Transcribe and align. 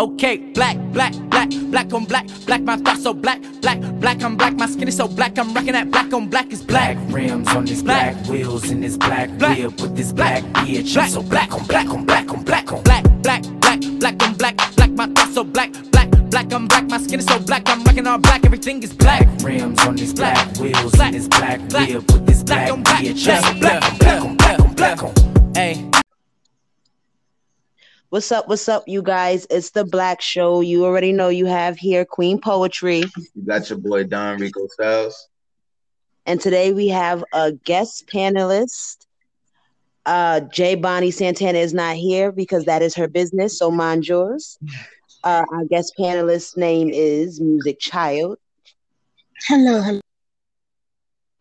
Okay, 0.00 0.36
black, 0.54 0.76
black, 0.92 1.12
black, 1.28 1.50
black 1.50 1.92
on 1.92 2.04
black, 2.04 2.24
black, 2.46 2.60
my 2.62 2.76
thoughts 2.76 3.02
so 3.02 3.12
black, 3.12 3.40
black, 3.60 3.80
black, 3.98 4.22
I'm 4.22 4.36
black, 4.36 4.54
my 4.54 4.66
skin 4.66 4.86
is 4.86 4.96
so 4.96 5.08
black, 5.08 5.36
I'm 5.36 5.52
rocking 5.52 5.72
that 5.72 5.90
black 5.90 6.12
on 6.12 6.28
black 6.28 6.52
is 6.52 6.62
black. 6.62 6.96
Black 6.96 7.12
rims 7.12 7.48
on 7.48 7.64
this 7.64 7.82
black, 7.82 8.14
wheels 8.28 8.70
in 8.70 8.80
this 8.80 8.96
black, 8.96 9.28
Black. 9.38 9.58
whip 9.58 9.80
with 9.80 9.96
this 9.96 10.12
black 10.12 10.44
bitch. 10.44 10.94
Black. 10.94 11.06
I'm 11.06 11.10
so 11.10 11.22
black 11.22 11.52
on 11.52 11.66
black 11.66 11.88
on 11.90 12.04
black 12.04 12.32
on 12.32 12.44
black 12.44 12.72
on 12.72 12.82
Black, 12.84 13.02
black, 13.22 13.42
black, 13.60 13.80
black 13.98 14.22
on 14.22 14.34
black, 14.34 14.56
black, 14.76 14.90
my 14.90 15.06
thoughts 15.08 15.34
so 15.34 15.42
black, 15.42 15.72
black, 15.90 16.08
black, 16.30 16.52
I'm 16.52 16.68
black, 16.68 16.84
my 16.88 16.98
skin 16.98 17.18
is 17.18 17.26
so 17.26 17.40
black, 17.40 17.68
I'm 17.68 17.82
rocking 17.82 18.06
all 18.06 18.18
black, 18.18 18.44
everything 18.46 18.80
is 18.84 18.92
black. 18.94 19.26
rims 19.42 19.80
on 19.84 19.96
this 19.96 20.12
black, 20.12 20.56
wheels 20.58 20.92
Black. 20.92 21.12
in 21.12 21.18
this 21.18 21.26
black, 21.28 21.68
Black. 21.70 21.88
whip 21.88 22.12
with 22.12 22.24
this 22.24 22.44
Black 22.44 22.68
black 22.68 22.72
on 22.72 22.82
black. 22.84 23.02
bitch. 23.02 23.28
I'm 23.28 23.42
so 23.42 23.60
Black. 23.60 23.80
black 23.80 23.82
on 23.90 23.98
black 23.98 24.22
on 24.22 24.36
black 24.36 24.60
on 24.60 24.74
black 24.74 25.02
on. 25.02 25.54
Hey, 25.56 25.90
What's 28.10 28.32
up? 28.32 28.48
What's 28.48 28.70
up, 28.70 28.84
you 28.86 29.02
guys? 29.02 29.46
It's 29.50 29.68
the 29.72 29.84
Black 29.84 30.22
Show. 30.22 30.62
You 30.62 30.86
already 30.86 31.12
know 31.12 31.28
you 31.28 31.44
have 31.44 31.76
here 31.76 32.06
Queen 32.06 32.40
Poetry. 32.40 33.04
You 33.34 33.42
got 33.46 33.68
your 33.68 33.78
boy 33.78 34.04
Don 34.04 34.38
Rico 34.38 34.66
Styles. 34.66 35.28
And 36.24 36.40
today 36.40 36.72
we 36.72 36.88
have 36.88 37.22
a 37.34 37.52
guest 37.52 38.06
panelist. 38.06 39.06
Uh, 40.06 40.40
J. 40.40 40.74
Bonnie 40.74 41.10
Santana 41.10 41.58
is 41.58 41.74
not 41.74 41.96
here 41.96 42.32
because 42.32 42.64
that 42.64 42.80
is 42.80 42.94
her 42.94 43.08
business, 43.08 43.58
so 43.58 43.70
mind 43.70 44.08
yours. 44.08 44.58
Uh, 45.22 45.44
our 45.52 45.66
guest 45.66 45.92
panelist 45.98 46.56
name 46.56 46.88
is 46.88 47.42
Music 47.42 47.78
Child. 47.78 48.38
Hello, 49.48 49.82
hello. 49.82 50.00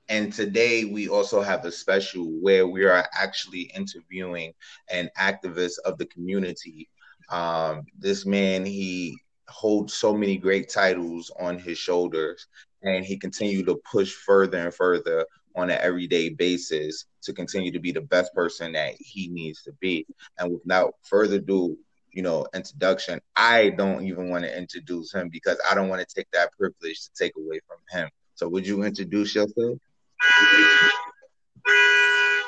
And 0.09 0.31
today 0.31 0.85
we 0.85 1.09
also 1.09 1.41
have 1.41 1.65
a 1.65 1.71
special 1.71 2.25
where 2.41 2.65
we 2.65 2.85
are 2.85 3.05
actually 3.13 3.63
interviewing 3.75 4.53
an 4.89 5.09
activist 5.19 5.79
of 5.83 5.97
the 5.97 6.05
community. 6.05 6.89
Um, 7.29 7.83
this 7.99 8.25
man, 8.25 8.65
he 8.65 9.17
holds 9.49 9.93
so 9.93 10.13
many 10.13 10.37
great 10.37 10.69
titles 10.69 11.31
on 11.39 11.59
his 11.59 11.77
shoulders, 11.77 12.47
and 12.83 13.05
he 13.05 13.17
continued 13.17 13.65
to 13.65 13.81
push 13.89 14.13
further 14.13 14.57
and 14.57 14.73
further 14.73 15.25
on 15.55 15.69
an 15.69 15.79
everyday 15.81 16.29
basis 16.29 17.05
to 17.23 17.33
continue 17.33 17.71
to 17.71 17.79
be 17.79 17.91
the 17.91 18.01
best 18.01 18.33
person 18.33 18.71
that 18.73 18.93
he 18.99 19.27
needs 19.27 19.63
to 19.63 19.73
be. 19.81 20.05
And 20.37 20.53
without 20.53 20.93
further 21.03 21.37
ado, 21.37 21.77
you 22.11 22.21
know, 22.21 22.47
introduction, 22.53 23.19
I 23.35 23.69
don't 23.71 24.05
even 24.05 24.29
want 24.29 24.45
to 24.45 24.57
introduce 24.57 25.13
him 25.13 25.29
because 25.29 25.59
I 25.69 25.75
don't 25.75 25.89
want 25.89 26.07
to 26.07 26.15
take 26.15 26.31
that 26.31 26.51
privilege 26.53 27.01
to 27.03 27.09
take 27.17 27.33
away 27.35 27.59
from 27.67 27.77
him. 27.89 28.09
So 28.35 28.47
would 28.47 28.65
you 28.65 28.83
introduce 28.83 29.35
yourself? 29.35 29.79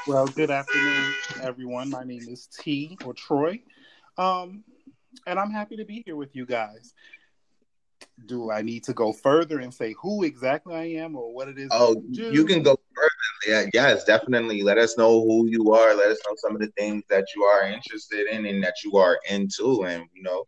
Well, 0.08 0.26
good 0.28 0.50
afternoon, 0.50 1.14
everyone. 1.42 1.90
My 1.90 2.04
name 2.04 2.28
is 2.30 2.48
T 2.48 2.98
or 3.06 3.14
Troy, 3.14 3.62
um, 4.18 4.64
and 5.28 5.40
I'm 5.40 5.52
happy 5.52 5.78
to 5.78 5.86
be 5.86 6.02
here 6.06 6.16
with 6.16 6.36
you 6.36 6.46
guys. 6.46 6.94
Do 8.26 8.52
I 8.52 8.62
need 8.62 8.84
to 8.86 8.94
go 8.94 9.14
further 9.14 9.60
and 9.60 9.74
say 9.74 9.94
who 10.02 10.24
exactly 10.24 10.76
I 10.76 10.86
am 11.04 11.16
or 11.16 11.34
what 11.34 11.48
it 11.48 11.58
is? 11.58 11.70
Oh, 11.72 12.04
you 12.10 12.46
can 12.46 12.64
go 12.64 12.76
further. 12.96 13.10
Yeah, 13.48 13.66
yes, 13.74 14.04
definitely. 14.04 14.64
Let 14.64 14.78
us 14.78 14.98
know 14.98 15.22
who 15.22 15.48
you 15.48 15.72
are. 15.74 15.94
Let 15.94 16.10
us 16.10 16.20
know 16.28 16.36
some 16.38 16.56
of 16.56 16.62
the 16.62 16.72
things 16.78 17.04
that 17.10 17.26
you 17.36 17.44
are 17.44 17.64
interested 17.64 18.28
in 18.28 18.46
and 18.46 18.64
that 18.64 18.76
you 18.84 18.98
are 18.98 19.20
into, 19.30 19.86
and 19.86 20.06
you 20.14 20.24
know. 20.24 20.44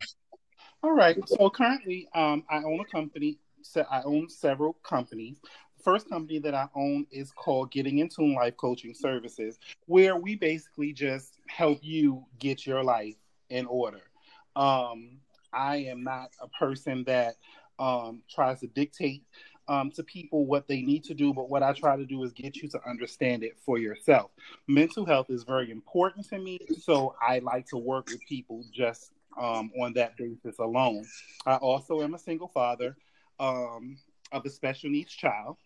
All 0.82 0.92
right. 0.92 1.16
So 1.28 1.48
currently, 1.48 2.08
um, 2.14 2.44
I 2.50 2.58
own 2.58 2.80
a 2.80 2.84
company. 2.84 3.38
So 3.62 3.86
I 3.90 4.02
own 4.02 4.28
several 4.28 4.74
companies. 4.82 5.40
First 5.82 6.08
company 6.08 6.38
that 6.38 6.54
I 6.54 6.68
own 6.76 7.06
is 7.10 7.32
called 7.32 7.72
Getting 7.72 7.98
in 7.98 8.08
Tune 8.08 8.34
Life 8.34 8.56
Coaching 8.56 8.94
Services, 8.94 9.58
where 9.86 10.16
we 10.16 10.36
basically 10.36 10.92
just 10.92 11.38
help 11.48 11.80
you 11.82 12.24
get 12.38 12.64
your 12.66 12.84
life 12.84 13.16
in 13.50 13.66
order. 13.66 14.02
Um, 14.54 15.18
I 15.52 15.76
am 15.76 16.04
not 16.04 16.30
a 16.40 16.46
person 16.48 17.02
that 17.04 17.34
um, 17.80 18.22
tries 18.30 18.60
to 18.60 18.68
dictate 18.68 19.24
um, 19.66 19.90
to 19.92 20.04
people 20.04 20.46
what 20.46 20.68
they 20.68 20.82
need 20.82 21.02
to 21.04 21.14
do, 21.14 21.34
but 21.34 21.48
what 21.48 21.64
I 21.64 21.72
try 21.72 21.96
to 21.96 22.06
do 22.06 22.22
is 22.22 22.32
get 22.32 22.56
you 22.56 22.68
to 22.68 22.80
understand 22.88 23.42
it 23.42 23.56
for 23.64 23.78
yourself. 23.78 24.30
Mental 24.68 25.04
health 25.04 25.30
is 25.30 25.42
very 25.42 25.72
important 25.72 26.28
to 26.28 26.38
me, 26.38 26.60
so 26.80 27.16
I 27.20 27.40
like 27.40 27.66
to 27.68 27.76
work 27.76 28.08
with 28.08 28.20
people 28.28 28.64
just 28.72 29.10
um, 29.36 29.72
on 29.80 29.94
that 29.94 30.16
basis 30.16 30.58
alone. 30.60 31.04
I 31.44 31.56
also 31.56 32.02
am 32.02 32.14
a 32.14 32.18
single 32.18 32.48
father 32.48 32.96
um, 33.40 33.96
of 34.30 34.46
a 34.46 34.50
special 34.50 34.88
needs 34.88 35.12
child. 35.12 35.56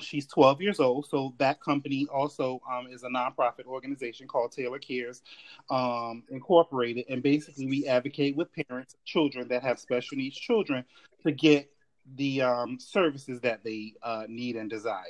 She's 0.00 0.26
12 0.26 0.62
years 0.62 0.78
old, 0.80 1.06
so 1.06 1.34
that 1.38 1.60
company 1.60 2.06
also 2.12 2.60
um, 2.70 2.86
is 2.86 3.02
a 3.02 3.08
nonprofit 3.08 3.64
organization 3.66 4.28
called 4.28 4.52
Taylor 4.52 4.78
Cares 4.78 5.22
um, 5.68 6.22
Incorporated, 6.30 7.06
and 7.08 7.22
basically 7.22 7.66
we 7.66 7.86
advocate 7.86 8.36
with 8.36 8.48
parents, 8.52 8.94
of 8.94 9.04
children 9.04 9.48
that 9.48 9.62
have 9.62 9.78
special 9.80 10.16
needs 10.16 10.36
children, 10.36 10.84
to 11.24 11.32
get 11.32 11.70
the 12.16 12.42
um, 12.42 12.78
services 12.78 13.40
that 13.40 13.64
they 13.64 13.94
uh, 14.02 14.24
need 14.28 14.56
and 14.56 14.70
desire. 14.70 15.04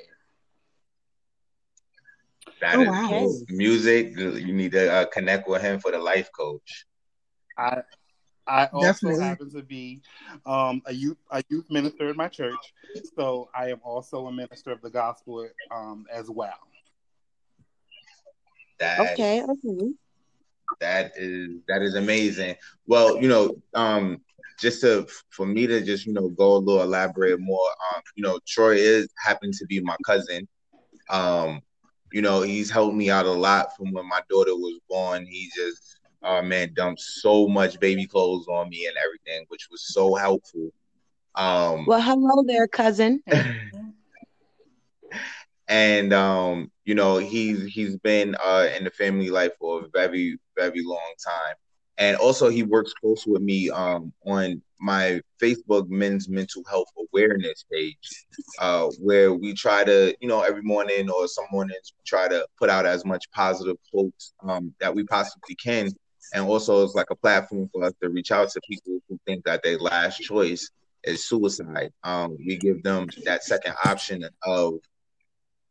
That 2.60 2.76
Oh, 2.76 2.82
is 2.82 3.44
wow. 3.44 3.46
music. 3.48 4.16
You 4.16 4.52
need 4.52 4.72
to 4.72 4.92
uh, 4.92 5.04
connect 5.06 5.48
with 5.48 5.62
him 5.62 5.78
for 5.80 5.90
the 5.90 5.98
life 5.98 6.30
coach. 6.36 6.86
I 7.56 7.82
I 8.46 8.66
also 8.66 8.86
Definitely. 8.86 9.24
happen 9.24 9.50
to 9.52 9.62
be 9.62 10.00
um, 10.46 10.82
a 10.86 10.92
youth 10.92 11.18
a 11.30 11.42
youth 11.48 11.70
minister 11.70 12.10
in 12.10 12.16
my 12.16 12.28
church, 12.28 12.74
so 13.16 13.48
I 13.54 13.70
am 13.70 13.80
also 13.84 14.26
a 14.26 14.32
minister 14.32 14.72
of 14.72 14.80
the 14.82 14.90
gospel 14.90 15.48
um, 15.70 16.06
as 16.12 16.28
well. 16.30 16.58
That 18.78 19.12
Okay, 19.12 19.42
okay. 19.42 19.92
that 20.80 21.12
is 21.16 21.50
that 21.68 21.82
is 21.82 21.94
amazing. 21.94 22.56
Well, 22.86 23.20
you 23.20 23.28
know, 23.28 23.54
um, 23.74 24.22
just 24.58 24.80
to 24.80 25.06
for 25.30 25.46
me 25.46 25.66
to 25.66 25.80
just 25.82 26.06
you 26.06 26.12
know 26.12 26.28
go 26.28 26.56
a 26.56 26.58
little 26.58 26.82
elaborate 26.82 27.40
more. 27.40 27.68
Um, 27.94 28.02
you 28.16 28.22
know, 28.22 28.38
Troy 28.46 28.74
is 28.74 29.08
happened 29.24 29.54
to 29.54 29.66
be 29.66 29.80
my 29.80 29.96
cousin. 30.04 30.48
Um, 31.08 31.60
you 32.12 32.22
know, 32.22 32.42
he's 32.42 32.70
helped 32.70 32.96
me 32.96 33.10
out 33.10 33.26
a 33.26 33.30
lot 33.30 33.76
from 33.76 33.92
when 33.92 34.08
my 34.08 34.20
daughter 34.28 34.54
was 34.54 34.80
born. 34.88 35.26
He 35.26 35.48
just, 35.54 35.99
oh 36.22 36.42
man, 36.42 36.72
dumped 36.74 37.00
so 37.00 37.48
much 37.48 37.78
baby 37.80 38.06
clothes 38.06 38.46
on 38.48 38.68
me 38.68 38.86
and 38.86 38.96
everything, 38.96 39.44
which 39.48 39.68
was 39.70 39.82
so 39.92 40.14
helpful. 40.14 40.70
Um, 41.34 41.86
Well, 41.86 42.00
hello 42.00 42.42
there, 42.46 42.66
cousin. 42.66 43.22
and 45.68 46.12
um, 46.12 46.70
you 46.84 46.94
know, 46.94 47.18
he's 47.18 47.64
he's 47.66 47.96
been 47.96 48.36
uh 48.44 48.68
in 48.76 48.84
the 48.84 48.90
family 48.90 49.30
life 49.30 49.52
for 49.58 49.84
a 49.84 49.88
very 49.92 50.38
very 50.56 50.82
long 50.82 51.14
time, 51.24 51.54
and 51.96 52.16
also 52.16 52.48
he 52.48 52.62
works 52.62 52.92
close 52.92 53.26
with 53.26 53.42
me 53.42 53.70
um 53.70 54.12
on 54.26 54.60
my 54.80 55.20
Facebook 55.40 55.88
Men's 55.88 56.28
Mental 56.28 56.62
Health 56.68 56.88
Awareness 56.98 57.64
page, 57.70 58.24
uh, 58.58 58.88
where 58.98 59.34
we 59.34 59.52
try 59.52 59.84
to, 59.84 60.14
you 60.20 60.26
know, 60.28 60.40
every 60.40 60.62
morning 60.62 61.10
or 61.10 61.28
some 61.28 61.44
mornings 61.52 61.92
we 61.96 62.02
try 62.06 62.28
to 62.28 62.46
put 62.58 62.70
out 62.70 62.86
as 62.86 63.04
much 63.04 63.30
positive 63.32 63.76
quotes 63.92 64.32
um 64.42 64.74
that 64.80 64.94
we 64.94 65.04
possibly 65.04 65.54
can, 65.54 65.90
and 66.34 66.44
also 66.44 66.84
it's 66.84 66.94
like 66.94 67.10
a 67.10 67.16
platform 67.16 67.68
for 67.72 67.84
us 67.84 67.92
to 68.02 68.08
reach 68.08 68.30
out 68.30 68.50
to 68.50 68.60
people 68.68 69.00
who 69.08 69.18
think 69.26 69.44
that 69.44 69.62
their 69.62 69.78
last 69.78 70.18
choice 70.20 70.70
is 71.04 71.24
suicide. 71.24 71.92
Um, 72.04 72.36
we 72.38 72.56
give 72.56 72.82
them 72.82 73.08
that 73.24 73.44
second 73.44 73.74
option 73.84 74.24
of 74.44 74.74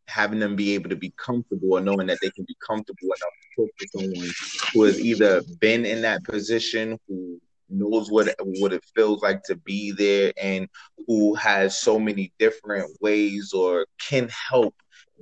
having 0.08 0.40
them 0.40 0.56
be 0.56 0.74
able 0.74 0.90
to 0.90 0.96
be 0.96 1.14
comfortable 1.18 1.80
knowing 1.80 2.08
that 2.08 2.18
they 2.22 2.32
can 2.32 2.44
be 2.46 2.56
comfortable 2.66 3.06
enough 3.06 3.34
to 3.56 3.62
talk 3.62 3.70
to 3.80 3.88
someone 3.96 4.32
who 4.74 4.84
has 4.84 5.00
either 5.00 5.42
been 5.60 5.86
in 5.86 6.02
that 6.02 6.24
position, 6.24 6.98
who 7.08 7.40
knows 7.70 8.10
what 8.10 8.34
what 8.60 8.74
it 8.74 8.84
feels 8.96 9.22
like 9.22 9.44
to 9.44 9.56
be 9.56 9.92
there, 9.92 10.34
and 10.42 10.68
who 11.08 11.36
has 11.36 11.78
so 11.80 12.00
many 12.00 12.34
different 12.40 12.90
ways 13.02 13.54
or 13.54 13.86
can 14.00 14.30
help 14.30 14.74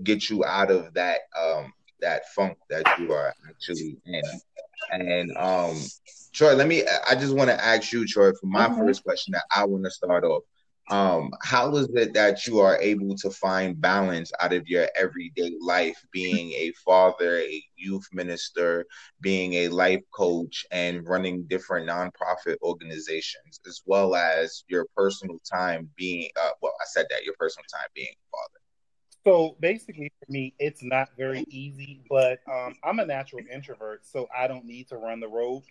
get 0.04 0.30
you 0.30 0.46
out 0.46 0.72
of 0.72 0.94
that 0.94 1.22
um 1.38 1.74
that 2.00 2.30
funk 2.30 2.58
that 2.70 2.86
you 3.00 3.12
are 3.12 3.34
actually 3.50 3.98
in. 4.06 4.22
And 4.92 5.36
um 5.38 5.92
Troy, 6.34 6.54
let 6.54 6.68
me 6.68 6.84
I 7.10 7.16
just 7.16 7.36
want 7.36 7.50
to 7.50 7.64
ask 7.64 7.92
you, 7.92 8.06
Troy, 8.06 8.32
for 8.40 8.48
my 8.48 8.70
Mhm. 8.70 8.78
first 8.78 9.04
question 9.04 9.32
that 9.34 9.46
I 9.56 9.66
want 9.66 9.84
to 9.86 9.92
start 9.92 10.24
off 10.24 10.44
um 10.90 11.32
how 11.44 11.76
is 11.76 11.88
it 11.96 12.14
that 12.14 12.46
you 12.48 12.60
are 12.60 12.78
able 12.82 13.16
to 13.16 13.30
find 13.30 13.80
balance 13.82 14.32
out 14.42 14.54
of 14.54 14.68
your 14.68 14.88
everyday 14.96 15.52
life 15.62 15.98
being 16.12 16.52
a 16.54 16.72
father 16.86 17.38
a 17.40 17.64
youth 17.76 18.08
minister 18.14 18.86
being 19.22 19.54
a 19.54 19.68
life 19.70 20.02
coach 20.14 20.66
and 20.72 21.08
running 21.08 21.44
different 21.48 21.88
nonprofit 21.90 22.56
organizations 22.62 23.60
as 23.68 23.82
well 23.86 24.16
as 24.16 24.64
your 24.68 24.86
personal 24.96 25.38
time 25.52 25.90
being 25.98 26.30
uh, 26.42 26.50
well 26.62 26.74
i 26.82 26.86
said 26.88 27.06
that 27.10 27.24
your 27.24 27.36
personal 27.40 27.66
time 27.74 27.90
being 27.96 28.08
a 28.12 28.28
father 28.32 28.57
So 29.28 29.58
basically, 29.60 30.10
for 30.20 30.32
me, 30.32 30.54
it's 30.58 30.82
not 30.82 31.10
very 31.18 31.44
easy, 31.50 32.00
but 32.10 32.40
um, 32.50 32.76
I'm 32.82 33.00
a 33.00 33.06
natural 33.06 33.44
introvert, 33.52 34.06
so 34.06 34.30
I 34.34 34.48
don't 34.48 34.64
need 34.64 34.88
to 34.88 34.96
run 34.96 35.20
the 35.20 35.28
road. 35.28 35.64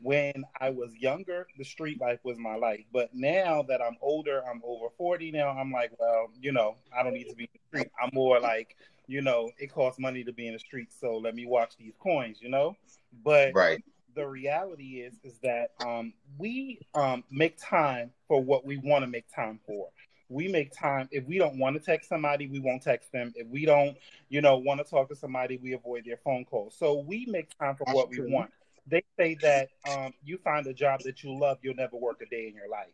When 0.00 0.42
I 0.60 0.70
was 0.70 0.92
younger, 0.96 1.46
the 1.56 1.64
street 1.64 2.00
life 2.00 2.18
was 2.24 2.38
my 2.38 2.56
life. 2.56 2.80
But 2.92 3.10
now 3.14 3.62
that 3.68 3.80
I'm 3.80 3.96
older, 4.02 4.42
I'm 4.50 4.60
over 4.64 4.86
40 4.98 5.30
now, 5.30 5.50
I'm 5.50 5.70
like, 5.70 5.92
well, 5.96 6.26
you 6.40 6.50
know, 6.50 6.74
I 6.92 7.04
don't 7.04 7.14
need 7.14 7.28
to 7.28 7.36
be 7.36 7.44
in 7.44 7.50
the 7.52 7.78
street. 7.78 7.92
I'm 8.02 8.10
more 8.12 8.40
like, 8.40 8.74
you 9.06 9.22
know, 9.22 9.48
it 9.58 9.72
costs 9.72 10.00
money 10.00 10.24
to 10.24 10.32
be 10.32 10.48
in 10.48 10.54
the 10.54 10.58
street, 10.58 10.88
so 10.92 11.16
let 11.16 11.36
me 11.36 11.46
watch 11.46 11.76
these 11.78 11.94
coins, 12.02 12.38
you 12.42 12.48
know? 12.48 12.76
But 13.22 13.52
right 13.54 13.80
the 14.14 14.26
reality 14.26 15.00
is 15.00 15.14
is 15.24 15.38
that 15.42 15.70
um, 15.84 16.12
we 16.38 16.80
um, 16.94 17.24
make 17.30 17.56
time 17.58 18.10
for 18.28 18.40
what 18.40 18.64
we 18.64 18.76
want 18.76 19.02
to 19.02 19.08
make 19.08 19.24
time 19.34 19.58
for. 19.66 19.88
We 20.34 20.48
make 20.48 20.72
time. 20.72 21.08
If 21.12 21.24
we 21.26 21.38
don't 21.38 21.58
want 21.58 21.76
to 21.76 21.80
text 21.80 22.08
somebody, 22.08 22.48
we 22.48 22.58
won't 22.58 22.82
text 22.82 23.12
them. 23.12 23.32
If 23.36 23.46
we 23.46 23.64
don't, 23.64 23.96
you 24.28 24.40
know, 24.40 24.58
want 24.58 24.84
to 24.84 24.84
talk 24.84 25.08
to 25.10 25.16
somebody, 25.16 25.58
we 25.58 25.74
avoid 25.74 26.04
their 26.04 26.16
phone 26.16 26.44
calls. 26.44 26.74
So 26.76 26.98
we 26.98 27.26
make 27.26 27.56
time 27.58 27.76
for 27.76 27.84
That's 27.84 27.94
what 27.94 28.10
true. 28.10 28.26
we 28.26 28.32
want. 28.32 28.50
They 28.86 29.04
say 29.16 29.36
that 29.40 29.70
um, 29.88 30.12
you 30.24 30.38
find 30.38 30.66
a 30.66 30.74
job 30.74 31.00
that 31.04 31.22
you 31.22 31.38
love, 31.38 31.58
you'll 31.62 31.76
never 31.76 31.96
work 31.96 32.20
a 32.20 32.26
day 32.26 32.48
in 32.48 32.54
your 32.54 32.68
life. 32.68 32.92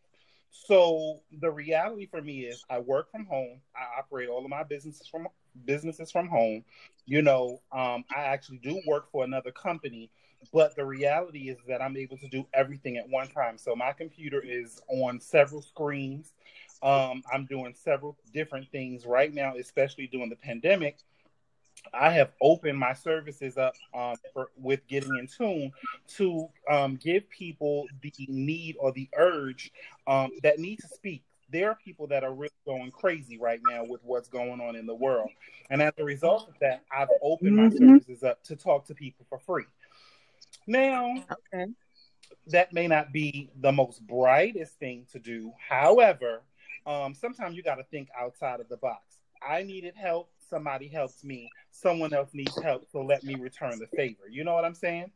So 0.50 1.20
the 1.40 1.50
reality 1.50 2.06
for 2.06 2.20
me 2.20 2.40
is 2.40 2.62
I 2.68 2.78
work 2.80 3.10
from 3.10 3.24
home. 3.26 3.60
I 3.74 3.98
operate 3.98 4.28
all 4.28 4.44
of 4.44 4.50
my 4.50 4.62
businesses 4.62 5.06
from 5.06 5.26
businesses 5.64 6.10
from 6.10 6.28
home. 6.28 6.64
You 7.06 7.22
know, 7.22 7.60
um, 7.72 8.04
I 8.14 8.22
actually 8.22 8.58
do 8.58 8.80
work 8.86 9.10
for 9.10 9.24
another 9.24 9.50
company, 9.50 10.10
but 10.52 10.76
the 10.76 10.84
reality 10.84 11.48
is 11.48 11.58
that 11.68 11.82
I'm 11.82 11.96
able 11.96 12.18
to 12.18 12.28
do 12.28 12.46
everything 12.52 12.98
at 12.98 13.08
one 13.08 13.28
time. 13.28 13.58
So 13.58 13.74
my 13.74 13.92
computer 13.92 14.40
is 14.40 14.80
on 14.88 15.20
several 15.20 15.62
screens. 15.62 16.32
Um, 16.82 17.22
I'm 17.32 17.46
doing 17.46 17.74
several 17.74 18.16
different 18.32 18.70
things 18.70 19.04
right 19.06 19.32
now, 19.32 19.56
especially 19.56 20.06
during 20.06 20.30
the 20.30 20.36
pandemic. 20.36 20.96
I 21.94 22.10
have 22.10 22.32
opened 22.40 22.78
my 22.78 22.92
services 22.92 23.56
up 23.56 23.74
um, 23.94 24.14
for, 24.32 24.50
with 24.56 24.86
getting 24.86 25.16
in 25.16 25.26
tune 25.26 25.72
to 26.16 26.48
um, 26.68 26.96
give 26.96 27.28
people 27.30 27.86
the 28.02 28.12
need 28.28 28.76
or 28.78 28.92
the 28.92 29.08
urge 29.16 29.72
um, 30.06 30.30
that 30.42 30.58
need 30.58 30.78
to 30.80 30.88
speak. 30.88 31.22
There 31.50 31.70
are 31.70 31.78
people 31.82 32.06
that 32.08 32.22
are 32.22 32.32
really 32.32 32.50
going 32.66 32.90
crazy 32.90 33.38
right 33.38 33.60
now 33.64 33.84
with 33.84 34.00
what's 34.04 34.28
going 34.28 34.60
on 34.60 34.76
in 34.76 34.86
the 34.86 34.94
world. 34.94 35.30
And 35.70 35.82
as 35.82 35.92
a 35.98 36.04
result 36.04 36.48
of 36.48 36.54
that, 36.60 36.84
I've 36.94 37.08
opened 37.22 37.56
my 37.56 37.68
Mhm. 37.68 37.78
services 37.78 38.22
up 38.22 38.42
to 38.44 38.56
talk 38.56 38.86
to 38.86 38.94
people 38.94 39.26
for 39.28 39.38
free. 39.38 39.66
Now, 40.66 41.24
Okay. 41.52 41.66
that 42.46 42.72
may 42.72 42.86
not 42.86 43.12
be 43.12 43.50
the 43.60 43.72
most 43.72 44.06
brightest 44.06 44.78
thing 44.78 45.06
to 45.12 45.18
do. 45.18 45.52
However, 45.58 46.42
um, 46.86 47.14
sometimes 47.14 47.56
you 47.56 47.62
got 47.62 47.76
to 47.76 47.84
think 47.84 48.08
outside 48.18 48.60
of 48.60 48.68
the 48.68 48.76
box. 48.76 49.18
I 49.46 49.62
needed 49.62 49.94
help. 49.96 50.30
Somebody 50.48 50.88
helps 50.88 51.24
me. 51.24 51.50
Someone 51.70 52.12
else 52.12 52.30
needs 52.34 52.56
help. 52.60 52.86
So 52.90 53.02
let 53.02 53.24
me 53.24 53.36
return 53.36 53.78
the 53.78 53.86
favor. 53.96 54.28
You 54.30 54.44
know 54.44 54.54
what 54.54 54.64
I'm 54.64 54.74
saying? 54.74 55.10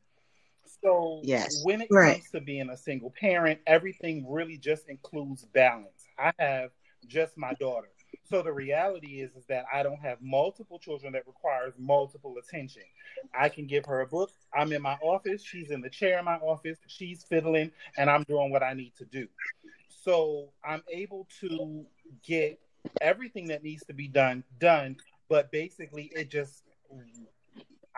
So 0.83 1.21
Yes. 1.23 1.63
when 1.63 1.81
it 1.83 1.89
Right. 1.91 2.15
comes 2.15 2.31
to 2.31 2.41
being 2.41 2.71
a 2.71 2.77
single 2.77 3.13
parent, 3.19 3.61
everything 3.67 4.31
really 4.31 4.57
just 4.57 4.89
includes 4.89 5.45
balance. 5.45 6.07
I 6.19 6.33
have 6.39 6.71
just 7.07 7.37
my 7.37 7.55
daughter. 7.55 7.89
So 8.25 8.43
the 8.43 8.53
reality 8.53 9.21
is 9.21 9.37
is 9.37 9.45
that 9.47 9.67
I 9.73 9.83
don't 9.83 10.01
have 10.01 10.23
multiple 10.23 10.79
children 10.79 11.13
that 11.13 11.27
requires 11.27 11.75
multiple 11.79 12.37
attention. 12.39 12.83
I 13.39 13.51
can 13.51 13.67
give 13.67 13.85
her 13.87 14.01
a 14.01 14.07
book. 14.07 14.31
I'm 14.55 14.73
in 14.73 14.81
my 14.81 14.97
office. 15.03 15.45
She's 15.45 15.71
in 15.71 15.83
the 15.83 15.91
chair 15.91 16.19
in 16.19 16.25
my 16.25 16.37
office. 16.37 16.79
She's 16.87 17.25
fiddling, 17.25 17.71
and 17.99 18.09
I'm 18.09 18.23
doing 18.23 18.51
what 18.51 18.63
I 18.63 18.73
need 18.73 18.95
to 18.97 19.05
do. 19.05 19.29
So 20.05 20.51
I'm 20.63 20.83
able 20.93 21.27
to 21.41 21.87
get 22.23 22.61
everything 23.01 23.47
that 23.49 23.63
needs 23.63 23.85
to 23.87 23.95
be 23.95 24.07
done 24.07 24.45
done. 24.61 24.97
But 25.31 25.51
basically, 25.51 26.13
it 26.15 26.31
just 26.31 26.63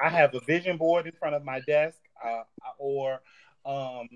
I 0.00 0.08
have 0.08 0.34
a 0.34 0.40
vision 0.40 0.76
board 0.76 1.06
in 1.06 1.12
front 1.12 1.34
of 1.34 1.44
my 1.44 1.60
desk, 1.60 1.98
uh, 2.24 2.42
or 2.78 3.20
um, 3.64 4.08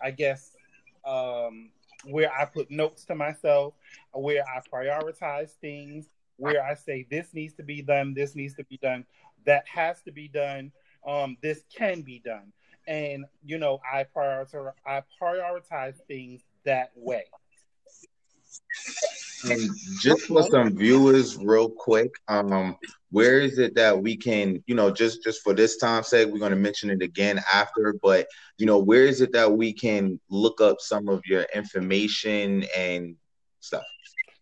I 0.00 0.10
guess 0.10 0.56
um, 1.04 1.70
where 2.04 2.32
I 2.32 2.46
put 2.46 2.70
notes 2.70 3.04
to 3.06 3.14
myself, 3.14 3.74
where 4.12 4.42
I 4.48 4.60
prioritize 4.72 5.50
things, 5.60 6.08
where 6.36 6.64
I 6.64 6.74
say 6.74 7.06
this 7.10 7.34
needs 7.34 7.54
to 7.54 7.62
be 7.62 7.82
done, 7.82 8.14
this 8.14 8.34
needs 8.34 8.54
to 8.54 8.64
be 8.64 8.78
done, 8.78 9.04
that 9.44 9.64
has 9.68 10.00
to 10.02 10.12
be 10.12 10.28
done, 10.28 10.72
um, 11.06 11.36
this 11.42 11.62
can 11.74 12.00
be 12.00 12.20
done, 12.24 12.52
and 12.86 13.24
you 13.44 13.58
know 13.58 13.80
I 13.90 14.04
prioritize 14.16 14.72
I 14.86 15.02
prioritize 15.20 15.94
things 16.06 16.42
that 16.64 16.90
way. 16.94 17.24
And 19.44 19.70
just 20.00 20.22
for 20.22 20.42
some 20.42 20.76
viewers, 20.76 21.36
real 21.36 21.68
quick, 21.68 22.14
um, 22.28 22.76
where 23.10 23.40
is 23.40 23.58
it 23.58 23.74
that 23.74 24.00
we 24.00 24.16
can, 24.16 24.62
you 24.66 24.74
know, 24.74 24.90
just 24.90 25.22
just 25.22 25.42
for 25.42 25.52
this 25.52 25.76
time's 25.76 26.08
sake, 26.08 26.28
we're 26.28 26.38
going 26.38 26.50
to 26.50 26.56
mention 26.56 26.88
it 26.88 27.02
again 27.02 27.42
after, 27.52 27.94
but 28.02 28.26
you 28.58 28.66
know, 28.66 28.78
where 28.78 29.04
is 29.04 29.20
it 29.20 29.32
that 29.32 29.52
we 29.52 29.72
can 29.72 30.18
look 30.30 30.60
up 30.60 30.80
some 30.80 31.08
of 31.08 31.20
your 31.26 31.46
information 31.54 32.64
and 32.76 33.16
stuff? 33.60 33.84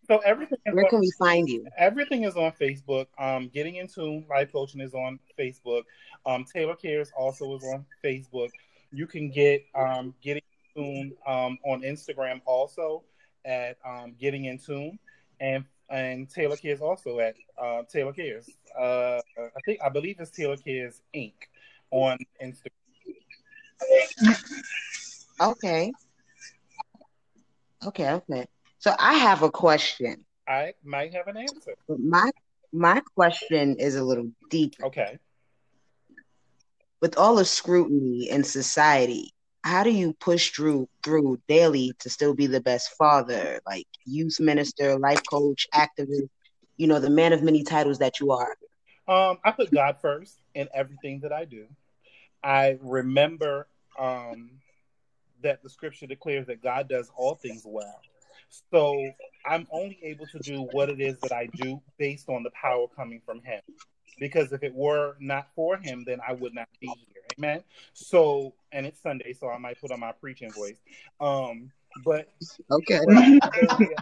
So 0.07 0.17
everything 0.19 0.57
is 0.65 0.73
Where 0.75 0.83
on- 0.85 0.89
can 0.89 0.99
we 0.99 1.11
find 1.17 1.47
you? 1.47 1.65
Everything 1.77 2.23
is 2.23 2.35
on 2.35 2.51
Facebook. 2.59 3.07
Um, 3.17 3.49
Getting 3.53 3.77
in 3.77 3.87
Tune 3.87 4.25
Life 4.29 4.51
Coaching 4.51 4.81
is 4.81 4.93
on 4.93 5.19
Facebook. 5.39 5.83
Um, 6.25 6.45
Taylor 6.45 6.75
Cares 6.75 7.11
also 7.17 7.55
is 7.55 7.63
on 7.63 7.85
Facebook. 8.03 8.49
You 8.91 9.07
can 9.07 9.29
get 9.29 9.65
um, 9.75 10.13
Getting 10.21 10.43
in 10.75 10.83
Tune 10.83 11.13
um, 11.25 11.57
on 11.65 11.81
Instagram 11.81 12.41
also 12.45 13.03
at 13.45 13.77
um, 13.85 14.15
Getting 14.19 14.45
in 14.45 14.57
Tune, 14.57 14.99
and 15.39 15.65
and 15.89 16.29
Taylor 16.29 16.55
Cares 16.57 16.81
also 16.81 17.19
at 17.19 17.35
uh, 17.61 17.83
Taylor 17.91 18.13
Cares. 18.13 18.49
Uh, 18.77 19.19
I 19.37 19.59
think 19.65 19.79
I 19.83 19.89
believe 19.89 20.17
it's 20.19 20.31
Taylor 20.31 20.57
Cares 20.57 21.01
Inc. 21.15 21.33
on 21.91 22.17
Instagram. 22.41 22.71
Okay. 25.41 25.91
Okay, 27.85 28.11
okay. 28.11 28.45
So 28.83 28.93
I 28.99 29.13
have 29.13 29.43
a 29.43 29.49
question. 29.49 30.25
I 30.45 30.73
might 30.83 31.13
have 31.13 31.27
an 31.27 31.37
answer. 31.37 31.77
My 31.87 32.29
my 32.73 33.01
question 33.15 33.77
is 33.79 33.95
a 33.95 34.03
little 34.03 34.29
deep. 34.49 34.75
Okay. 34.83 35.19
With 37.01 37.17
all 37.17 37.37
the 37.37 37.45
scrutiny 37.45 38.29
in 38.29 38.43
society, 38.43 39.31
how 39.63 39.83
do 39.83 39.89
you 39.89 40.11
push 40.19 40.51
through 40.51 40.89
through 41.01 41.39
daily 41.47 41.93
to 41.99 42.09
still 42.09 42.33
be 42.33 42.45
the 42.45 42.59
best 42.59 42.89
father, 42.97 43.61
like 43.65 43.87
youth 44.03 44.37
minister, 44.41 44.99
life 44.99 45.21
coach, 45.29 45.65
activist, 45.73 46.27
you 46.75 46.87
know, 46.87 46.99
the 46.99 47.09
man 47.09 47.31
of 47.31 47.41
many 47.41 47.63
titles 47.63 47.99
that 47.99 48.19
you 48.19 48.31
are? 48.31 48.53
Um, 49.07 49.37
I 49.45 49.51
put 49.51 49.71
God 49.71 49.95
first 50.01 50.41
in 50.55 50.67
everything 50.73 51.21
that 51.21 51.31
I 51.31 51.45
do. 51.45 51.67
I 52.43 52.77
remember 52.81 53.65
um, 53.97 54.59
that 55.41 55.63
the 55.63 55.69
scripture 55.69 56.05
declares 56.05 56.47
that 56.47 56.61
God 56.61 56.89
does 56.89 57.09
all 57.15 57.35
things 57.35 57.63
well. 57.65 58.01
So 58.71 59.11
I'm 59.45 59.67
only 59.71 59.99
able 60.03 60.27
to 60.27 60.39
do 60.39 60.61
what 60.61 60.89
it 60.89 60.99
is 60.99 61.19
that 61.21 61.31
I 61.31 61.47
do 61.57 61.81
based 61.97 62.29
on 62.29 62.43
the 62.43 62.51
power 62.51 62.87
coming 62.95 63.21
from 63.25 63.41
Him. 63.41 63.61
Because 64.19 64.53
if 64.53 64.63
it 64.63 64.73
were 64.73 65.15
not 65.19 65.47
for 65.55 65.77
Him, 65.77 66.03
then 66.05 66.19
I 66.27 66.33
would 66.33 66.53
not 66.53 66.69
be 66.79 66.87
here. 66.87 67.23
Amen. 67.37 67.63
So, 67.93 68.53
and 68.71 68.85
it's 68.85 69.01
Sunday, 69.01 69.33
so 69.33 69.49
I 69.49 69.57
might 69.57 69.81
put 69.81 69.91
on 69.91 69.99
my 69.99 70.11
preaching 70.11 70.53
voice. 70.53 70.77
Um, 71.19 71.71
but 72.03 72.29
Okay. 72.71 72.99
the, 73.07 73.97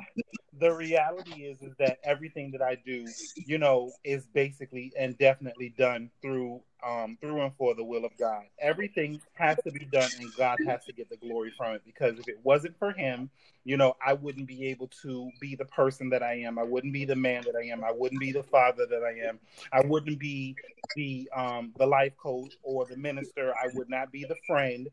the 0.59 0.73
reality 0.73 1.45
is 1.45 1.61
is 1.61 1.73
that 1.79 1.99
everything 2.03 2.51
that 2.51 2.61
I 2.61 2.75
do, 2.75 3.07
you 3.45 3.57
know, 3.57 3.93
is 4.03 4.25
basically 4.33 4.91
and 4.97 5.17
definitely 5.17 5.73
done 5.77 6.11
through 6.21 6.61
um 6.83 7.17
through 7.21 7.41
and 7.41 7.53
for 7.57 7.75
the 7.75 7.83
will 7.83 8.05
of 8.05 8.11
God. 8.17 8.43
Everything 8.59 9.21
has 9.33 9.57
to 9.63 9.71
be 9.71 9.85
done 9.85 10.09
and 10.19 10.33
God 10.37 10.59
has 10.65 10.83
to 10.85 10.93
get 10.93 11.09
the 11.09 11.17
glory 11.17 11.51
from 11.57 11.75
it 11.75 11.81
because 11.85 12.19
if 12.19 12.27
it 12.27 12.39
wasn't 12.43 12.77
for 12.77 12.91
him, 12.91 13.29
you 13.63 13.77
know, 13.77 13.95
I 14.05 14.13
wouldn't 14.13 14.47
be 14.47 14.67
able 14.67 14.87
to 15.03 15.31
be 15.39 15.55
the 15.55 15.65
person 15.65 16.09
that 16.09 16.23
I 16.23 16.35
am. 16.39 16.57
I 16.57 16.63
wouldn't 16.63 16.93
be 16.93 17.05
the 17.05 17.15
man 17.15 17.43
that 17.45 17.55
I 17.55 17.65
am. 17.67 17.83
I 17.83 17.91
wouldn't 17.91 18.19
be 18.21 18.31
the 18.31 18.43
father 18.43 18.85
that 18.87 19.03
I 19.03 19.27
am. 19.27 19.39
I 19.71 19.81
wouldn't 19.85 20.19
be 20.19 20.55
the 20.95 21.29
um 21.35 21.73
the 21.77 21.85
life 21.85 22.17
coach 22.17 22.57
or 22.63 22.85
the 22.85 22.97
minister. 22.97 23.53
I 23.53 23.67
would 23.73 23.89
not 23.89 24.11
be 24.11 24.25
the 24.25 24.37
friend. 24.47 24.89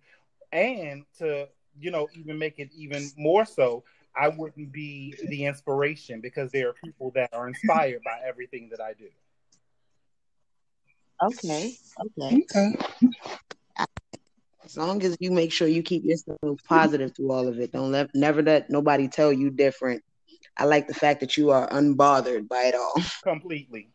And 0.53 1.05
to 1.19 1.49
you 1.81 1.91
know, 1.91 2.09
even 2.15 2.39
make 2.39 2.59
it 2.59 2.71
even 2.75 3.11
more 3.17 3.45
so, 3.45 3.85
I 4.17 4.29
wouldn't 4.29 4.73
be 4.73 5.15
the 5.29 5.47
inspiration 5.47 6.21
because 6.21 6.51
there 6.51 6.69
are 6.69 6.73
people 6.73 7.13
that 7.15 7.33
are 7.33 7.49
inspired 7.49 8.03
by 8.05 8.21
everything 8.27 8.69
that 8.71 8.81
I 8.81 8.95
do. 8.95 9.09
Okay. 11.23 11.75
Okay. 12.01 12.45
Okay. 12.55 12.73
As 14.65 14.77
long 14.77 15.03
as 15.03 15.17
you 15.21 15.31
make 15.31 15.53
sure 15.53 15.67
you 15.67 15.83
keep 15.83 16.05
yourself 16.05 16.61
positive 16.69 17.15
through 17.17 17.33
all 17.33 17.49
of 17.49 17.59
it. 17.59 17.73
Don't 17.73 17.91
let 17.91 18.15
never 18.15 18.43
let 18.43 18.69
nobody 18.69 19.09
tell 19.09 19.33
you 19.33 19.51
different. 19.51 20.03
I 20.57 20.65
like 20.65 20.89
the 20.89 20.95
fact 20.95 21.21
that 21.21 21.37
you 21.37 21.51
are 21.51 21.69
unbothered 21.69 22.49
by 22.49 22.65
it 22.65 22.75
all. 22.75 22.95
Completely. 23.23 23.89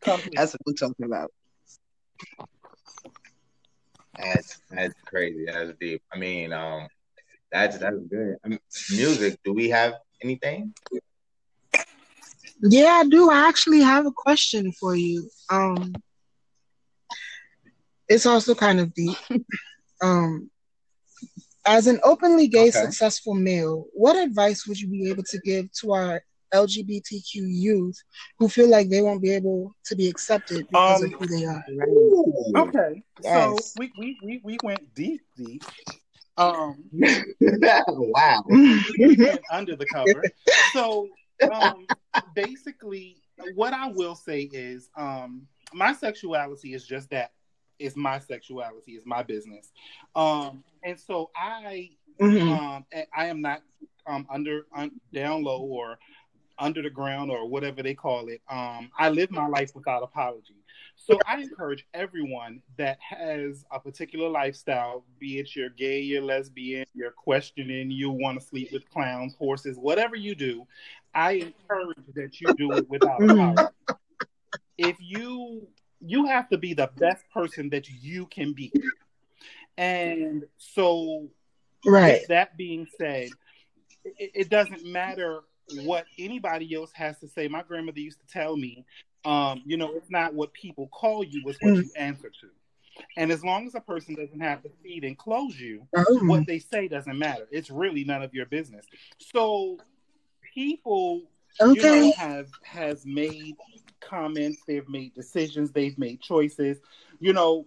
Completely. 0.00 0.32
That's 0.36 0.52
what 0.52 0.60
we're 0.66 0.72
talking 0.74 1.04
about. 1.04 1.30
That's 4.16 4.60
that's 4.70 4.94
crazy. 5.06 5.44
That's 5.46 5.72
deep. 5.80 6.02
I 6.12 6.18
mean, 6.18 6.52
um, 6.52 6.88
that's 7.50 7.78
that's 7.78 7.96
good. 8.10 8.36
I 8.44 8.48
mean, 8.48 8.58
music. 8.90 9.38
Do 9.44 9.52
we 9.52 9.70
have 9.70 9.94
anything? 10.22 10.74
Yeah, 12.62 13.00
I 13.04 13.08
do. 13.08 13.30
I 13.30 13.48
actually 13.48 13.80
have 13.80 14.06
a 14.06 14.12
question 14.12 14.72
for 14.72 14.94
you. 14.94 15.30
Um, 15.50 16.02
it's 18.08 18.26
also 18.26 18.54
kind 18.54 18.80
of 18.80 18.94
deep. 18.94 19.16
Um, 20.02 20.50
as 21.66 21.86
an 21.86 22.00
openly 22.02 22.48
gay, 22.48 22.68
Okay. 22.68 22.70
successful 22.70 23.34
male, 23.34 23.84
what 23.92 24.16
advice 24.16 24.66
would 24.66 24.80
you 24.80 24.88
be 24.88 25.10
able 25.10 25.24
to 25.24 25.38
give 25.44 25.70
to 25.80 25.92
our 25.92 26.22
LGBTQ 26.54 27.34
youth 27.34 28.02
who 28.38 28.48
feel 28.48 28.68
like 28.70 28.88
they 28.88 29.02
won't 29.02 29.20
be 29.20 29.30
able 29.32 29.74
to 29.84 29.94
be 29.94 30.08
accepted 30.08 30.66
because 30.70 31.02
Um, 31.02 31.12
of 31.12 31.18
who 31.18 31.26
they 31.26 31.44
are. 31.44 31.64
Okay, 32.56 33.02
so 33.22 33.56
we, 33.76 33.92
we 33.98 34.16
we 34.22 34.40
we 34.42 34.58
went 34.62 34.94
deep, 34.94 35.20
deep. 35.36 35.62
Um, 36.38 36.84
wow. 37.88 38.42
we 38.48 39.16
went 39.16 39.42
under 39.50 39.76
the 39.76 39.84
cover. 39.84 40.24
So 40.72 41.08
um, 41.52 41.88
basically, 42.34 43.22
what 43.54 43.72
I 43.72 43.88
will 43.88 44.14
say 44.14 44.42
is, 44.52 44.90
um, 44.96 45.46
my 45.72 45.92
sexuality 45.92 46.74
is 46.74 46.86
just 46.86 47.10
that. 47.10 47.32
It's 47.78 47.96
my 47.96 48.18
sexuality 48.18 48.92
It's 48.92 49.06
my 49.06 49.22
business, 49.22 49.72
um, 50.14 50.62
and 50.84 51.00
so 51.00 51.30
I 51.34 51.90
Mhm. 52.20 52.50
um, 52.50 52.86
I 53.16 53.26
am 53.26 53.40
not 53.40 53.62
um, 54.06 54.26
under 54.30 54.66
un, 54.74 55.00
down 55.12 55.42
low 55.42 55.62
or 55.62 55.98
under 56.58 56.82
the 56.82 56.90
ground 56.90 57.30
or 57.30 57.48
whatever 57.48 57.82
they 57.82 57.94
call 57.94 58.28
it. 58.28 58.42
Um, 58.50 58.90
I 58.98 59.08
live 59.08 59.30
my 59.30 59.46
life 59.46 59.74
without 59.74 60.02
apology. 60.02 60.59
So 61.02 61.18
I 61.26 61.40
encourage 61.40 61.86
everyone 61.94 62.60
that 62.76 62.98
has 63.00 63.64
a 63.72 63.80
particular 63.80 64.28
lifestyle, 64.28 65.02
be 65.18 65.38
it 65.38 65.56
you're 65.56 65.70
gay, 65.70 66.00
you're 66.00 66.20
lesbian, 66.20 66.84
you're 66.94 67.10
questioning, 67.10 67.90
you 67.90 68.10
want 68.10 68.38
to 68.38 68.46
sleep 68.46 68.70
with 68.70 68.88
clowns, 68.90 69.34
horses, 69.36 69.78
whatever 69.78 70.14
you 70.14 70.34
do, 70.34 70.66
I 71.14 71.32
encourage 71.32 71.96
that 72.14 72.38
you 72.42 72.52
do 72.52 72.76
it 72.76 72.88
without 72.90 73.18
Mhm. 73.20 73.32
apology. 73.34 73.64
If 74.76 75.00
you 75.00 75.66
you 76.02 76.24
have 76.26 76.48
to 76.48 76.56
be 76.58 76.72
the 76.74 76.90
best 76.98 77.28
person 77.30 77.68
that 77.70 77.88
you 77.90 78.26
can 78.26 78.52
be. 78.54 78.72
And 79.76 80.46
so 80.56 81.30
Right. 81.84 82.20
with 82.20 82.28
that 82.28 82.56
being 82.56 82.86
said, 82.98 83.32
it, 84.04 84.30
it 84.34 84.48
doesn't 84.48 84.84
matter 84.84 85.42
what 85.66 86.06
anybody 86.18 86.74
else 86.74 86.92
has 86.92 87.18
to 87.20 87.28
say. 87.28 87.48
My 87.48 87.62
grandmother 87.62 88.00
used 88.00 88.20
to 88.20 88.26
tell 88.26 88.56
me, 88.56 88.84
um, 89.24 89.62
you 89.66 89.76
know, 89.76 89.92
it's 89.94 90.10
not 90.10 90.34
what 90.34 90.52
people 90.52 90.88
call 90.88 91.22
you, 91.24 91.42
it's 91.46 91.58
what 91.60 91.74
you 91.76 91.90
answer 91.96 92.30
to. 92.30 92.48
And 93.16 93.30
as 93.30 93.42
long 93.44 93.66
as 93.66 93.74
a 93.74 93.80
person 93.80 94.14
doesn't 94.14 94.40
have 94.40 94.62
to 94.62 94.70
feed 94.82 95.04
and 95.04 95.16
clothe 95.16 95.54
you, 95.54 95.86
Oh. 95.96 96.20
what 96.26 96.46
they 96.46 96.58
say 96.58 96.88
doesn't 96.88 97.18
matter. 97.18 97.46
It's 97.50 97.70
really 97.70 98.04
none 98.04 98.22
of 98.22 98.34
your 98.34 98.46
business. 98.46 98.84
So 99.18 99.78
people 100.54 101.22
you 101.60 101.82
know, 101.82 102.12
have 102.16 102.48
has 102.62 103.04
made 103.04 103.56
comments, 104.00 104.62
they've 104.66 104.88
made 104.88 105.14
decisions, 105.14 105.72
they've 105.72 105.98
made 105.98 106.20
choices. 106.20 106.78
You 107.18 107.32
know, 107.32 107.66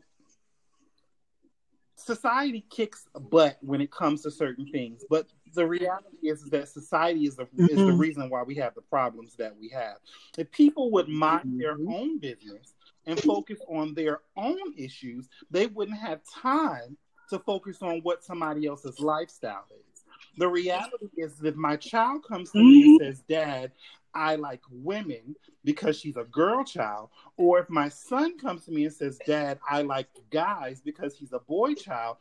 society 2.04 2.66
kicks 2.70 3.08
butt 3.30 3.58
when 3.62 3.82
it 3.82 3.92
comes 3.92 4.22
to 4.24 4.32
certain 4.32 4.68
things, 4.72 5.04
but 5.10 5.28
the 5.54 5.66
reality 5.66 6.18
is, 6.24 6.42
is 6.44 6.50
that 6.50 6.68
society 6.68 7.26
is 7.26 7.36
the 7.36 7.48
is 7.58 7.78
the 7.78 7.92
Mhm. 7.92 8.00
reason 8.00 8.30
why 8.30 8.44
we 8.44 8.56
have 8.56 8.74
the 8.76 8.82
problems 8.82 9.36
that 9.36 9.56
we 9.58 9.70
have. 9.70 9.98
If 10.38 10.52
people 10.52 10.92
would 10.92 11.08
mind 11.08 11.60
their 11.60 11.76
Mhm. 11.78 11.94
own 11.94 12.18
business 12.20 12.74
and 13.06 13.20
focus 13.22 13.60
on 13.68 13.94
their 13.94 14.22
own 14.36 14.74
issues, 14.78 15.30
they 15.52 15.68
wouldn't 15.68 15.98
have 15.98 16.22
time 16.26 16.98
to 17.30 17.40
focus 17.40 17.82
on 17.82 18.00
what 18.02 18.24
somebody 18.24 18.66
else's 18.66 19.00
lifestyle 19.00 19.68
is. 19.72 19.93
The 20.38 20.48
reality 20.48 21.08
is, 21.18 21.44
if 21.44 21.56
my 21.56 21.76
child 21.76 22.26
comes 22.28 22.52
to 22.52 22.60
me 22.60 22.84
and 22.84 23.02
mm-hmm. 23.02 23.06
says, 23.06 23.24
Dad, 23.28 23.72
I 24.16 24.36
like 24.36 24.62
women 24.72 25.36
because 25.64 26.00
she's 26.00 26.18
a 26.18 26.24
girl 26.24 26.64
child, 26.64 27.10
or 27.38 27.60
if 27.60 27.70
my 27.70 27.90
son 27.90 28.38
comes 28.38 28.66
to 28.66 28.72
me 28.72 28.86
and 28.86 28.94
says, 28.94 29.20
Dad, 29.26 29.60
I 29.68 29.82
like 29.82 30.08
guys 30.32 30.82
because 30.82 31.16
he's 31.16 31.34
a 31.34 31.40
boy 31.40 31.74
child, 31.74 32.18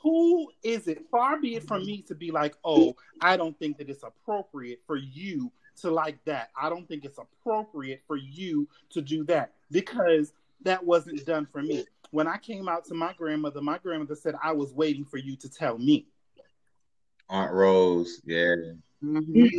who 0.00 0.50
is 0.62 0.86
it? 0.86 1.06
Far 1.10 1.40
be 1.40 1.56
it 1.56 1.66
from 1.66 1.84
me 1.86 2.02
to 2.02 2.14
be 2.14 2.30
like, 2.30 2.54
oh, 2.64 2.94
I 3.20 3.36
don't 3.36 3.58
think 3.58 3.78
that 3.78 3.88
it's 3.88 4.02
appropriate 4.02 4.82
for 4.86 4.96
you 4.96 5.50
to 5.80 5.90
like 5.90 6.22
that. 6.26 6.50
I 6.60 6.68
don't 6.68 6.86
think 6.86 7.04
it's 7.04 7.18
appropriate 7.18 8.02
for 8.06 8.16
you 8.16 8.68
to 8.90 9.00
do 9.00 9.24
that 9.24 9.52
because 9.70 10.32
that 10.62 10.84
wasn't 10.84 11.24
done 11.24 11.46
for 11.50 11.62
me. 11.62 11.86
When 12.10 12.28
I 12.28 12.36
came 12.36 12.68
out 12.68 12.84
to 12.86 12.94
my 12.94 13.12
grandmother, 13.14 13.60
my 13.60 13.78
grandmother 13.78 14.14
said, 14.14 14.34
I 14.42 14.52
was 14.52 14.72
waiting 14.72 15.04
for 15.04 15.16
you 15.16 15.36
to 15.36 15.48
tell 15.48 15.78
me. 15.78 16.06
Aunt 17.28 17.52
Rose, 17.52 18.20
yeah. 18.24 18.54
Mhm. 19.02 19.50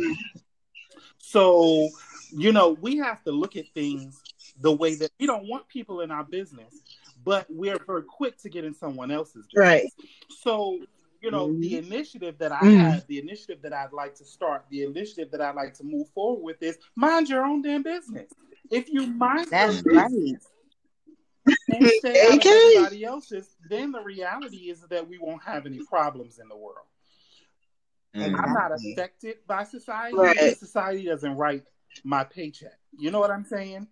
So, 1.18 1.88
you 2.30 2.52
know, 2.52 2.70
we 2.70 2.96
have 2.98 3.22
to 3.24 3.32
look 3.32 3.56
at 3.56 3.66
things 3.74 4.22
the 4.60 4.72
way 4.72 4.94
that 4.94 5.10
we 5.18 5.26
don't 5.26 5.46
want 5.48 5.68
people 5.68 6.00
in 6.00 6.10
our 6.10 6.24
business, 6.24 6.82
but 7.24 7.46
we're 7.50 7.78
very 7.86 8.02
quick 8.02 8.38
to 8.38 8.48
get 8.48 8.64
in 8.64 8.74
someone 8.74 9.10
else's 9.10 9.46
business. 9.46 9.56
Right. 9.56 9.92
So, 10.40 10.80
you 11.20 11.30
know, 11.30 11.52
the 11.60 11.76
initiative 11.76 12.38
that 12.38 12.52
I 12.52 12.60
Mhm. 12.60 12.78
have, 12.78 13.06
the 13.06 13.18
initiative 13.18 13.62
that 13.62 13.72
I'd 13.72 13.92
like 13.92 14.14
to 14.16 14.24
start, 14.24 14.66
the 14.70 14.84
initiative 14.84 15.30
that 15.32 15.40
I'd 15.40 15.56
like 15.56 15.74
to 15.74 15.84
move 15.84 16.08
forward 16.10 16.42
with 16.42 16.62
is 16.62 16.78
mind 16.94 17.28
your 17.28 17.44
own 17.44 17.62
damn 17.62 17.82
business. 17.82 18.32
If 18.70 18.88
you 18.88 19.06
mind 19.06 19.48
That's 19.50 19.82
your 19.82 19.94
right. 19.94 20.10
business 20.10 20.48
and 21.68 21.88
stay 21.88 22.20
out 22.20 22.40
of 22.40 22.46
everybody 22.46 23.04
else's, 23.04 23.56
then 23.68 23.92
the 23.92 24.02
reality 24.02 24.70
is 24.70 24.82
that 24.82 25.06
we 25.08 25.18
won't 25.18 25.42
have 25.42 25.66
any 25.66 25.80
problems 25.80 26.38
in 26.38 26.48
the 26.48 26.56
world. 26.56 26.86
Mm. 28.16 28.34
I'm 28.42 28.52
not 28.54 28.72
affected 28.72 29.36
by 29.46 29.64
society. 29.64 30.16
Right. 30.16 30.56
Society 30.58 31.04
doesn't 31.04 31.36
write 31.36 31.64
my 32.04 32.24
paycheck. 32.24 32.78
You 32.96 33.10
know 33.10 33.20
what 33.20 33.30
I'm 33.30 33.44
saying? 33.44 33.86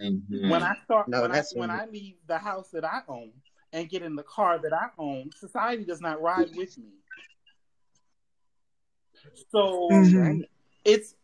Mhm. 0.00 0.50
When 0.50 0.62
I 0.62 0.74
start, 0.84 1.08
No, 1.08 1.22
when 1.22 1.32
I 1.32 1.42
when. 1.54 1.70
I 1.70 1.86
leave 1.86 2.16
the 2.26 2.38
house 2.38 2.70
that 2.70 2.84
I 2.84 3.02
own 3.08 3.32
and 3.72 3.88
get 3.88 4.02
in 4.02 4.16
the 4.16 4.24
car 4.24 4.58
that 4.58 4.72
I 4.72 4.88
own, 4.98 5.30
society 5.32 5.84
does 5.84 6.00
not 6.00 6.20
ride 6.20 6.54
with 6.56 6.76
me. 6.76 6.92
So 9.50 9.88
Mhm. 9.90 10.48
it's 10.84 11.14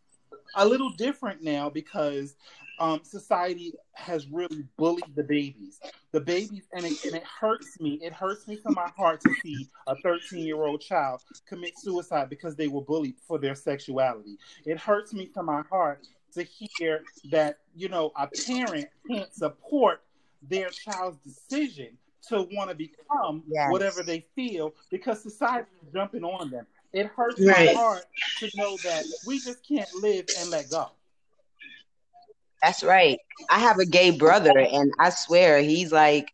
a 0.55 0.67
little 0.67 0.91
different 0.91 1.43
now 1.43 1.69
because 1.69 2.37
um, 2.81 3.01
society 3.05 3.75
has 3.93 4.27
really 4.29 4.65
bullied 4.77 5.15
the 5.15 5.23
babies. 5.23 5.81
The 6.13 6.21
babies, 6.21 6.65
and 6.73 6.87
it, 6.87 6.95
and 7.05 7.15
it 7.15 7.25
hurts 7.25 7.79
me. 7.81 7.99
It 8.03 8.13
hurts 8.13 8.47
me 8.49 8.57
to 8.59 8.71
my 8.71 8.89
heart 8.97 9.21
to 9.23 9.31
see 9.31 9.69
a 9.87 9.97
13 9.97 10.45
year 10.45 10.65
old 10.65 10.81
child 10.81 11.21
commit 11.47 11.77
suicide 11.79 12.29
because 12.31 12.57
they 12.57 12.69
were 12.69 12.81
bullied 12.83 13.17
for 13.27 13.39
their 13.39 13.55
sexuality. 13.55 14.39
It 14.65 14.79
hurts 14.79 15.13
me 15.13 15.27
to 15.35 15.43
my 15.43 15.63
heart 15.71 16.07
to 16.35 16.43
hear 16.45 17.05
that, 17.31 17.59
you 17.75 17.89
know, 17.89 18.13
a 18.17 18.29
parent 18.47 18.89
can't 19.07 19.33
support 19.35 20.03
their 20.43 20.71
child's 20.71 21.19
decision 21.19 21.99
to 22.29 22.43
want 22.53 22.71
to 22.71 22.77
become 22.77 23.43
Yes. 23.49 23.71
whatever 23.71 24.03
they 24.03 24.27
feel 24.35 24.75
because 24.91 25.23
society 25.23 25.69
is 25.83 25.93
jumping 25.93 26.25
on 26.25 26.51
them. 26.51 26.67
It 26.93 27.07
hurts 27.07 27.41
Right. 27.41 27.75
my 27.75 27.81
heart 27.83 28.05
to 28.41 28.51
know 28.55 28.77
that 28.79 29.05
we 29.25 29.41
just 29.41 29.67
can't 29.67 29.93
live 29.95 30.27
and 30.39 30.51
let 30.51 30.71
go. 30.71 30.91
That's 32.63 32.83
right. 32.83 33.19
I 33.51 33.59
have 33.61 33.79
a 33.79 33.87
gay 33.87 34.11
brother, 34.11 34.53
and 34.59 34.93
I 34.99 35.11
swear 35.11 35.61
he's 35.61 35.93
like, 35.93 36.29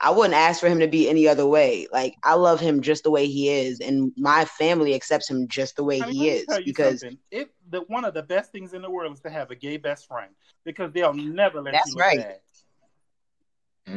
I 0.00 0.10
wouldn't 0.10 0.34
ask 0.34 0.60
for 0.60 0.68
him 0.68 0.80
to 0.80 0.88
be 0.88 1.08
any 1.08 1.28
other 1.28 1.46
way. 1.46 1.86
Like, 1.92 2.14
I 2.24 2.34
love 2.34 2.60
him 2.60 2.82
just 2.82 3.04
the 3.04 3.10
way 3.10 3.26
he 3.26 3.48
is, 3.48 3.80
and 3.80 4.12
my 4.16 4.44
family 4.44 4.94
accepts 4.94 5.28
him 5.30 5.48
just 5.48 5.76
the 5.76 5.84
way 5.84 6.00
I 6.00 6.06
mean, 6.06 6.16
he 6.16 6.28
let 6.28 6.30
me 6.30 6.38
is 6.38 6.46
tell 6.48 6.60
you 6.60 6.72
because 6.72 7.04
something. 7.04 7.18
It 7.30 7.50
the 7.68 7.80
one 7.82 8.04
of 8.04 8.14
the 8.14 8.22
best 8.22 8.52
things 8.52 8.72
in 8.72 8.82
the 8.82 8.90
world 8.90 9.12
is 9.14 9.20
to 9.20 9.30
have 9.30 9.50
a 9.50 9.56
gay 9.56 9.76
best 9.76 10.06
friend 10.06 10.34
because 10.64 10.92
they'll 10.92 11.14
never 11.14 11.60
let 11.60 11.74
That's 11.74 11.86
you 11.86 11.92
look 11.92 12.10
right. 12.10 12.20
bad. 12.20 12.40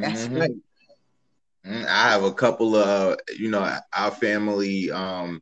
that's 0.01 0.29
Mhm. 0.29 0.31
right. 0.31 0.51
Mm, 1.65 1.85
I 1.87 2.09
have 2.11 2.23
a 2.23 2.33
couple 2.33 2.75
of, 2.75 3.17
you 3.37 3.49
know, 3.49 3.77
our 3.95 4.11
family, 4.11 4.91
um, 4.91 5.41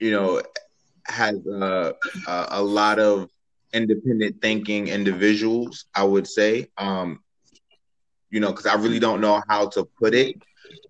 you 0.00 0.10
know, 0.12 0.42
has 1.06 1.34
uh, 1.46 1.92
a, 2.26 2.46
a 2.50 2.62
lot 2.62 2.98
of 2.98 3.28
independent 3.72 4.40
thinking 4.40 4.88
individuals. 4.88 5.86
I 5.94 6.04
would 6.04 6.26
say, 6.26 6.66
um, 6.78 7.20
you 8.30 8.40
know, 8.40 8.50
because 8.50 8.66
I 8.66 8.74
really 8.74 8.98
don't 8.98 9.20
know 9.20 9.42
how 9.48 9.68
to 9.70 9.84
put 9.98 10.14
it, 10.14 10.36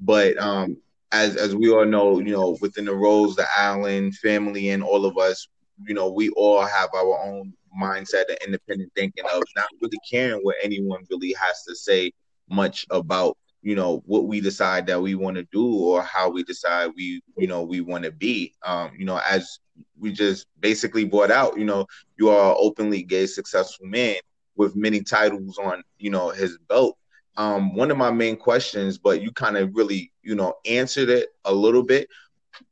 but 0.00 0.36
um, 0.38 0.76
as 1.12 1.36
as 1.36 1.54
we 1.54 1.70
all 1.70 1.86
know, 1.86 2.18
you 2.20 2.32
know, 2.32 2.56
within 2.60 2.84
the 2.84 2.94
Rose, 2.94 3.36
the 3.36 3.46
island 3.56 4.16
family, 4.16 4.70
and 4.70 4.82
all 4.82 5.04
of 5.04 5.16
us, 5.18 5.48
you 5.86 5.94
know, 5.94 6.10
we 6.10 6.30
all 6.30 6.64
have 6.64 6.90
our 6.94 7.18
own 7.24 7.52
mindset 7.80 8.28
and 8.28 8.38
independent 8.46 8.92
thinking 8.94 9.24
of 9.32 9.42
not 9.56 9.66
really 9.80 9.98
caring 10.10 10.40
what 10.42 10.56
anyone 10.62 11.04
really 11.10 11.34
has 11.40 11.62
to 11.64 11.74
say 11.74 12.12
much 12.48 12.86
about 12.90 13.36
you 13.62 13.74
know 13.74 14.02
what 14.06 14.26
we 14.26 14.40
decide 14.40 14.86
that 14.86 15.00
we 15.00 15.14
want 15.14 15.36
to 15.36 15.46
do 15.52 15.66
or 15.74 16.02
how 16.02 16.30
we 16.30 16.42
decide 16.42 16.90
we 16.96 17.20
you 17.36 17.46
know 17.46 17.62
we 17.62 17.80
want 17.80 18.04
to 18.04 18.12
be. 18.12 18.54
Um 18.64 18.90
you 18.98 19.04
know 19.04 19.20
as 19.28 19.58
we 19.98 20.12
just 20.12 20.46
basically 20.60 21.04
brought 21.04 21.30
out 21.30 21.58
you 21.58 21.64
know 21.64 21.86
you 22.18 22.28
are 22.30 22.54
openly 22.58 23.02
gay 23.02 23.26
successful 23.26 23.86
man 23.86 24.16
with 24.56 24.76
many 24.76 25.02
titles 25.02 25.58
on 25.58 25.82
you 25.98 26.10
know 26.10 26.30
his 26.30 26.58
belt. 26.68 26.96
Um 27.36 27.74
one 27.74 27.90
of 27.90 27.96
my 27.96 28.10
main 28.10 28.36
questions 28.36 28.98
but 28.98 29.22
you 29.22 29.32
kind 29.32 29.56
of 29.56 29.74
really 29.74 30.12
you 30.22 30.34
know 30.34 30.54
answered 30.66 31.08
it 31.08 31.28
a 31.44 31.52
little 31.52 31.82
bit. 31.82 32.08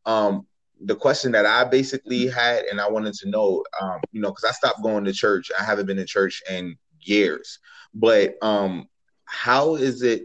Um 0.05 0.47
the 0.85 0.95
question 0.95 1.33
that 1.33 1.47
I 1.47 1.65
basically 1.65 2.27
had 2.27 2.65
and 2.65 2.81
I 2.81 2.89
wanted 2.89 3.15
to 3.15 3.29
know 3.31 3.65
um 3.81 3.99
you 4.13 4.21
know 4.21 4.33
cuz 4.33 4.45
I 4.45 4.53
stopped 4.53 4.83
going 4.83 5.05
to 5.05 5.13
church. 5.13 5.51
I 5.59 5.65
haven't 5.65 5.87
been 5.87 5.97
to 5.97 6.05
church 6.07 6.43
in 6.51 6.77
years. 7.01 7.59
But 7.95 8.35
um 8.43 8.89
how 9.25 9.75
is 9.77 10.03
it 10.03 10.23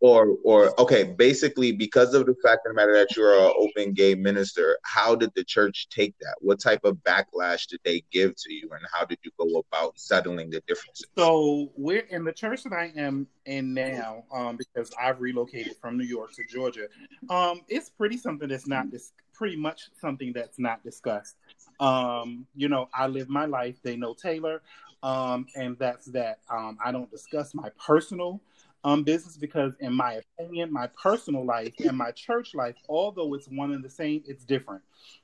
or 0.00 0.36
or 0.44 0.80
okay, 0.80 1.02
basically 1.04 1.72
because 1.72 2.14
of 2.14 2.26
the 2.26 2.34
fact 2.42 2.66
of 2.66 2.70
the 2.70 2.74
matter 2.74 2.94
that 2.94 3.16
you're 3.16 3.34
an 3.34 3.52
open 3.58 3.92
gay 3.92 4.14
minister, 4.14 4.78
how 4.84 5.14
did 5.14 5.30
the 5.34 5.42
church 5.42 5.88
take 5.90 6.14
that? 6.20 6.36
What 6.40 6.60
type 6.60 6.80
of 6.84 6.96
backlash 6.98 7.66
did 7.66 7.80
they 7.84 8.04
give 8.12 8.36
to 8.36 8.52
you, 8.52 8.68
and 8.72 8.82
how 8.92 9.04
did 9.04 9.18
you 9.24 9.30
go 9.38 9.64
about 9.68 9.98
settling 9.98 10.50
the 10.50 10.62
differences? 10.68 11.06
So 11.16 11.70
we're 11.76 12.06
in 12.10 12.24
the 12.24 12.32
church 12.32 12.62
that 12.64 12.72
I 12.72 12.92
am 12.96 13.26
in 13.46 13.74
now, 13.74 14.24
um, 14.32 14.56
because 14.56 14.92
I've 15.00 15.20
relocated 15.20 15.76
from 15.80 15.98
New 15.98 16.06
York 16.06 16.32
to 16.34 16.44
Georgia. 16.48 16.86
Um, 17.28 17.62
it's 17.68 17.90
pretty 17.90 18.18
something 18.18 18.48
that's 18.48 18.68
not 18.68 18.90
this 18.90 19.12
pretty 19.34 19.56
much 19.56 19.88
something 20.00 20.32
that's 20.32 20.58
not 20.58 20.82
discussed. 20.84 21.36
Um, 21.80 22.46
you 22.56 22.68
know, 22.68 22.88
I 22.92 23.06
live 23.06 23.28
my 23.28 23.46
life. 23.46 23.76
They 23.82 23.96
know 23.96 24.14
Taylor, 24.14 24.62
um, 25.02 25.46
and 25.56 25.76
that's 25.78 26.06
that. 26.06 26.38
Um, 26.50 26.78
I 26.84 26.92
don't 26.92 27.10
discuss 27.10 27.54
my 27.54 27.70
personal 27.84 28.40
um, 28.84 29.02
business 29.02 29.36
because, 29.36 29.72
in 29.80 29.92
my 29.92 30.20
opinion, 30.38 30.72
my 30.72 30.88
personal 31.02 31.44
life 31.44 31.74
and 31.84 31.96
my 31.96 32.10
church 32.12 32.54
life, 32.54 32.76
although 32.88 33.34
it's 33.34 33.48
one 33.48 33.72
and 33.72 33.84
the 33.84 33.90
same, 33.90 34.22
it's 34.26 34.44
different 34.44 34.82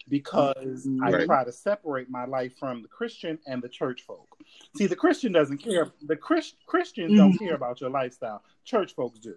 because 0.09 0.89
I 1.03 1.13
try 1.25 1.45
to 1.45 1.53
separate 1.53 2.11
my 2.11 2.25
life 2.27 2.57
from 2.59 2.83
the 2.83 2.89
Christian 2.89 3.39
and 3.47 3.63
the 3.63 3.69
church 3.69 4.03
folk. 4.03 4.37
See, 4.77 4.87
the 4.87 4.97
Christian 4.97 5.33
doesn't 5.33 5.59
care. 5.59 5.93
The 6.07 6.17
Chris, 6.17 6.55
Christians 6.67 7.15
don't 7.15 7.39
care 7.39 7.55
about 7.55 7.81
your 7.81 7.91
lifestyle. 7.91 8.43
Church 8.65 8.95
folks 8.95 9.19
do 9.21 9.37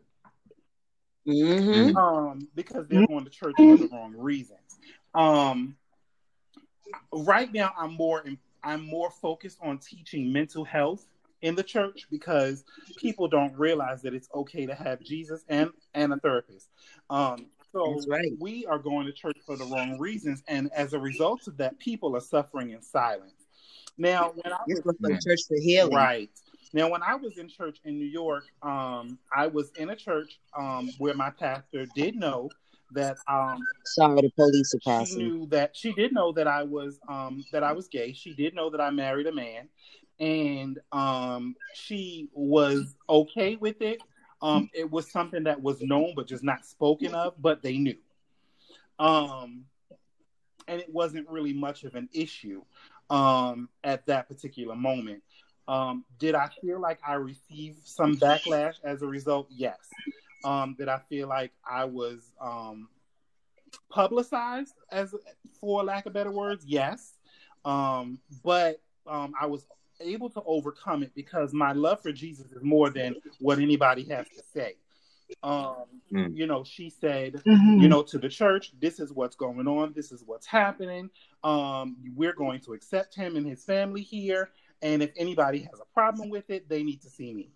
hmm 1.27 1.95
um, 1.95 2.47
because 2.55 2.87
they're 2.87 3.03
going 3.03 3.25
to 3.25 3.29
church 3.29 3.61
for 3.65 3.77
the 3.77 3.87
wrong 3.91 4.13
reasons. 4.17 4.79
Um, 5.13 5.75
right 7.11 7.51
now, 7.53 7.71
I'm 7.77 7.93
more 7.93 8.23
I'm 8.63 8.85
more 8.85 9.11
focused 9.11 9.59
on 9.61 9.77
teaching 9.79 10.31
mental 10.31 10.63
health 10.65 11.05
in 11.41 11.55
the 11.55 11.63
church 11.63 12.07
because 12.09 12.63
people 12.97 13.27
don't 13.27 13.55
realize 13.55 14.01
that 14.01 14.13
it's 14.13 14.29
okay 14.33 14.65
to 14.65 14.75
have 14.75 15.01
Jesus 15.01 15.43
and 15.47 15.69
and 15.93 16.13
a 16.13 16.17
therapist. 16.17 16.69
Um, 17.09 17.47
so 17.71 18.01
right. 18.07 18.31
we 18.39 18.65
are 18.65 18.79
going 18.79 19.05
to 19.05 19.13
church 19.13 19.37
for 19.45 19.55
the 19.55 19.65
wrong 19.65 19.99
reasons, 19.99 20.43
and 20.47 20.69
as 20.73 20.93
a 20.93 20.99
result 20.99 21.47
of 21.47 21.57
that, 21.57 21.77
people 21.79 22.15
are 22.15 22.21
suffering 22.21 22.71
in 22.71 22.81
silence. 22.81 23.45
Now, 23.97 24.33
when 24.35 24.53
I 24.53 24.59
was 24.67 24.81
for 24.81 25.19
church 25.19 25.41
for 25.47 25.57
healing. 25.59 25.95
Right. 25.95 26.29
Now, 26.73 26.89
when 26.89 27.01
I 27.01 27.15
was 27.15 27.37
in 27.37 27.49
church 27.49 27.79
in 27.85 27.97
New 27.97 28.05
York, 28.05 28.43
um, 28.61 29.17
I 29.35 29.47
was 29.47 29.71
in 29.77 29.89
a 29.89 29.95
church 29.95 30.39
um, 30.57 30.89
where 30.97 31.13
my 31.13 31.29
pastor 31.29 31.85
did 31.95 32.15
know 32.15 32.49
that 32.91 33.17
um, 33.27 33.59
Sorry, 33.85 34.21
the 34.21 34.31
police 34.35 34.73
are 34.85 35.05
she 35.05 35.15
knew 35.15 35.47
that 35.47 35.75
she 35.75 35.93
did 35.93 36.13
know 36.13 36.31
that 36.33 36.47
I 36.47 36.63
was 36.63 36.99
um, 37.07 37.43
that 37.51 37.63
I 37.63 37.73
was 37.73 37.87
gay. 37.87 38.13
She 38.13 38.33
did 38.33 38.53
know 38.53 38.69
that 38.69 38.81
I 38.81 38.89
married 38.91 39.27
a 39.27 39.31
man, 39.31 39.69
and 40.19 40.79
um, 40.91 41.55
she 41.73 42.29
was 42.33 42.95
okay 43.09 43.55
with 43.55 43.81
it. 43.81 44.01
Um, 44.41 44.69
it 44.73 44.91
was 44.91 45.11
something 45.11 45.43
that 45.43 45.61
was 45.61 45.81
known 45.81 46.13
but 46.15 46.27
just 46.27 46.43
not 46.43 46.65
spoken 46.65 47.15
of, 47.15 47.33
but 47.41 47.61
they 47.61 47.77
knew. 47.77 47.97
Um, 48.99 49.65
and 50.67 50.79
it 50.79 50.91
wasn't 50.91 51.29
really 51.29 51.53
much 51.53 51.83
of 51.83 51.95
an 51.95 52.09
issue 52.13 52.63
um, 53.09 53.69
at 53.83 54.05
that 54.07 54.27
particular 54.27 54.75
moment. 54.75 55.23
Um, 55.67 56.05
did 56.17 56.35
I 56.35 56.49
feel 56.61 56.79
like 56.79 56.99
I 57.05 57.13
received 57.13 57.85
some 57.85 58.17
backlash 58.17 58.75
as 58.83 59.01
a 59.01 59.07
result? 59.07 59.47
Yes. 59.49 59.77
Um, 60.43 60.75
did 60.77 60.87
I 60.87 60.99
feel 61.09 61.27
like 61.27 61.51
I 61.69 61.85
was 61.85 62.31
um, 62.39 62.87
publicized, 63.89 64.73
as 64.91 65.13
for 65.59 65.83
lack 65.83 66.05
of 66.05 66.13
better 66.13 66.31
words? 66.31 66.65
Yes. 66.65 67.13
Um, 67.65 68.19
but 68.43 68.81
um, 69.05 69.33
I 69.39 69.47
was 69.47 69.65
able 69.99 70.29
to 70.31 70.41
overcome 70.45 71.03
it 71.03 71.11
because 71.15 71.53
my 71.53 71.71
love 71.73 72.01
for 72.01 72.11
Jesus 72.11 72.51
is 72.51 72.63
more 72.63 72.89
than 72.89 73.15
what 73.39 73.59
anybody 73.59 74.03
has 74.05 74.27
to 74.29 74.43
say. 74.53 74.75
Um, 75.43 75.85
Mm. 76.11 76.35
You 76.35 76.47
know, 76.47 76.63
she 76.63 76.89
said, 76.89 77.41
Mhm. 77.45 77.81
you 77.81 77.87
know, 77.89 78.01
to 78.03 78.17
the 78.17 78.29
church, 78.29 78.71
this 78.79 78.99
is 78.99 79.11
what's 79.11 79.35
going 79.35 79.67
on, 79.67 79.93
this 79.93 80.11
is 80.11 80.23
what's 80.23 80.45
happening. 80.45 81.09
Um, 81.43 81.97
we're 82.15 82.33
going 82.33 82.61
to 82.61 82.73
accept 82.73 83.15
him 83.15 83.35
and 83.35 83.45
his 83.45 83.63
family 83.63 84.01
here. 84.01 84.51
And 84.81 85.03
if 85.03 85.11
anybody 85.17 85.59
has 85.59 85.79
a 85.79 85.93
problem 85.93 86.29
with 86.29 86.49
it, 86.49 86.69
they 86.69 86.83
need 86.83 87.01
to 87.01 87.09
see 87.09 87.33
me. 87.33 87.51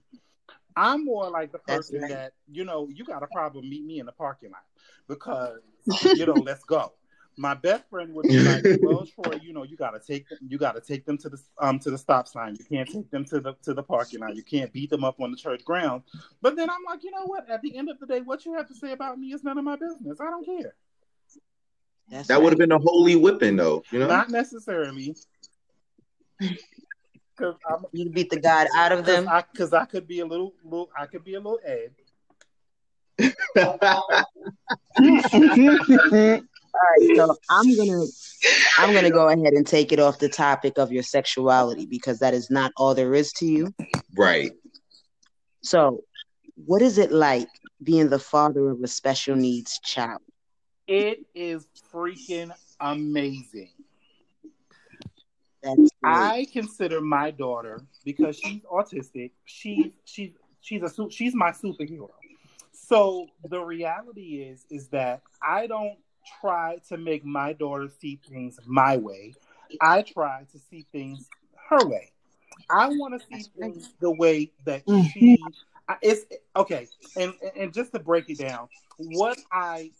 I'm 0.75 1.05
more 1.05 1.29
like 1.29 1.51
the 1.51 1.60
person 1.60 2.01
right. 2.01 2.10
that, 2.10 2.33
you 2.51 2.65
know, 2.65 2.89
you 2.89 3.03
got 3.03 3.24
a 3.24 3.27
problem, 3.27 3.69
meet 3.69 3.86
me 3.86 4.00
in 4.00 4.05
the 4.05 4.12
parking 4.12 4.51
lot 4.51 4.65
because, 5.07 5.62
you 6.13 6.25
know, 6.25 6.33
let's 6.33 6.63
go. 6.63 6.93
My 7.38 7.54
best 7.54 7.90
friend 7.90 8.14
would 8.14 8.28
be 8.28 8.44
like, 8.44 8.64
"Well, 8.82 9.06
Troy, 9.06 9.40
you 9.42 9.54
know, 9.54 9.64
you 9.64 9.78
gotta 9.78 10.00
take 10.00 10.28
them. 10.30 10.40
You 10.48 10.58
gotta 10.58 10.82
take 10.82 11.06
them 11.06 11.17
to 11.20 11.30
the 11.30 11.39
um 11.60 11.80
to 11.80 11.91
the 11.91 11.98
stop 11.98 12.28
sign. 12.28 12.56
You 12.60 12.65
can't 12.65 12.89
take 12.89 13.10
them 13.10 13.26
to 13.26 13.39
the 13.39 13.54
to 13.63 13.74
the 13.74 13.84
parking 13.84 14.20
lot. 14.20 14.36
You 14.36 14.44
can't 14.44 14.72
beat 14.74 14.89
them 14.89 15.04
up 15.04 15.20
on 15.22 15.32
the 15.32 15.38
church 15.38 15.63
ground." 15.63 16.04
But 16.41 16.56
then 16.56 16.70
I'm 16.70 16.84
like, 16.88 17.04
you 17.04 17.12
know 17.12 17.26
what? 17.26 17.50
At 17.50 17.62
the 17.62 17.76
end 17.78 17.89
of 17.89 18.00
the 18.00 18.06
day, 18.06 18.22
what 18.22 18.46
you 18.46 18.54
have 18.54 18.67
to 18.67 18.76
say 18.76 18.91
about 18.91 19.17
me 19.17 19.34
is 19.34 19.44
none 19.44 19.58
of 19.58 19.63
my 19.63 19.76
business. 19.76 20.20
I 20.20 20.30
don't 20.30 20.46
care. 20.46 20.76
That's 22.10 22.28
That 22.28 22.41
would 22.41 22.52
have 22.52 22.60
been 22.60 22.74
a 22.74 22.80
holy 22.80 23.15
whipping, 23.15 23.56
though. 23.56 23.84
You 23.91 24.00
know. 24.00 24.08
Not 24.08 24.30
necessarily. 24.30 25.15
Because 27.38 27.56
I'm 27.67 27.86
You 27.91 28.10
beat 28.10 28.30
the 28.30 28.39
God 28.39 28.67
out 28.76 28.91
of 28.91 29.00
because 29.00 29.24
them. 29.24 29.30
I 29.30 29.44
because 29.52 29.74
I 29.74 29.86
could 29.86 30.08
be 30.08 30.20
a 30.20 30.26
little 30.26 30.54
little 30.63 30.89
I 30.98 31.06
could 31.06 31.24
be 31.24 31.36
a 31.36 31.39
little 31.39 31.60
Ed. 31.65 31.91
All 36.73 36.79
right, 36.81 37.17
so 37.17 37.38
I'm 37.49 37.75
gonna 37.75 38.05
I'm 38.77 38.93
gonna 38.93 39.12
go 39.12 39.27
ahead 39.27 39.53
and 39.53 39.65
take 39.65 39.91
it 39.91 39.99
off 39.99 40.19
the 40.19 40.29
topic 40.29 40.77
of 40.77 40.91
your 40.91 41.03
sexuality 41.03 41.86
because 41.86 42.19
that 42.19 42.34
is 42.34 42.49
not 42.49 42.71
all 42.77 42.95
there 42.95 43.13
is 43.13 43.31
to 43.34 43.45
you. 43.45 43.73
right. 44.15 44.51
So, 45.63 46.03
what 46.65 46.81
is 46.81 46.97
it 46.97 47.12
like 47.12 47.47
being 47.84 48.10
the 48.10 48.19
father 48.19 48.69
of 48.69 48.81
a 48.81 48.88
special 48.88 49.36
needs 49.36 49.79
child? 49.84 50.21
It 50.88 51.25
is 51.36 51.67
freaking 51.93 52.51
amazing. 52.79 53.69
That's. 55.62 55.91
I 56.03 56.47
consider 56.51 57.01
my 57.01 57.31
daughter 57.31 57.86
because 58.03 58.39
she's 58.39 58.62
autistic. 58.63 59.31
She's 59.45 59.91
she's 60.05 60.31
she's 60.62 60.81
a 60.81 61.10
she's 61.10 61.36
my 61.36 61.51
superhero. 61.51 62.10
So 62.71 63.27
the 63.47 63.60
reality 63.60 64.43
is 64.43 64.65
is 64.69 64.88
that 64.89 65.21
I 65.41 65.67
don't 65.67 65.97
try 66.39 66.80
to 66.89 66.98
make 66.98 67.26
my 67.26 67.54
daughter 67.54 67.89
see 68.00 68.20
things 68.30 68.60
my 68.65 68.98
way. 68.98 69.34
I 69.80 70.02
try 70.02 70.46
to 70.52 70.60
see 70.60 70.86
things 70.91 71.30
her 71.70 71.86
way. 71.86 72.12
I 72.70 72.88
want 72.88 73.20
to 73.20 73.28
see 73.28 73.44
things 73.60 73.89
the 74.00 74.12
way 74.12 74.52
that 74.65 74.86
Mhm. 74.86 75.12
she. 75.12 75.38
It's 76.02 76.26
okay, 76.56 76.88
and 77.17 77.34
and 77.58 77.74
just 77.74 77.91
to 77.91 78.00
break 78.00 78.30
it 78.30 78.38
down, 78.38 78.70
what 78.98 79.38
I 79.52 79.91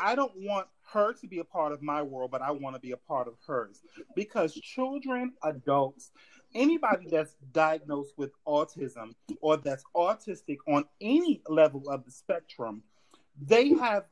I 0.00 0.14
don't 0.14 0.36
want 0.36 0.68
her 0.92 1.12
to 1.14 1.26
be 1.26 1.38
a 1.38 1.44
part 1.44 1.72
of 1.72 1.82
my 1.82 2.02
world, 2.02 2.30
but 2.30 2.42
I 2.42 2.50
want 2.50 2.76
to 2.76 2.80
be 2.80 2.92
a 2.92 2.96
part 2.96 3.26
of 3.26 3.34
hers 3.46 3.80
because 4.14 4.54
children, 4.54 5.32
adults, 5.42 6.10
anybody 6.54 7.06
that's 7.10 7.34
diagnosed 7.52 8.12
with 8.16 8.32
autism 8.46 9.14
or 9.40 9.56
that's 9.56 9.84
autistic 9.94 10.58
on 10.66 10.84
any 11.00 11.42
level 11.48 11.88
of 11.88 12.04
the 12.04 12.10
spectrum, 12.10 12.82
they 13.40 13.70
have 13.70 14.04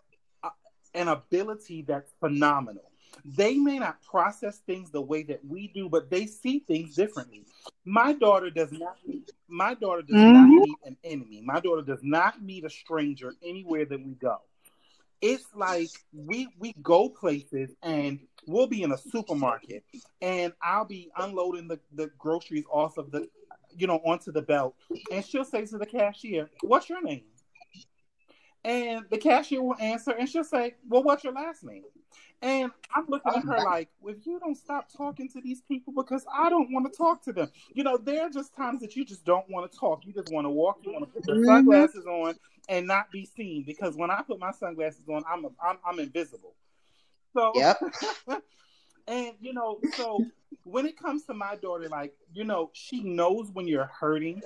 an 0.96 1.08
ability 1.08 1.82
that's 1.82 2.12
phenomenal. 2.18 2.90
They 3.24 3.56
may 3.56 3.78
not 3.78 4.02
process 4.02 4.58
things 4.58 4.90
the 4.90 5.00
way 5.00 5.22
that 5.24 5.44
we 5.44 5.68
do, 5.68 5.88
but 5.88 6.10
they 6.10 6.26
see 6.26 6.60
things 6.60 6.96
differently. 6.96 7.44
My 7.84 8.12
daughter 8.12 8.50
does 8.50 8.72
not 8.72 8.96
meet, 9.06 9.30
my 9.48 9.74
daughter 9.74 10.02
does 10.02 10.16
not 10.26 10.48
Mhm. 10.48 10.62
meet 10.62 10.78
an 10.84 10.96
enemy. 11.04 11.42
My 11.42 11.60
daughter 11.60 11.82
does 11.82 12.02
not 12.02 12.42
meet 12.42 12.64
a 12.64 12.70
stranger 12.70 13.34
anywhere 13.42 13.84
that 13.84 14.04
we 14.04 14.14
go 14.14 14.38
it's 15.22 15.46
like 15.54 15.90
we 16.12 16.48
we 16.58 16.74
go 16.82 17.08
places 17.08 17.74
and 17.82 18.20
we'll 18.46 18.66
be 18.66 18.82
in 18.82 18.92
a 18.92 18.98
supermarket 18.98 19.82
and 20.20 20.52
I'll 20.62 20.84
be 20.84 21.10
unloading 21.16 21.68
the, 21.68 21.80
the 21.94 22.10
groceries 22.18 22.64
off 22.70 22.98
of 22.98 23.10
the 23.10 23.28
you 23.76 23.86
know 23.86 23.98
onto 24.04 24.30
the 24.32 24.42
belt 24.42 24.74
and 25.10 25.24
she'll 25.24 25.44
say 25.44 25.64
to 25.66 25.78
the 25.78 25.86
cashier, 25.86 26.50
What's 26.62 26.88
your 26.88 27.02
name? 27.02 27.24
And 28.66 29.06
the 29.10 29.18
cashier 29.18 29.62
will 29.62 29.76
answer 29.80 30.10
and 30.10 30.28
she'll 30.28 30.42
say, 30.44 30.74
Well, 30.88 31.04
what's 31.04 31.22
your 31.22 31.32
last 31.32 31.62
name? 31.62 31.84
And 32.42 32.72
I'm 32.94 33.06
looking 33.08 33.34
at 33.34 33.44
her 33.44 33.60
like, 33.62 33.88
well, 34.00 34.14
if 34.14 34.26
you 34.26 34.38
don't 34.38 34.56
stop 34.56 34.88
talking 34.94 35.28
to 35.30 35.40
these 35.40 35.62
people 35.62 35.92
because 35.96 36.26
I 36.32 36.50
don't 36.50 36.70
want 36.72 36.92
to 36.92 36.96
talk 36.96 37.22
to 37.24 37.32
them. 37.32 37.50
You 37.74 37.84
know, 37.84 37.96
there 37.96 38.26
are 38.26 38.30
just 38.30 38.54
times 38.54 38.80
that 38.82 38.94
you 38.96 39.04
just 39.04 39.24
don't 39.24 39.48
want 39.48 39.70
to 39.70 39.78
talk. 39.78 40.04
You 40.04 40.12
just 40.12 40.32
want 40.32 40.44
to 40.44 40.50
walk. 40.50 40.78
You 40.82 40.92
want 40.92 41.04
to 41.06 41.10
put 41.10 41.26
your 41.26 41.36
Mhm. 41.36 41.44
sunglasses 41.46 42.06
on 42.06 42.34
and 42.68 42.86
not 42.86 43.10
be 43.10 43.24
seen. 43.24 43.62
Because 43.64 43.96
when 43.96 44.10
I 44.10 44.22
put 44.22 44.38
my 44.40 44.50
sunglasses 44.50 45.08
on, 45.08 45.24
I'm 45.30 45.46
I'm, 45.62 45.78
I'm 45.86 45.98
invisible. 46.00 46.54
So 47.32 47.52
Yep. 47.54 47.80
and 49.08 49.34
you 49.40 49.52
know, 49.54 49.80
so 49.96 50.26
when 50.64 50.86
it 50.86 50.98
comes 50.98 51.24
to 51.26 51.34
my 51.34 51.56
daughter, 51.56 51.88
like 51.88 52.14
you 52.34 52.44
know, 52.44 52.70
she 52.74 53.02
knows 53.02 53.50
when 53.52 53.66
you're 53.68 53.86
hurting. 54.00 54.42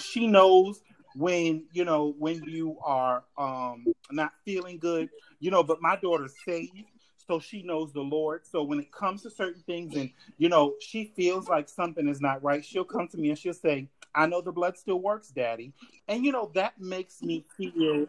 She 0.00 0.26
knows 0.26 0.82
when 1.14 1.64
you 1.72 1.84
know 1.84 2.14
when 2.18 2.42
you 2.44 2.76
are 2.84 3.24
um 3.38 3.94
not 4.10 4.32
feeling 4.44 4.78
good. 4.78 5.08
You 5.40 5.50
know, 5.50 5.62
but 5.62 5.80
my 5.80 5.96
daughter's 5.96 6.34
saved, 6.44 6.84
so 7.16 7.40
she 7.40 7.62
knows 7.62 7.92
the 7.92 8.02
Lord. 8.02 8.44
So 8.44 8.62
when 8.62 8.78
it 8.78 8.92
comes 8.92 9.22
to 9.22 9.30
certain 9.30 9.62
things, 9.62 9.96
and 9.96 10.10
you 10.36 10.48
know, 10.48 10.74
she 10.80 11.12
feels 11.16 11.48
like 11.48 11.68
something 11.68 12.06
is 12.08 12.20
not 12.20 12.42
right, 12.42 12.64
she'll 12.64 12.84
come 12.84 13.08
to 13.08 13.16
me 13.16 13.30
and 13.30 13.38
she'll 13.38 13.54
say, 13.54 13.88
"I 14.14 14.26
know 14.26 14.40
the 14.42 14.52
blood 14.52 14.76
still 14.76 15.00
works, 15.00 15.28
Daddy," 15.28 15.72
and 16.08 16.24
you 16.24 16.32
know 16.32 16.50
that 16.54 16.78
makes 16.80 17.22
me 17.22 17.44
feel 17.56 18.06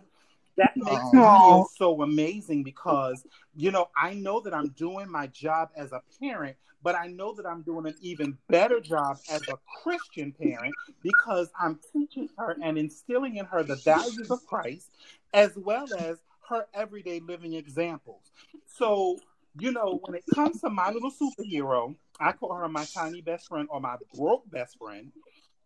that 0.58 0.74
makes 0.76 1.14
me 1.14 1.26
feel 1.46 1.64
so 1.78 2.02
amazing 2.02 2.64
because 2.64 3.26
you 3.56 3.72
know 3.72 3.90
I 3.96 4.14
know 4.14 4.42
that 4.42 4.54
I'm 4.54 4.70
doing 4.70 5.10
my 5.10 5.28
job 5.28 5.70
as 5.76 5.92
a 5.94 6.02
parent, 6.20 6.58
but 6.84 6.96
I 6.96 7.08
know 7.08 7.34
that 7.34 7.46
I'm 7.46 7.62
doing 7.62 7.86
an 7.88 7.96
even 8.02 8.38
better 8.50 8.80
job 8.80 9.18
as 9.30 9.42
a 9.48 9.58
Christian 9.84 10.32
parent 10.32 10.74
because 11.04 11.50
I'm 11.60 11.80
teaching 11.94 12.30
her 12.38 12.58
and 12.62 12.78
instilling 12.78 13.38
in 13.38 13.46
her 13.46 13.64
the 13.64 13.76
values 13.76 14.32
of 14.32 14.46
Christ 14.48 14.90
as 15.34 15.52
well 15.56 15.88
as 15.98 16.18
her 16.50 16.66
everyday 16.74 17.20
living 17.20 17.54
examples. 17.54 18.32
So, 18.66 19.18
you 19.60 19.72
know, 19.72 20.00
when 20.04 20.16
it 20.16 20.24
comes 20.34 20.62
to 20.62 20.70
my 20.70 20.92
little 20.92 21.12
superhero, 21.12 21.96
I 22.20 22.32
call 22.34 22.54
her 22.54 22.68
my 22.68 22.86
tiny 22.86 23.22
best 23.22 23.48
friend 23.48 23.68
or 23.72 23.80
my 23.80 23.96
broke 24.16 24.50
best 24.50 24.78
friend. 24.78 25.12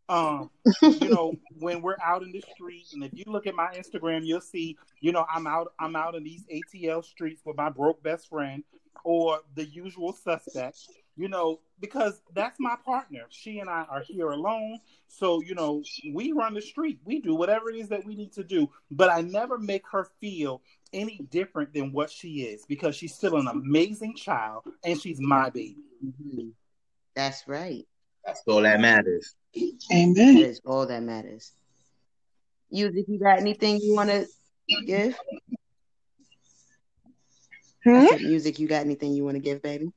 Um, 0.07 0.51
you 0.83 1.09
know, 1.09 1.33
when 1.59 1.81
we're 1.81 1.97
out 2.03 2.21
in 2.21 2.31
the 2.31 2.43
street, 2.53 2.87
and 2.93 3.03
if 3.03 3.11
you 3.13 3.23
look 3.25 3.47
at 3.47 3.55
my 3.55 3.73
Instagram, 3.75 4.25
you'll 4.25 4.41
see, 4.41 4.77
you 4.99 5.11
know, 5.11 5.25
I'm 5.31 5.47
out, 5.47 5.73
I'm 5.79 5.95
out 5.95 6.13
in 6.13 6.23
these 6.23 6.43
ATL 6.45 7.03
streets 7.03 7.41
with 7.43 7.57
my 7.57 7.69
broke 7.69 8.03
best 8.03 8.29
friend 8.29 8.63
or 9.03 9.39
the 9.55 9.65
usual 9.65 10.13
suspects 10.13 10.89
you 11.17 11.27
know, 11.29 11.59
because 11.79 12.21
that's 12.33 12.59
my 12.59 12.75
partner. 12.85 13.25
She 13.29 13.59
and 13.59 13.69
I 13.69 13.85
are 13.89 14.01
here 14.01 14.29
alone. 14.29 14.79
So, 15.07 15.41
you 15.41 15.55
know, 15.55 15.83
we 16.13 16.31
run 16.31 16.53
the 16.53 16.61
street. 16.61 16.99
We 17.05 17.19
do 17.19 17.35
whatever 17.35 17.69
it 17.69 17.77
is 17.77 17.89
that 17.89 18.05
we 18.05 18.15
need 18.15 18.33
to 18.33 18.43
do. 18.43 18.69
But 18.91 19.09
I 19.09 19.21
never 19.21 19.57
make 19.57 19.83
her 19.91 20.07
feel 20.19 20.61
any 20.93 21.19
different 21.29 21.73
than 21.73 21.91
what 21.91 22.09
she 22.09 22.41
is 22.43 22.65
because 22.65 22.95
she's 22.95 23.13
still 23.13 23.37
an 23.37 23.47
amazing 23.47 24.15
child 24.15 24.63
and 24.83 24.99
she's 24.99 25.19
my 25.19 25.49
baby. 25.49 25.77
Mhm. 26.03 26.51
That's 27.15 27.47
right. 27.47 27.87
That's 28.25 28.41
all 28.47 28.61
that 28.61 28.79
matters. 28.79 29.35
Amen. 29.93 30.35
That 30.35 30.47
is 30.47 30.61
all 30.65 30.85
that 30.87 31.03
matters. 31.03 31.51
You, 32.69 32.91
if 32.93 33.07
you 33.07 33.19
got 33.19 33.39
anything 33.39 33.79
you 33.81 33.95
want 33.95 34.09
to 34.09 34.27
give? 34.85 35.17
Hmm? 37.83 38.15
Music, 38.17 38.59
you 38.59 38.67
got 38.67 38.81
anything 38.81 39.13
you 39.13 39.23
want 39.23 39.35
to 39.35 39.39
give, 39.39 39.61
baby? 39.61 39.91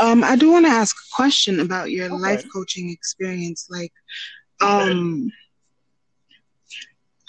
Um, 0.00 0.22
I 0.24 0.36
do 0.36 0.50
want 0.52 0.66
to 0.66 0.70
ask 0.72 0.96
a 0.96 1.16
question 1.16 1.60
about 1.60 1.90
your 1.90 2.06
Okay. 2.06 2.14
life 2.22 2.44
coaching 2.52 2.90
experience. 2.90 3.66
Like, 3.70 3.92
um, 4.60 5.30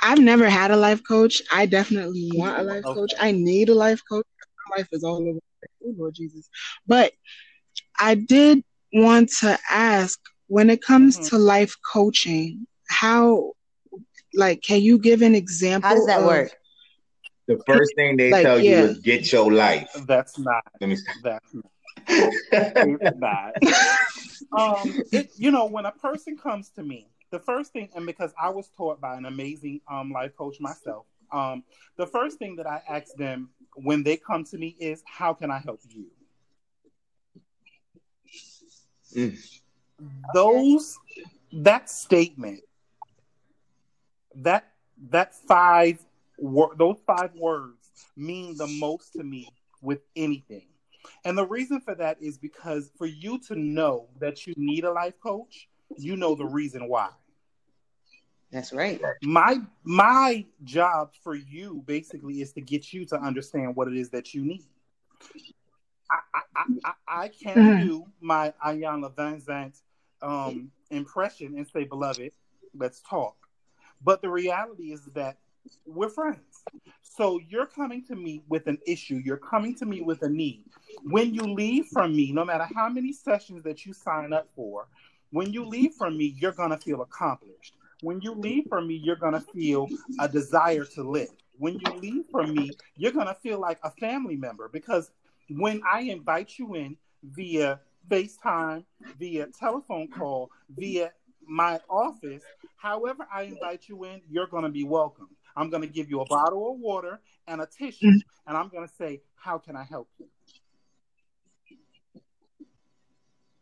I've 0.01 0.19
never 0.19 0.49
had 0.49 0.71
a 0.71 0.77
life 0.77 1.01
coach. 1.07 1.41
I 1.51 1.65
definitely 1.65 2.29
want 2.33 2.59
a 2.59 2.63
life 2.63 2.85
Okay. 2.85 2.93
coach. 2.99 3.13
I 3.19 3.31
need 3.31 3.69
a 3.69 3.75
life 3.75 4.01
coach. 4.09 4.25
My 4.69 4.77
life 4.77 4.87
is 4.91 5.03
all 5.03 5.17
over. 5.17 5.33
the 5.33 5.41
place. 5.59 5.71
Oh, 5.85 5.93
Lord 5.97 6.13
Jesus. 6.15 6.49
But 6.87 7.13
I 7.99 8.15
did 8.15 8.63
want 8.93 9.29
to 9.41 9.57
ask 9.69 10.19
when 10.47 10.69
it 10.69 10.81
comes 10.81 11.17
Mhm. 11.17 11.29
to 11.29 11.37
life 11.37 11.75
coaching, 11.93 12.65
how, 12.87 13.53
like, 14.33 14.61
can 14.61 14.81
you 14.81 14.97
give 14.97 15.21
an 15.21 15.35
example? 15.35 15.89
How 15.89 15.95
does 15.95 16.05
that 16.05 16.21
of- 16.21 16.25
work? 16.27 16.51
The 17.47 17.59
first 17.65 17.95
thing 17.95 18.15
they 18.15 18.31
Like, 18.31 18.43
tell 18.43 18.59
yeah. 18.59 18.81
you 18.81 18.85
is 18.91 18.99
get 18.99 19.31
your 19.31 19.51
life. 19.51 19.89
That's 20.07 20.37
not. 20.37 20.63
Let 20.79 20.89
me 20.91 20.97
That's 21.23 21.53
not. 21.53 21.65
Not. 23.17 23.55
um, 24.51 25.03
it, 25.11 25.31
you 25.37 25.51
know, 25.51 25.65
when 25.65 25.85
a 25.85 25.91
person 25.91 26.37
comes 26.37 26.69
to 26.71 26.83
me, 26.83 27.07
the 27.31 27.39
first 27.39 27.71
thing, 27.71 27.89
and 27.95 28.05
because 28.05 28.33
I 28.41 28.49
was 28.49 28.69
taught 28.75 28.99
by 28.99 29.15
an 29.15 29.25
amazing 29.25 29.81
um, 29.89 30.11
life 30.11 30.35
coach 30.35 30.59
myself, 30.59 31.05
um, 31.31 31.63
the 31.97 32.07
first 32.07 32.39
thing 32.39 32.55
that 32.55 32.65
I 32.65 32.81
ask 32.89 33.13
them 33.15 33.49
when 33.75 34.03
they 34.03 34.17
come 34.17 34.43
to 34.45 34.57
me 34.57 34.75
is, 34.79 35.03
"How 35.05 35.33
can 35.33 35.51
I 35.51 35.59
help 35.59 35.81
you?" 35.89 36.07
Mm. 39.15 39.37
Those 40.33 40.97
that 41.51 41.89
statement, 41.89 42.61
that 44.35 44.71
that 45.09 45.35
five 45.35 45.99
wor- 46.37 46.75
those 46.75 46.97
five 47.05 47.33
words 47.35 47.91
mean 48.15 48.57
the 48.57 48.67
most 48.67 49.13
to 49.13 49.23
me 49.23 49.47
with 49.81 50.01
anything. 50.15 50.68
And 51.23 51.37
the 51.37 51.45
reason 51.47 51.79
for 51.81 51.95
that 51.95 52.17
is 52.21 52.37
because 52.37 52.91
for 52.97 53.05
you 53.05 53.39
to 53.47 53.55
know 53.55 54.07
that 54.19 54.45
you 54.45 54.53
need 54.57 54.83
a 54.83 54.91
life 54.91 55.19
coach, 55.21 55.67
you 55.97 56.15
know 56.15 56.35
the 56.35 56.45
reason 56.45 56.87
why. 56.87 57.09
That's 58.51 58.73
right. 58.73 58.99
My 59.21 59.57
my 59.83 60.45
job 60.63 61.11
for 61.23 61.35
you 61.35 61.83
basically 61.85 62.41
is 62.41 62.51
to 62.53 62.61
get 62.61 62.91
you 62.93 63.05
to 63.07 63.19
understand 63.21 63.75
what 63.75 63.87
it 63.87 63.95
is 63.95 64.09
that 64.09 64.33
you 64.33 64.43
need. 64.43 64.65
I 66.09 66.19
I, 66.33 66.41
I, 66.55 66.65
I- 66.85 67.23
I 67.23 67.27
can 67.29 67.57
Mhm. 67.57 67.81
do 67.85 68.05
my 68.19 68.53
Iyanla 68.65 69.13
Vanzant 69.13 69.79
um, 70.21 70.71
impression 70.89 71.55
and 71.57 71.67
say, 71.67 71.83
"Beloved, 71.83 72.31
let's 72.75 73.01
talk." 73.01 73.35
But 74.01 74.21
the 74.21 74.29
reality 74.29 74.91
is 74.91 75.05
that 75.13 75.37
we're 75.85 76.09
friends. 76.09 76.48
So 77.01 77.39
you're 77.49 77.65
coming 77.65 78.03
to 78.05 78.15
me 78.15 78.43
with 78.47 78.67
an 78.67 78.77
issue. 78.87 79.21
You're 79.23 79.37
coming 79.37 79.75
to 79.75 79.85
me 79.85 80.01
with 80.01 80.21
a 80.23 80.29
need. 80.29 80.63
When 81.03 81.33
you 81.33 81.43
leave 81.43 81.87
from 81.87 82.15
me, 82.15 82.31
no 82.31 82.45
matter 82.45 82.67
how 82.73 82.89
many 82.89 83.11
sessions 83.11 83.63
that 83.63 83.85
you 83.85 83.93
sign 83.93 84.31
up 84.33 84.47
for, 84.55 84.87
when 85.31 85.51
you 85.51 85.65
leave 85.65 85.93
from 85.93 86.17
me, 86.17 86.35
you're 86.37 86.53
going 86.53 86.71
to 86.71 86.77
feel 86.77 87.01
accomplished. 87.01 87.75
When 88.01 88.21
you 88.21 88.33
leave 88.33 88.65
from 88.69 88.87
me, 88.87 88.95
you're 88.95 89.17
going 89.17 89.33
to 89.33 89.41
feel 89.41 89.87
a 90.19 90.27
desire 90.27 90.85
to 90.95 91.03
live. 91.03 91.29
When 91.57 91.73
you 91.73 91.93
leave 91.99 92.25
from 92.31 92.53
me, 92.53 92.71
you're 92.95 93.11
going 93.11 93.27
to 93.27 93.33
feel 93.33 93.59
like 93.59 93.79
a 93.83 93.91
family 93.91 94.37
member 94.37 94.69
because 94.69 95.11
when 95.49 95.81
I 95.91 96.01
invite 96.01 96.57
you 96.57 96.75
in 96.75 96.95
via 97.23 97.81
FaceTime, 98.09 98.85
via 99.19 99.47
telephone 99.47 100.07
call, 100.07 100.49
via 100.69 101.11
my 101.45 101.79
office, 101.89 102.43
however 102.77 103.27
I 103.33 103.43
invite 103.43 103.89
you 103.89 104.05
in, 104.05 104.21
you're 104.29 104.47
going 104.47 104.63
to 104.63 104.69
be 104.69 104.83
welcome. 104.83 105.27
I'm 105.59 105.69
going 105.69 105.81
to 105.81 105.89
give 105.89 106.09
you 106.09 106.21
a 106.21 106.25
bottle 106.25 106.71
of 106.71 106.79
water 106.79 107.19
and 107.47 107.59
a 107.61 107.65
tissue, 107.65 108.07
Mhm. 108.07 108.21
and 108.47 108.57
I'm 108.57 108.69
going 108.69 108.87
to 108.87 108.93
say, 108.95 109.21
How 109.35 109.57
can 109.57 109.75
I 109.75 109.83
help 109.83 110.09
you? 110.17 110.27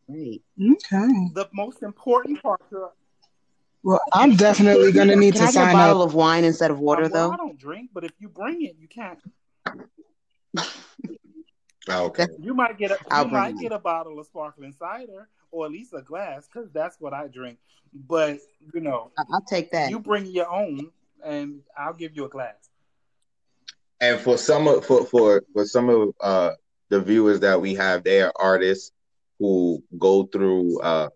Right. 0.07 0.41
Okay. 0.59 1.07
The 1.33 1.49
most 1.53 1.83
important 1.83 2.41
part 2.41 2.61
to 2.69 2.89
Well, 3.83 3.99
I'm 4.13 4.35
definitely 4.35 4.91
gonna 4.91 5.15
need 5.15 5.33
Can 5.33 5.41
to 5.43 5.47
I 5.49 5.51
get 5.51 5.69
a 5.69 5.73
bottle 5.73 6.01
up. 6.01 6.07
of 6.09 6.13
wine 6.15 6.43
instead 6.45 6.71
of 6.71 6.79
water, 6.79 7.03
um, 7.05 7.11
well, 7.11 7.29
though? 7.29 7.33
I 7.33 7.37
don't 7.37 7.59
drink, 7.59 7.91
but 7.93 8.03
if 8.05 8.11
you 8.19 8.27
bring 8.29 8.61
it, 8.63 8.75
you 8.79 8.87
can't. 8.87 9.19
Okay. 11.89 12.27
You 12.39 12.53
might 12.53 12.77
get 12.77 12.91
a 12.91 12.97
I'll 13.11 13.23
you 13.25 13.29
bring 13.29 13.41
might 13.41 13.55
it. 13.55 13.59
get 13.61 13.71
a 13.71 13.79
bottle 13.79 14.19
of 14.19 14.25
sparkling 14.27 14.73
cider 14.73 15.29
or 15.51 15.65
at 15.65 15.71
least 15.71 15.93
a 15.93 16.01
glass 16.01 16.47
because 16.51 16.69
that's 16.71 16.99
what 16.99 17.13
I 17.13 17.27
drink. 17.27 17.59
But 17.93 18.39
you 18.73 18.81
know, 18.81 19.11
I- 19.17 19.23
I'll 19.31 19.41
take 19.41 19.71
that. 19.71 19.89
you 19.89 19.99
bring 19.99 20.25
your 20.25 20.49
own, 20.51 20.91
and 21.23 21.61
I'll 21.77 21.93
give 21.93 22.15
you 22.15 22.25
a 22.25 22.29
glass. 22.29 22.69
And 23.99 24.19
for 24.19 24.37
some 24.37 24.67
of 24.67 24.85
for 24.85 25.05
for 25.05 25.43
for 25.53 25.65
some 25.65 25.89
of 25.89 26.09
uh 26.21 26.51
the 26.89 26.99
viewers 27.01 27.39
that 27.41 27.61
we 27.61 27.75
have, 27.75 28.03
they 28.03 28.21
are 28.21 28.33
artists 28.39 28.91
who 29.39 29.83
go 29.97 30.23
through 30.23 30.79
uh 30.81 31.09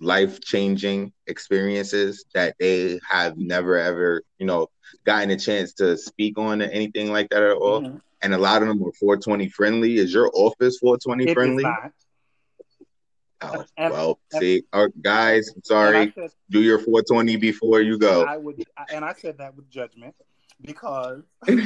life 0.00 0.40
changing 0.40 1.12
experiences 1.26 2.24
that 2.34 2.54
they 2.58 2.98
have 3.08 3.36
never 3.36 3.76
ever 3.78 4.22
you 4.38 4.46
know 4.46 4.68
gotten 5.04 5.30
a 5.30 5.36
chance 5.36 5.72
to 5.74 5.96
speak 5.96 6.38
on 6.38 6.62
or 6.62 6.66
anything 6.66 7.12
like 7.12 7.28
that 7.30 7.42
at 7.42 7.56
all. 7.56 7.82
Mhm. 7.82 8.00
And 8.22 8.34
a 8.34 8.38
lot 8.38 8.62
of 8.62 8.68
them 8.68 8.82
are 8.82 8.92
420 8.92 9.48
friendly. 9.48 9.96
Is 9.98 10.12
your 10.14 10.30
office 10.34 10.78
420 10.78 11.26
It 11.26 11.30
is 11.30 11.34
friendly? 11.34 11.62
not. 11.62 11.92
Oh, 13.44 13.64
well, 13.78 14.18
see, 14.32 14.62
uh, 14.72 14.88
guys, 15.02 15.50
I'm 15.54 15.62
sorry. 15.64 16.12
Said 16.14 16.30
Do 16.50 16.62
your 16.62 16.78
420 16.78 17.36
before 17.36 17.80
you 17.80 17.98
go. 17.98 18.24
I 18.24 18.36
would, 18.36 18.62
and 18.92 19.04
I 19.04 19.12
said 19.14 19.38
that 19.38 19.54
with 19.56 19.68
judgment 19.70 20.14
because 20.60 21.22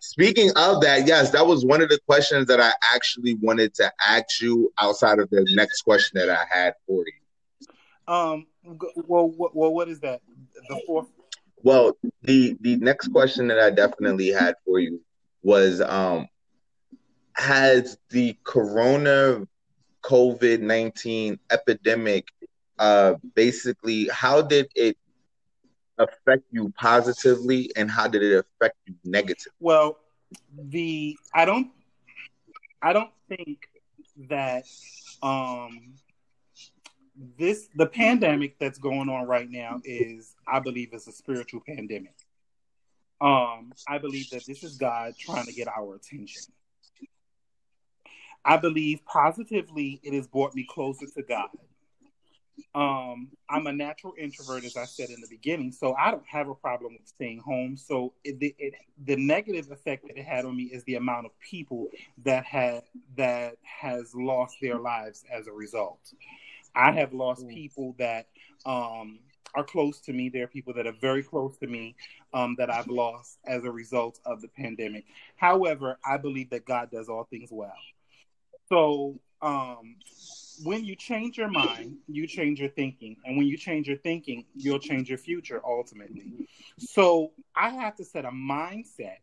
Speaking 0.00 0.50
of 0.56 0.80
that, 0.82 1.06
yes, 1.06 1.30
that 1.30 1.46
was 1.46 1.64
one 1.64 1.80
of 1.80 1.88
the 1.88 1.98
questions 2.06 2.46
that 2.48 2.60
I 2.60 2.72
actually 2.94 3.34
wanted 3.34 3.72
to 3.74 3.90
ask 4.04 4.40
you 4.40 4.72
outside 4.80 5.20
of 5.20 5.30
the 5.30 5.46
next 5.54 5.82
question 5.82 6.18
that 6.18 6.28
I 6.28 6.44
had 6.50 6.74
for 6.86 7.04
you. 7.06 8.12
um 8.12 8.46
well 9.06 9.28
what 9.30 9.54
well 9.54 9.72
what 9.72 9.88
is 9.88 10.00
that 10.00 10.20
the 10.68 10.82
fourth 10.86 11.06
Well, 11.62 11.96
the 12.22 12.56
the 12.60 12.76
next 12.76 13.08
question 13.08 13.46
that 13.48 13.60
I 13.60 13.70
definitely 13.70 14.28
had 14.28 14.54
for 14.64 14.80
you 14.80 15.00
was 15.42 15.80
um 15.80 16.26
has 17.34 17.96
the 18.10 18.36
corona 18.44 19.46
COVID-19 20.02 21.38
epidemic 21.50 22.28
uh 22.78 23.14
basically 23.34 24.08
how 24.08 24.42
did 24.42 24.68
it 24.74 24.96
affect 25.98 26.44
you 26.50 26.72
positively 26.76 27.70
and 27.76 27.90
how 27.90 28.08
did 28.08 28.22
it 28.22 28.44
affect 28.44 28.76
you 28.86 28.94
negatively? 29.04 29.52
well 29.60 29.98
the 30.70 31.16
I 31.34 31.44
don't 31.44 31.70
I 32.80 32.92
don't 32.92 33.12
think 33.28 33.68
that 34.28 34.64
um 35.22 35.94
this 37.38 37.68
the 37.76 37.86
pandemic 37.86 38.58
that's 38.58 38.78
going 38.78 39.08
on 39.08 39.26
right 39.26 39.50
now 39.50 39.80
is 39.84 40.34
I 40.46 40.60
believe 40.60 40.92
is 40.92 41.06
a 41.06 41.12
spiritual 41.12 41.60
pandemic. 41.66 42.14
Um, 43.20 43.72
I 43.86 43.98
believe 43.98 44.30
that 44.30 44.44
this 44.46 44.64
is 44.64 44.76
God 44.76 45.14
trying 45.16 45.46
to 45.46 45.52
get 45.52 45.68
our 45.68 45.94
attention. 45.94 46.52
I 48.44 48.56
believe 48.56 49.04
positively 49.04 50.00
it 50.02 50.14
has 50.14 50.26
brought 50.26 50.54
me 50.54 50.66
closer 50.68 51.06
to 51.06 51.22
God. 51.22 51.48
Um, 52.74 53.28
I'm 53.50 53.66
a 53.66 53.72
natural 53.72 54.14
introvert, 54.18 54.64
as 54.64 54.76
I 54.76 54.84
said 54.84 55.10
in 55.10 55.20
the 55.20 55.26
beginning, 55.28 55.72
so 55.72 55.94
I 55.94 56.10
don't 56.10 56.26
have 56.26 56.48
a 56.48 56.54
problem 56.54 56.94
with 56.94 57.06
staying 57.06 57.40
home. 57.40 57.76
So 57.76 58.14
it, 58.24 58.36
it, 58.58 58.74
the 59.04 59.16
negative 59.16 59.70
effect 59.70 60.06
that 60.08 60.16
it 60.16 60.24
had 60.24 60.44
on 60.44 60.56
me 60.56 60.64
is 60.64 60.82
the 60.84 60.94
amount 60.94 61.26
of 61.26 61.32
people 61.38 61.88
that 62.24 62.44
had 62.44 62.82
that 63.16 63.56
has 63.62 64.14
lost 64.14 64.56
their 64.60 64.78
lives 64.78 65.24
as 65.30 65.46
a 65.48 65.52
result. 65.52 66.12
I 66.74 66.92
have 66.92 67.12
lost 67.12 67.46
people 67.48 67.94
that 67.98 68.28
um, 68.64 69.18
are 69.54 69.64
close 69.64 70.00
to 70.00 70.12
me. 70.12 70.30
There 70.30 70.44
are 70.44 70.48
people 70.48 70.72
that 70.74 70.86
are 70.86 70.94
very 71.00 71.22
close 71.22 71.56
to 71.58 71.66
me 71.66 71.94
um, 72.32 72.54
that 72.58 72.70
I've 72.70 72.88
lost 72.88 73.38
as 73.46 73.64
a 73.64 73.70
result 73.70 74.18
of 74.24 74.40
the 74.40 74.48
pandemic. 74.48 75.04
However, 75.36 75.98
I 76.06 76.16
believe 76.16 76.50
that 76.50 76.64
God 76.64 76.90
does 76.90 77.08
all 77.08 77.24
things 77.24 77.50
well. 77.52 77.74
So 78.72 79.20
um, 79.42 79.96
when 80.64 80.86
you 80.86 80.96
change 80.96 81.36
your 81.36 81.50
mind, 81.50 81.98
you 82.08 82.26
change 82.26 82.58
your 82.58 82.70
thinking. 82.70 83.18
And 83.22 83.36
when 83.36 83.46
you 83.46 83.58
change 83.58 83.86
your 83.86 83.98
thinking, 83.98 84.46
you'll 84.54 84.78
change 84.78 85.10
your 85.10 85.18
future 85.18 85.60
ultimately. 85.62 86.32
So 86.78 87.32
I 87.54 87.68
have 87.68 87.96
to 87.96 88.04
set 88.06 88.24
a 88.24 88.30
mindset 88.30 89.18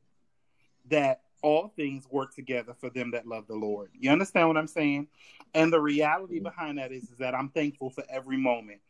that 0.91 1.21
all 1.41 1.73
things 1.75 2.05
work 2.12 2.35
together 2.35 2.75
for 2.79 2.91
them 2.91 3.09
that 3.12 3.25
love 3.25 3.47
the 3.47 3.55
Lord. 3.55 3.89
You 3.99 4.12
understand 4.12 4.49
what 4.49 4.57
I'm 4.57 4.67
saying? 4.67 5.07
And 5.55 5.73
the 5.73 5.81
reality 5.81 6.39
behind 6.39 6.77
that 6.77 6.91
is, 6.91 7.05
is 7.05 7.17
that 7.17 7.33
I'm 7.33 7.49
thankful 7.49 7.89
for 7.89 8.03
every 8.07 8.38
moment. 8.38 8.81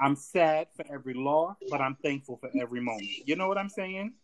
I'm 0.00 0.16
sad 0.16 0.66
for 0.74 0.84
every 0.92 1.14
loss, 1.14 1.58
but 1.70 1.80
I'm 1.80 1.94
thankful 2.02 2.38
for 2.38 2.50
every 2.60 2.80
moment. 2.80 3.06
You 3.24 3.36
know 3.36 3.46
what 3.46 3.58
I'm 3.58 3.68
saying? 3.68 4.14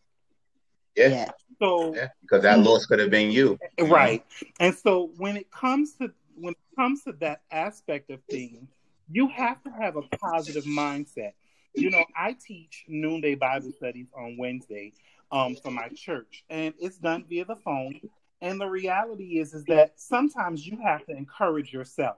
Yeah. 0.97 1.09
Yeah. 1.09 1.31
So 1.59 1.95
yeah. 1.95 2.09
Because 2.23 2.43
that 2.43 2.59
loss 2.61 2.87
could 2.87 2.99
have 2.99 3.11
been 3.11 3.31
you. 3.31 3.59
you 3.79 3.87
right. 3.87 4.25
And 4.61 4.75
so 4.75 5.11
when 5.17 5.37
it 5.37 5.51
comes 5.51 5.95
to 5.95 6.11
when 6.37 6.53
it 6.53 6.77
comes 6.77 7.05
to 7.05 7.13
that 7.21 7.43
aspect 7.51 8.11
of 8.11 8.21
things, 8.29 8.69
you 9.11 9.29
have 9.29 9.63
to 9.65 9.71
have 9.71 9.97
a 9.97 10.03
positive 10.03 10.65
mindset. 10.65 11.33
You 11.75 11.91
know, 11.91 12.05
I 12.17 12.35
teach 12.35 12.85
noonday 12.87 13.35
Bible 13.35 13.73
studies 13.77 14.07
on 14.17 14.37
Wednesday 14.39 14.93
um, 15.33 15.57
for 15.57 15.71
my 15.71 15.89
church, 15.89 16.45
and 16.49 16.73
it's 16.79 16.99
done 16.99 17.25
via 17.29 17.45
the 17.45 17.57
phone. 17.57 18.01
And 18.41 18.61
the 18.61 18.67
reality 18.67 19.39
is, 19.39 19.55
is 19.55 19.65
that 19.65 19.95
sometimes 19.97 20.67
you 20.67 20.79
have 20.83 21.05
to 21.07 21.13
encourage 21.13 21.73
yourself. 21.73 22.17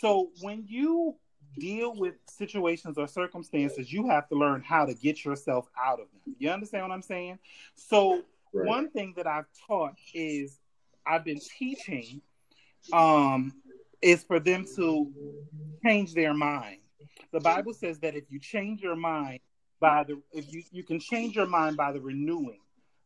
So 0.00 0.30
when 0.42 0.64
you 0.66 1.16
deal 1.58 1.94
with 1.94 2.14
situations 2.26 2.98
or 2.98 3.06
circumstances, 3.06 3.92
you 3.92 4.08
have 4.08 4.28
to 4.28 4.34
learn 4.34 4.62
how 4.62 4.84
to 4.84 4.94
get 4.94 5.24
yourself 5.24 5.68
out 5.82 6.00
of 6.00 6.06
them. 6.12 6.36
You 6.38 6.50
understand 6.50 6.84
what 6.84 6.92
I'm 6.92 7.02
saying? 7.02 7.38
So 7.74 8.22
right. 8.52 8.66
one 8.66 8.90
thing 8.90 9.14
that 9.16 9.26
I've 9.26 9.46
taught 9.66 9.94
is 10.14 10.58
I've 11.06 11.24
been 11.24 11.40
teaching 11.58 12.20
um, 12.92 13.54
is 14.02 14.22
for 14.22 14.38
them 14.40 14.66
to 14.76 15.12
change 15.84 16.14
their 16.14 16.34
mind. 16.34 16.78
The 17.32 17.40
Bible 17.40 17.74
says 17.74 17.98
that 18.00 18.14
if 18.14 18.24
you 18.30 18.38
change 18.38 18.80
your 18.80 18.96
mind 18.96 19.40
by 19.80 20.04
the 20.04 20.20
if 20.32 20.52
you 20.52 20.62
you 20.70 20.82
can 20.82 20.98
change 20.98 21.36
your 21.36 21.46
mind 21.46 21.76
by 21.76 21.92
the 21.92 22.00
renewing 22.00 22.60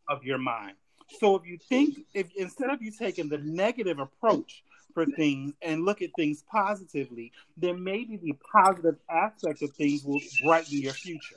of 0.08 0.24
your 0.24 0.38
mind. 0.38 0.76
So 1.20 1.36
if 1.36 1.46
you 1.46 1.58
think 1.68 1.98
if 2.14 2.28
instead 2.36 2.70
of 2.70 2.82
you 2.82 2.90
taking 2.90 3.28
the 3.28 3.38
negative 3.38 3.98
approach 3.98 4.62
for 4.94 5.06
things 5.06 5.52
and 5.62 5.84
look 5.84 6.02
at 6.02 6.10
things 6.16 6.44
positively, 6.50 7.32
then 7.56 7.82
maybe 7.82 8.16
the 8.16 8.34
positive 8.52 8.96
aspect 9.10 9.62
of 9.62 9.70
things 9.72 10.04
will 10.04 10.20
brighten 10.44 10.78
your 10.78 10.92
future. 10.92 11.36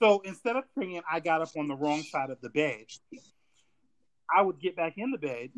So 0.00 0.20
instead 0.24 0.56
of 0.56 0.64
saying 0.78 1.02
I 1.10 1.20
got 1.20 1.42
up 1.42 1.50
on 1.56 1.68
the 1.68 1.76
wrong 1.76 2.02
side 2.02 2.30
of 2.30 2.40
the 2.40 2.50
bed, 2.50 2.84
I 4.34 4.42
would 4.42 4.60
get 4.60 4.76
back 4.76 4.94
in 4.96 5.10
the 5.10 5.18
bed 5.18 5.50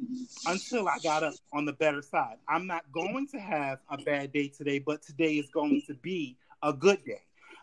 until 0.47 0.89
I 0.89 0.99
got 1.03 1.25
up 1.25 1.35
on 1.53 1.65
the 1.65 1.73
better 1.73 2.03
side. 2.03 2.37
I'm 2.49 2.67
not 2.67 2.85
going 2.93 3.27
to 3.29 3.39
have 3.41 3.81
a 3.89 3.99
bad 3.99 4.33
day 4.33 4.49
today, 4.49 4.79
but 4.79 5.03
today 5.03 5.35
is 5.35 5.51
going 5.51 5.83
to 5.89 5.95
be 5.95 6.37
a 6.63 6.73
good 6.73 7.05
day. 7.05 7.23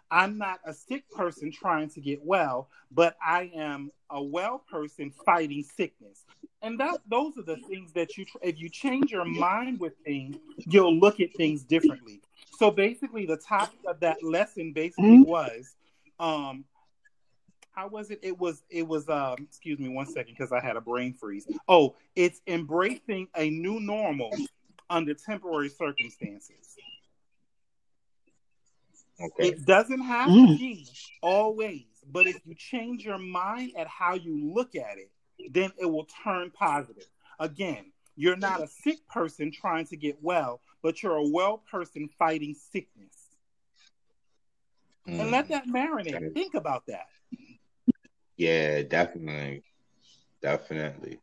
I'm 0.10 0.38
not 0.38 0.60
a 0.65 0.74
sick 0.74 1.10
person 1.12 1.52
trying 1.52 1.89
to 1.91 2.02
get 2.02 2.24
well, 2.24 2.70
but 2.91 3.17
I 3.24 3.52
am 3.56 3.91
a 4.10 4.22
well 4.22 4.63
person 4.70 5.12
fighting 5.26 5.63
sickness. 5.63 6.24
And 6.62 6.80
that 6.80 7.00
those 7.08 7.38
are 7.38 7.43
the 7.43 7.58
things 7.58 7.91
that 7.93 8.17
you 8.17 8.26
if 8.41 8.60
you 8.60 8.70
change 8.70 9.12
your 9.12 9.26
mind 9.26 9.80
with 9.80 9.93
things, 10.06 10.38
you'll 10.58 10.98
look 10.98 11.20
at 11.20 11.34
things 11.36 11.63
differently. 11.63 12.22
So 12.58 12.72
basically 12.72 13.26
the 13.26 13.38
topic 13.38 13.80
of 13.86 14.00
that 14.00 14.24
lesson 14.24 14.74
basically 14.74 15.20
mm-hmm. 15.20 15.30
was 15.30 15.76
um 16.20 16.65
how 17.72 17.88
was 17.88 18.10
it? 18.10 18.20
It 18.24 18.39
was 18.39 18.63
it 18.70 18.88
was 18.88 19.08
um 19.08 19.36
excuse 19.39 19.78
me 19.78 19.89
one 19.89 20.08
second 20.08 20.34
because 20.38 20.52
I 20.52 20.60
had 20.60 20.78
a 20.78 20.82
brain 20.82 21.13
freeze. 21.13 21.48
Oh, 21.67 21.96
it's 22.15 22.41
embracing 22.48 23.28
a 23.36 23.50
new 23.50 23.80
normal 23.80 24.32
under 24.89 25.13
temporary 25.13 25.70
circumstances. 25.70 26.76
Okay. 29.19 29.49
It 29.49 29.65
doesn't 29.65 30.01
have 30.01 30.30
mm. 30.30 30.53
to 30.53 30.58
be 30.58 30.88
always, 31.21 31.86
but 32.12 32.27
if 32.27 32.39
you 32.45 32.53
change 32.56 33.03
your 33.03 33.17
mind 33.17 33.71
at 33.77 33.88
how 33.88 34.13
you 34.13 34.53
look 34.53 34.75
at 34.75 34.97
it, 34.97 35.12
then 35.51 35.71
it 35.80 35.86
will 35.86 36.08
turn 36.23 36.51
positive. 36.51 37.08
Again, 37.39 37.91
you're 38.15 38.38
not 38.38 38.62
a 38.62 38.67
sick 38.67 39.08
person 39.08 39.51
trying 39.51 39.86
to 39.88 39.97
get 39.97 40.17
well, 40.21 40.62
but 40.84 41.01
you're 41.01 41.15
a 41.15 41.27
well 41.27 41.63
person 41.69 42.10
fighting 42.19 42.56
sickness. 42.71 43.15
Mm. 45.08 45.19
And 45.21 45.32
let 45.32 45.45
mm. 45.45 45.49
that 45.49 45.67
marinate. 45.67 46.34
Think 46.34 46.53
about 46.53 46.86
that. 46.88 47.08
Yeah, 48.36 48.84
definitely, 48.84 49.63
definitely. 50.43 51.19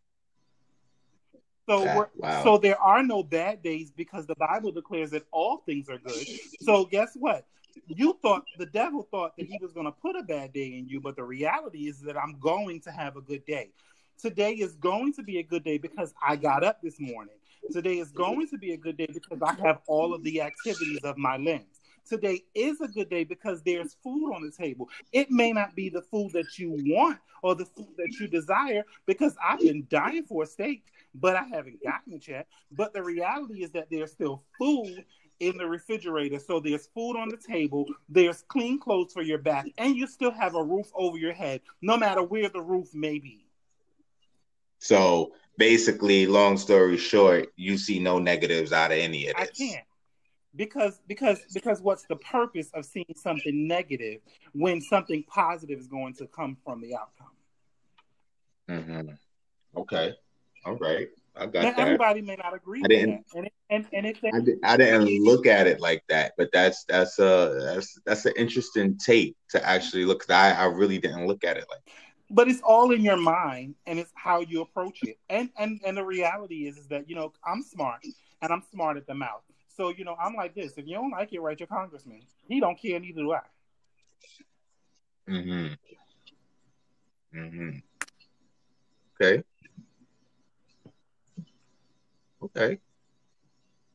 So 1.68 1.85
that, 1.85 2.11
wow. 2.16 2.44
so 2.44 2.59
there 2.59 2.78
are 2.78 3.02
no 3.02 3.22
bad 3.22 3.62
days 3.62 3.90
because 3.90 4.26
the 4.26 4.35
Bible 4.35 4.72
declares 4.72 5.11
that 5.11 5.24
all 5.30 5.59
things 5.59 5.88
are 5.88 5.98
good. 5.98 6.26
So 6.61 6.85
guess 6.85 7.12
what? 7.14 7.46
You 7.87 8.18
thought 8.22 8.44
the 8.58 8.66
devil 8.66 9.06
thought 9.10 9.37
that 9.37 9.46
he 9.46 9.58
was 9.60 9.72
going 9.72 9.87
to 9.87 9.92
put 9.92 10.16
a 10.16 10.22
bad 10.22 10.52
day 10.52 10.78
in 10.78 10.88
you, 10.88 11.00
but 11.00 11.16
the 11.16 11.24
reality 11.24 11.88
is 11.88 12.00
that 12.00 12.16
I'm 12.16 12.38
going 12.40 12.80
to 12.82 12.90
have 12.90 13.16
a 13.16 13.20
good 13.20 13.44
day. 13.44 13.70
Today 14.18 14.52
is 14.52 14.74
going 14.76 15.12
to 15.14 15.22
be 15.22 15.38
a 15.38 15.42
good 15.42 15.64
day 15.64 15.78
because 15.78 16.14
I 16.26 16.37
got 16.37 16.64
up 16.64 16.80
this 16.82 17.00
morning. 17.00 17.34
Today 17.72 17.98
is 17.98 18.12
going 18.12 18.46
to 18.48 18.58
be 18.58 18.72
a 18.72 18.76
good 18.76 18.96
day 18.96 19.08
because 19.12 19.42
I 19.42 19.54
have 19.66 19.80
all 19.87 20.14
of 20.14 20.22
the 20.22 20.42
activities 20.42 21.00
of 21.04 21.16
my 21.16 21.37
limbs 21.37 21.80
today 22.08 22.44
is 22.54 22.80
a 22.80 22.88
good 22.88 23.08
day 23.08 23.24
because 23.24 23.62
there's 23.62 23.96
food 24.02 24.32
on 24.32 24.42
the 24.42 24.50
table. 24.50 24.88
It 25.12 25.30
may 25.30 25.52
not 25.52 25.74
be 25.74 25.88
the 25.88 26.02
food 26.02 26.32
that 26.32 26.58
you 26.58 26.76
want 26.87 27.18
or 27.42 27.54
the 27.54 27.64
food 27.64 27.88
that 27.96 28.16
you 28.20 28.28
desire 28.28 28.84
because 29.06 29.37
I've 29.42 29.60
been 29.60 29.87
dying 29.90 30.24
for 30.24 30.42
a 30.42 30.46
steak, 30.46 30.84
but 31.14 31.37
I 31.37 31.44
haven't 31.44 31.82
gotten 31.82 32.14
it 32.14 32.28
yet. 32.28 32.46
But 32.70 32.92
the 32.92 33.02
reality 33.02 33.62
is 33.62 33.70
that 33.72 33.88
there's 33.90 34.12
still 34.12 34.42
food 34.58 35.04
in 35.40 35.57
the 35.57 35.66
refrigerator. 35.66 36.38
So 36.38 36.61
there's 36.61 36.87
food 36.87 37.16
on 37.16 37.29
the 37.29 37.37
table, 37.37 37.87
there's 38.09 38.42
clean 38.49 38.79
clothes 38.79 39.12
for 39.12 39.23
your 39.23 39.38
back, 39.38 39.66
and 39.79 39.97
you 39.97 40.07
still 40.07 40.31
have 40.31 40.55
a 40.55 40.62
roof 40.62 40.90
over 40.94 41.18
your 41.18 41.33
head, 41.33 41.61
no 41.83 41.97
matter 41.97 42.23
where 42.23 42.49
the 42.49 42.61
roof 42.61 42.94
may 42.94 43.18
be. 43.18 43.47
So 44.79 45.33
basically, 45.57 46.27
long 46.27 46.57
story 46.57 46.97
short, 46.97 47.49
you 47.57 47.79
see 47.79 47.99
no 47.99 48.18
negatives 48.18 48.73
out 48.73 48.92
of 48.92 48.99
any 48.99 49.29
of 49.29 49.37
this. 49.37 49.51
I 49.51 49.53
can't 49.53 49.87
because 50.57 51.01
because 51.07 51.40
because 51.53 51.81
what's 51.81 52.05
the 52.05 52.16
purpose 52.16 52.70
of 52.75 52.85
seeing 52.85 53.14
something 53.16 53.66
negative 53.66 54.20
when 54.53 54.81
something 54.81 55.25
positive 55.25 55.79
is 55.79 55.87
going 55.87 56.14
to 56.14 56.27
come 56.27 56.57
from 56.64 56.81
the 56.81 56.94
outcome 56.94 57.27
mm-hmm. 58.68 59.81
okay 59.81 60.14
all 60.64 60.77
right 60.77 61.09
i 61.37 61.47
got 61.47 61.62
now, 61.62 61.70
that 61.70 61.79
everybody 61.79 62.23
may 62.23 62.37
not 62.37 62.55
agree 62.55 62.83
I 62.85 62.88
didn't, 62.88 63.25
and, 63.35 63.47
it, 63.47 63.53
and, 63.70 63.87
and 63.92 64.07
it, 64.07 64.18
I, 64.33 64.40
did, 64.40 64.59
I 64.62 64.77
didn't 64.77 65.25
look 65.25 65.47
at 65.47 65.66
it 65.66 65.81
like 65.81 66.03
that 66.09 66.33
but 66.37 66.51
that's 66.53 66.85
that's 66.85 67.18
a 67.18 67.59
that's 67.64 67.99
that's 68.07 68.27
an 68.27 68.35
interesting 68.37 68.97
take 68.99 69.37
to 69.51 69.66
actually 69.66 70.05
look 70.05 70.25
I, 70.31 70.53
I 70.53 70.64
really 70.66 70.99
didn't 70.99 71.27
look 71.27 71.44
at 71.44 71.57
it 71.57 71.66
like 71.70 71.85
that. 71.87 71.94
but 72.31 72.49
it's 72.49 72.61
all 72.62 72.92
in 72.92 73.03
your 73.03 73.16
mind 73.16 73.75
and 73.87 73.99
it's 73.99 74.12
how 74.14 74.40
you 74.40 74.61
approach 74.62 75.03
it 75.03 75.18
and 75.29 75.51
and 75.59 75.81
and 75.85 75.97
the 75.97 76.05
reality 76.05 76.66
is 76.66 76.79
is 76.79 76.87
that 76.88 77.09
you 77.09 77.16
know 77.16 77.33
i'm 77.44 77.62
smart 77.62 78.05
and 78.42 78.53
i'm 78.53 78.62
smart 78.70 78.97
at 78.97 79.07
the 79.07 79.14
mouth 79.14 79.42
so 79.77 79.88
you 79.88 80.05
know, 80.05 80.16
I'm 80.20 80.35
like 80.35 80.55
this. 80.55 80.75
If 80.77 80.87
you 80.87 80.94
don't 80.94 81.11
like 81.11 81.33
it, 81.33 81.40
write 81.40 81.61
your 81.61 81.66
congressman. 81.66 82.20
He 82.49 82.61
don't 82.61 82.81
care, 82.81 83.01
neither 83.01 83.23
do 83.23 83.33
I. 83.33 83.40
Mm-hmm. 85.29 85.75
Mm-hmm. 87.38 87.70
Okay. 89.20 89.42
Okay. 92.44 92.78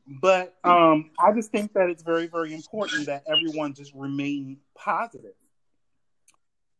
But 0.06 0.56
um, 0.64 1.10
I 1.20 1.32
just 1.32 1.52
think 1.52 1.72
that 1.74 1.88
it's 1.88 2.02
very, 2.02 2.26
very 2.26 2.52
important 2.52 3.06
that 3.06 3.22
everyone 3.26 3.74
just 3.74 3.94
remain 3.94 4.58
positive. 4.74 5.34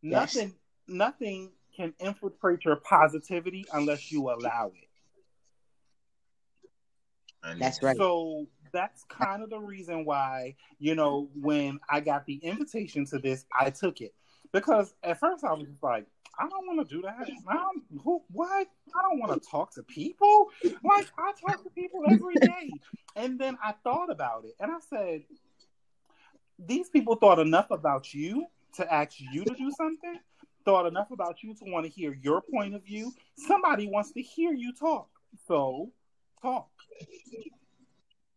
Yes. 0.02 0.34
Nothing, 0.34 0.54
nothing 0.88 1.52
can 1.76 1.94
infiltrate 2.00 2.64
your 2.64 2.76
positivity 2.76 3.64
unless 3.72 4.10
you 4.10 4.30
allow 4.30 4.72
it. 4.74 4.88
That's 7.58 7.82
right. 7.82 7.96
So 7.96 8.46
that's 8.72 9.04
kind 9.04 9.42
of 9.42 9.50
the 9.50 9.58
reason 9.58 10.04
why, 10.04 10.56
you 10.78 10.94
know, 10.94 11.28
when 11.34 11.80
I 11.88 12.00
got 12.00 12.26
the 12.26 12.34
invitation 12.34 13.04
to 13.06 13.18
this, 13.18 13.46
I 13.58 13.70
took 13.70 14.00
it. 14.00 14.14
Because 14.52 14.94
at 15.02 15.18
first 15.20 15.44
I 15.44 15.52
was 15.52 15.66
just 15.66 15.82
like, 15.82 16.06
I 16.38 16.48
don't 16.48 16.66
want 16.66 16.88
to 16.88 16.94
do 16.94 17.02
that. 17.02 17.28
I 17.48 17.54
don't, 17.54 17.82
who, 18.02 18.22
what? 18.32 18.66
I 18.96 19.02
don't 19.02 19.18
want 19.20 19.40
to 19.40 19.48
talk 19.48 19.74
to 19.74 19.82
people. 19.82 20.48
Like 20.82 21.06
I 21.18 21.32
talk 21.40 21.62
to 21.64 21.70
people 21.70 22.02
every 22.10 22.36
day. 22.36 22.80
And 23.16 23.38
then 23.38 23.58
I 23.62 23.74
thought 23.82 24.08
about 24.10 24.44
it, 24.44 24.54
and 24.60 24.70
I 24.70 24.78
said, 24.88 25.24
these 26.64 26.88
people 26.88 27.16
thought 27.16 27.40
enough 27.40 27.70
about 27.72 28.14
you 28.14 28.46
to 28.76 28.92
ask 28.92 29.18
you 29.18 29.44
to 29.44 29.54
do 29.54 29.72
something. 29.72 30.20
Thought 30.64 30.86
enough 30.86 31.10
about 31.10 31.42
you 31.42 31.54
to 31.54 31.64
want 31.64 31.86
to 31.86 31.90
hear 31.90 32.12
your 32.22 32.40
point 32.40 32.74
of 32.74 32.84
view. 32.84 33.12
Somebody 33.36 33.88
wants 33.88 34.12
to 34.12 34.22
hear 34.22 34.52
you 34.52 34.72
talk, 34.72 35.08
so 35.48 35.90
talk. 36.40 36.68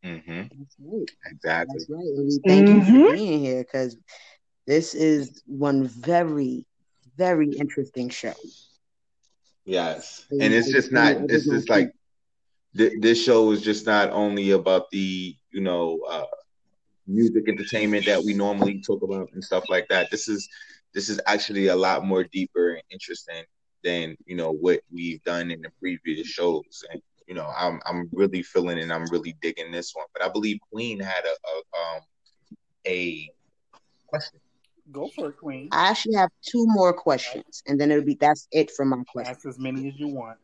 Mm-hmm. 0.04 0.42
That's 0.58 0.76
right. 0.80 1.10
Exactly. 1.28 1.76
That's 1.78 1.90
right. 1.90 2.00
And 2.00 2.28
we 2.28 2.40
thank 2.48 2.68
you 2.70 2.76
Mhm. 2.82 3.08
for 3.08 3.14
being 3.14 3.40
here 3.42 3.64
because 3.64 3.96
this 4.66 4.94
is 4.94 5.44
one 5.46 5.88
very, 5.88 6.66
very 7.18 7.52
interesting 7.52 8.10
show. 8.10 8.34
Yes, 9.66 10.26
and 10.40 10.54
it's 10.54 10.70
just 10.72 10.92
not. 10.92 11.28
This 11.28 11.48
is 11.48 11.70
like 11.70 11.92
th- 12.76 12.94
this 13.00 13.24
show 13.24 13.52
is 13.52 13.62
just 13.62 13.86
not 13.86 14.10
only 14.12 14.52
about 14.52 14.90
the 14.92 15.36
you 15.52 15.62
know 15.62 16.00
uh, 16.10 16.26
music 17.08 17.48
entertainment 17.48 18.06
that 18.06 18.24
we 18.24 18.34
normally 18.34 18.82
talk 18.82 19.02
about 19.04 19.30
and 19.34 19.44
stuff 19.44 19.70
like 19.70 19.88
that. 19.90 20.12
This 20.12 20.28
is 20.28 20.50
this 20.94 21.10
is 21.10 21.20
actually 21.28 21.68
a 21.68 21.76
lot 21.76 22.06
more 22.06 22.24
deeper 22.24 22.72
and 22.74 22.84
interesting 22.90 23.44
than 23.84 24.16
you 24.26 24.36
know 24.36 24.52
what 24.52 24.82
we've 24.92 25.24
done 25.24 25.52
in 25.52 25.62
the 25.62 25.70
previous 25.80 26.28
shows. 26.28 26.84
And 26.92 27.02
you 27.28 27.36
know, 27.36 27.50
I'm 27.58 27.80
I'm 27.86 28.10
really 28.12 28.44
feeling 28.44 28.80
and 28.80 28.92
I'm 28.92 29.06
really 29.12 29.36
digging 29.42 29.72
this 29.72 29.94
one. 29.96 30.08
But 30.14 30.24
I 30.24 30.30
believe 30.30 30.60
Queen 30.72 31.00
had 31.00 31.24
a, 31.26 31.30
a 31.30 31.96
um 31.96 32.02
a 32.86 33.30
question. 34.08 34.40
Go 34.92 35.08
for 35.16 35.30
it, 35.30 35.38
Queen. 35.38 35.70
I 35.72 35.90
actually 35.90 36.16
have 36.16 36.30
two 36.42 36.66
more 36.68 36.94
questions, 36.94 37.64
and 37.68 37.80
then 37.80 37.90
it'll 37.92 38.04
be 38.04 38.16
that's 38.16 38.48
it 38.52 38.70
for 38.72 38.86
my 38.86 39.04
question. 39.08 39.34
Ask 39.34 39.46
as 39.46 39.58
many 39.58 39.88
as 39.88 39.98
you 39.98 40.08
want. 40.08 40.38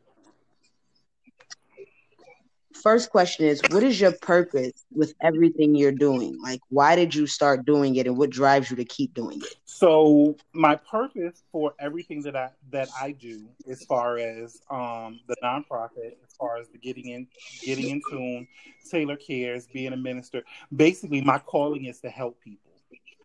First 2.82 3.10
question 3.10 3.45
is, 3.45 3.62
what 3.71 3.84
is 3.84 3.99
your 3.99 4.13
purpose 4.13 4.86
with 4.93 5.13
everything 5.21 5.75
you're 5.75 5.91
doing? 5.91 6.39
Like, 6.41 6.62
why 6.69 6.95
did 6.95 7.13
you 7.13 7.28
start 7.28 7.65
doing 7.65 7.95
it, 7.97 8.08
and 8.08 8.17
what 8.17 8.30
drives 8.30 8.69
you 8.69 8.78
to 8.78 8.86
keep 8.86 9.13
doing 9.13 9.41
it? 9.41 9.56
So 9.65 10.38
my 10.54 10.75
purpose 10.75 11.43
for 11.52 11.73
everything 11.80 12.21
that 12.21 12.38
I 12.38 12.52
that 12.71 12.88
I 12.99 13.12
do, 13.12 13.49
as 13.67 13.84
far 13.84 14.17
as 14.17 14.62
um, 14.69 15.19
the 15.28 15.36
nonprofit, 15.43 16.13
as 16.23 16.34
far 16.38 16.58
as 16.58 16.69
the 16.69 16.78
getting 16.78 17.10
in 17.10 17.28
getting 17.62 17.89
in 17.89 18.02
tune, 18.10 18.47
Taylor 18.89 19.17
cares, 19.17 19.67
being 19.67 19.91
a 19.91 19.97
minister, 19.97 20.43
basically 20.73 21.21
my 21.21 21.39
calling 21.39 21.86
is 21.86 21.99
to 22.02 22.10
help 22.10 22.39
people. 22.39 22.68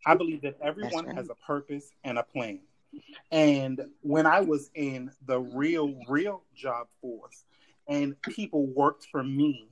I 0.06 0.14
believe 0.14 0.42
that 0.42 0.58
everyone 0.62 1.06
right. 1.06 1.16
has 1.16 1.30
a 1.30 1.34
purpose 1.34 1.90
and 2.04 2.18
a 2.18 2.22
plan. 2.22 2.60
And 3.30 3.80
when 4.02 4.26
I 4.26 4.40
was 4.40 4.70
in 4.74 5.10
the 5.26 5.40
real, 5.40 5.94
real 6.08 6.42
job 6.54 6.88
force, 7.00 7.44
and 7.88 8.20
people 8.22 8.66
worked 8.66 9.06
for 9.10 9.22
me, 9.22 9.68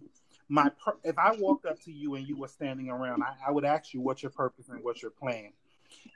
my 0.48 0.70
if 1.04 1.18
I 1.18 1.34
walked 1.36 1.64
up 1.66 1.80
to 1.82 1.92
you 1.92 2.14
and 2.14 2.26
you 2.26 2.36
were 2.36 2.48
standing 2.48 2.90
around, 2.90 3.22
I, 3.22 3.34
I 3.48 3.50
would 3.50 3.64
ask 3.64 3.94
you 3.94 4.00
what's 4.00 4.22
your 4.22 4.32
purpose 4.32 4.68
and 4.68 4.82
what's 4.82 5.00
your 5.00 5.10
plan. 5.10 5.52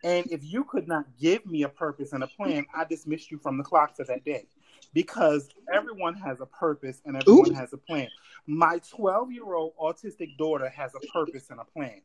And 0.02 0.26
if 0.31 0.44
you 0.44 0.64
could 0.64 0.88
not 0.88 1.05
give 1.18 1.46
me 1.46 1.62
a 1.62 1.68
purpose 1.68 2.12
and 2.12 2.22
a 2.22 2.26
plan, 2.26 2.66
I 2.74 2.85
dismissed 2.85 3.31
you 3.31 3.38
from 3.38 3.59
the 3.59 3.64
clock 3.64 3.96
for 3.96 4.05
that 4.05 4.24
day 4.24 4.46
because 4.92 5.48
everyone 5.72 6.14
has 6.14 6.40
a 6.40 6.46
purpose 6.46 7.00
and 7.05 7.16
everyone 7.16 7.55
has 7.55 7.72
a 7.72 7.76
plan. 7.76 8.09
My 8.46 8.81
12 8.90 9.33
year 9.33 9.55
old 9.55 9.72
autistic 9.81 10.37
daughter 10.37 10.68
has 10.68 10.92
a 10.94 11.00
purpose 11.12 11.50
and 11.50 11.61
a 11.61 11.64
plan. 11.64 12.00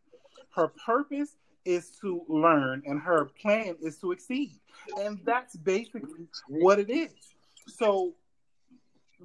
Her 0.51 0.67
purpose 0.67 1.37
is 1.65 1.91
to 2.01 2.23
learn, 2.27 2.83
and 2.85 2.99
her 3.01 3.25
plan 3.41 3.75
is 3.81 3.97
to 3.99 4.11
exceed. 4.11 4.59
And 4.99 5.19
that's 5.25 5.55
basically 5.55 6.27
what 6.47 6.79
it 6.79 6.89
is. 6.89 7.13
So, 7.67 8.13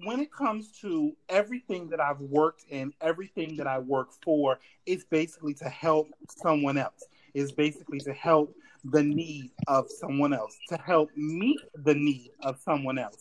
when 0.04 0.20
it 0.20 0.30
comes 0.30 0.72
to 0.80 1.12
everything 1.28 1.88
that 1.88 2.00
I've 2.00 2.20
worked 2.20 2.64
in, 2.68 2.92
everything 3.00 3.56
that 3.56 3.66
I 3.66 3.78
work 3.78 4.08
for, 4.22 4.58
it's 4.84 5.04
basically 5.04 5.54
to 5.54 5.68
help 5.68 6.08
someone 6.28 6.76
else. 6.76 7.04
It's 7.32 7.52
basically 7.52 8.00
to 8.00 8.12
help 8.12 8.54
the 8.84 9.02
need 9.02 9.50
of 9.68 9.90
someone 9.90 10.32
else, 10.32 10.56
to 10.68 10.76
help 10.76 11.10
meet 11.16 11.60
the 11.74 11.94
need 11.94 12.30
of 12.42 12.58
someone 12.60 12.98
else. 12.98 13.16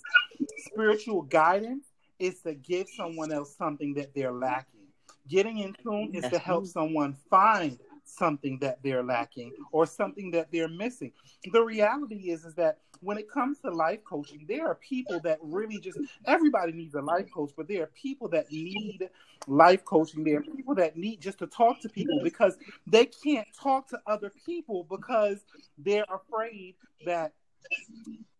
Spiritual 0.71 1.23
guidance 1.23 1.85
is 2.19 2.41
to 2.41 2.53
give 2.53 2.87
someone 2.95 3.31
else 3.31 3.55
something 3.57 3.93
that 3.95 4.13
they're 4.13 4.33
lacking. 4.33 4.81
Getting 5.27 5.59
in 5.59 5.73
tune 5.81 6.11
is 6.13 6.29
to 6.29 6.37
help 6.37 6.67
someone 6.67 7.15
find 7.29 7.79
something 8.05 8.59
that 8.59 8.79
they're 8.83 9.03
lacking 9.03 9.53
or 9.71 9.85
something 9.85 10.31
that 10.31 10.51
they're 10.51 10.67
missing. 10.67 11.11
The 11.51 11.63
reality 11.63 12.31
is 12.31 12.45
is 12.45 12.55
that 12.55 12.79
when 13.01 13.17
it 13.17 13.29
comes 13.29 13.59
to 13.59 13.69
life 13.71 14.03
coaching, 14.03 14.45
there 14.47 14.67
are 14.67 14.75
people 14.75 15.19
that 15.21 15.39
really 15.41 15.79
just 15.79 15.99
everybody 16.25 16.71
needs 16.71 16.95
a 16.95 17.01
life 17.01 17.31
coach, 17.33 17.51
but 17.55 17.67
there 17.67 17.83
are 17.83 17.91
people 17.93 18.29
that 18.29 18.51
need 18.51 19.09
life 19.47 19.83
coaching. 19.83 20.23
There 20.23 20.39
are 20.39 20.43
people 20.43 20.75
that 20.75 20.97
need 20.97 21.21
just 21.21 21.39
to 21.39 21.47
talk 21.47 21.81
to 21.81 21.89
people 21.89 22.19
because 22.23 22.57
they 22.87 23.05
can't 23.05 23.47
talk 23.59 23.89
to 23.89 23.99
other 24.07 24.31
people 24.45 24.85
because 24.89 25.43
they're 25.77 26.05
afraid 26.09 26.75
that 27.05 27.33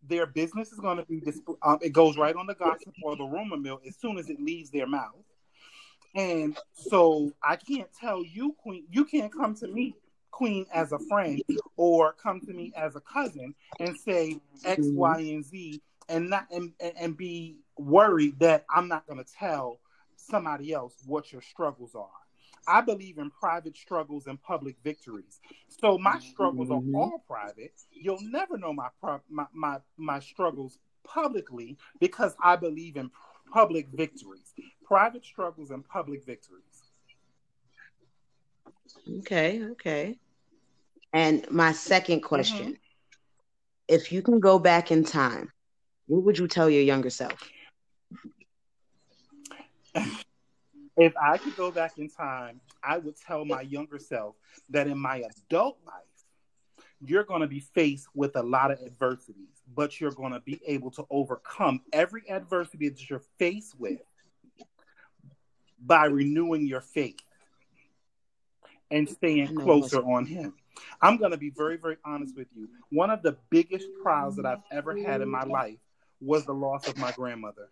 their 0.08 0.26
business 0.26 0.72
is 0.72 0.78
going 0.78 0.98
to 0.98 1.04
be 1.04 1.20
um, 1.62 1.78
it 1.82 1.92
goes 1.92 2.16
right 2.16 2.36
on 2.36 2.46
the 2.46 2.54
gossip 2.54 2.94
or 3.02 3.16
the 3.16 3.24
rumor 3.24 3.56
mill 3.56 3.80
as 3.86 3.96
soon 3.96 4.18
as 4.18 4.30
it 4.30 4.40
leaves 4.40 4.70
their 4.70 4.86
mouth. 4.86 5.14
And 6.16 6.56
so 6.72 7.30
I 7.42 7.56
can't 7.56 7.92
tell 7.92 8.24
you, 8.24 8.54
Queen, 8.58 8.84
you 8.90 9.04
can't 9.04 9.32
come 9.32 9.54
to 9.56 9.68
me, 9.68 9.94
Queen, 10.30 10.64
as 10.72 10.92
a 10.92 10.98
friend 10.98 11.42
or 11.76 12.14
come 12.14 12.40
to 12.40 12.52
me 12.52 12.72
as 12.74 12.96
a 12.96 13.00
cousin 13.00 13.54
and 13.78 13.94
say 13.94 14.40
X, 14.64 14.82
Mhm. 14.86 15.34
And 15.34 15.44
Z 15.44 15.82
and 16.08 16.30
not 16.30 16.46
and, 16.50 16.72
and, 16.80 17.16
be 17.16 17.56
worried 17.76 18.38
that 18.38 18.64
I'm 18.70 18.88
not 18.88 19.06
gonna 19.06 19.24
tell 19.24 19.80
somebody 20.16 20.72
else 20.72 20.94
what 21.06 21.32
your 21.32 21.42
struggles 21.42 21.94
are. 21.94 22.08
I 22.66 22.80
believe 22.80 23.18
in 23.18 23.30
private 23.30 23.76
struggles 23.76 24.26
and 24.26 24.42
public 24.42 24.76
victories. 24.82 25.40
So 25.68 25.98
my 25.98 26.18
struggles 26.20 26.68
Mhm. 26.68 26.76
are 26.76 26.98
all 27.00 27.24
private. 27.26 27.74
You'll 27.90 28.22
never 28.22 28.56
know 28.56 28.72
my, 28.72 28.88
my 29.28 29.46
my 29.52 29.80
my 29.96 30.20
struggles 30.20 30.78
publicly 31.04 31.76
because 32.00 32.34
I 32.40 32.56
believe 32.56 32.96
in 32.96 33.10
public 33.52 33.88
victories, 33.88 34.54
private 34.84 35.24
struggles 35.24 35.70
and 35.70 35.86
public 35.86 36.24
victories. 36.24 36.84
Okay, 39.20 39.62
okay. 39.72 40.18
And 41.12 41.46
my 41.50 41.72
second 41.72 42.20
question: 42.20 42.74
Mhm. 42.74 42.78
If 43.88 44.12
you 44.12 44.22
can 44.22 44.40
go 44.40 44.58
back 44.58 44.90
in 44.90 45.04
time, 45.04 45.52
what 46.06 46.24
would 46.24 46.38
you 46.38 46.48
tell 46.48 46.68
your 46.70 46.82
younger 46.82 47.10
self? 47.10 47.50
If 50.96 51.14
I 51.16 51.38
could 51.38 51.56
go 51.56 51.70
back 51.70 51.98
in 51.98 52.08
time, 52.08 52.60
I 52.82 52.98
would 52.98 53.16
tell 53.16 53.44
my 53.44 53.62
younger 53.62 53.98
self 53.98 54.36
that 54.70 54.86
in 54.86 54.98
my 54.98 55.18
adult 55.18 55.78
life, 55.86 56.15
you're 57.04 57.24
going 57.24 57.42
to 57.42 57.46
be 57.46 57.60
faced 57.60 58.08
with 58.14 58.36
a 58.36 58.42
lot 58.42 58.70
of 58.70 58.80
adversities, 58.84 59.48
but 59.74 60.00
you're 60.00 60.12
going 60.12 60.32
to 60.32 60.40
be 60.40 60.60
able 60.66 60.90
to 60.92 61.06
overcome 61.10 61.82
every 61.92 62.28
adversity 62.30 62.88
that 62.88 63.10
you're 63.10 63.22
faced 63.38 63.78
with 63.78 64.00
by 65.80 66.06
renewing 66.06 66.66
your 66.66 66.80
faith 66.80 67.18
and 68.90 69.08
staying 69.08 69.54
closer 69.56 69.98
on 69.98 70.26
Him. 70.26 70.54
I'm 71.02 71.16
going 71.18 71.32
to 71.32 71.36
be 71.38 71.50
very, 71.50 71.76
very 71.76 71.96
honest 72.04 72.36
with 72.36 72.48
you. 72.54 72.68
One 72.90 73.10
of 73.10 73.22
the 73.22 73.36
biggest 73.50 73.86
trials 74.02 74.36
that 74.36 74.46
I've 74.46 74.62
ever 74.70 74.96
had 74.96 75.20
in 75.22 75.28
my 75.30 75.42
life 75.42 75.78
was 76.20 76.44
the 76.46 76.54
loss 76.54 76.88
of 76.88 76.96
my 76.98 77.12
grandmother. 77.12 77.68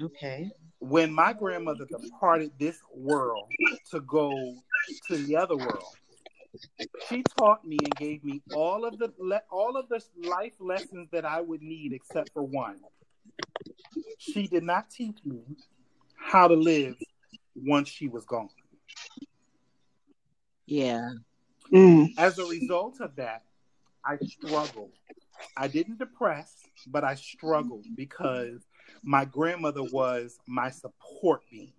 Okay. 0.00 0.50
when 0.80 1.12
my 1.12 1.32
grandmother 1.32 1.86
departed 1.86 2.52
this 2.58 2.80
world 2.94 3.50
to 3.90 4.00
go 4.00 4.30
to 5.08 5.16
the 5.16 5.36
other 5.36 5.56
world, 5.56 5.94
she 7.10 7.24
taught 7.36 7.66
me 7.66 7.78
and 7.82 7.96
gave 7.96 8.24
me 8.24 8.40
all 8.54 8.84
of 8.84 8.98
the 8.98 9.12
le- 9.18 9.42
all 9.50 9.76
of 9.76 9.88
the 9.88 10.02
life 10.22 10.54
lessons 10.60 11.08
that 11.10 11.24
I 11.24 11.40
would 11.40 11.60
need, 11.60 11.92
except 11.92 12.32
for 12.32 12.42
one. 12.42 12.78
She 14.18 14.46
did 14.46 14.62
not 14.62 14.90
teach 14.90 15.18
me 15.24 15.42
how 16.16 16.46
to 16.46 16.54
live 16.54 16.96
once 17.56 17.88
she 17.88 18.08
was 18.08 18.24
gone. 18.24 18.50
Yeah. 20.66 21.10
Mm. 21.72 22.14
As 22.16 22.38
a 22.38 22.44
result 22.46 23.00
of 23.00 23.16
that, 23.16 23.42
I 24.04 24.18
struggled. 24.18 24.92
I 25.56 25.68
didn't 25.68 25.98
depress, 25.98 26.54
but 26.86 27.02
I 27.02 27.14
struggled 27.16 27.86
because 27.96 28.60
my 29.02 29.24
grandmother 29.24 29.82
was 29.82 30.38
my 30.46 30.70
support 30.70 31.42
beam. 31.50 31.72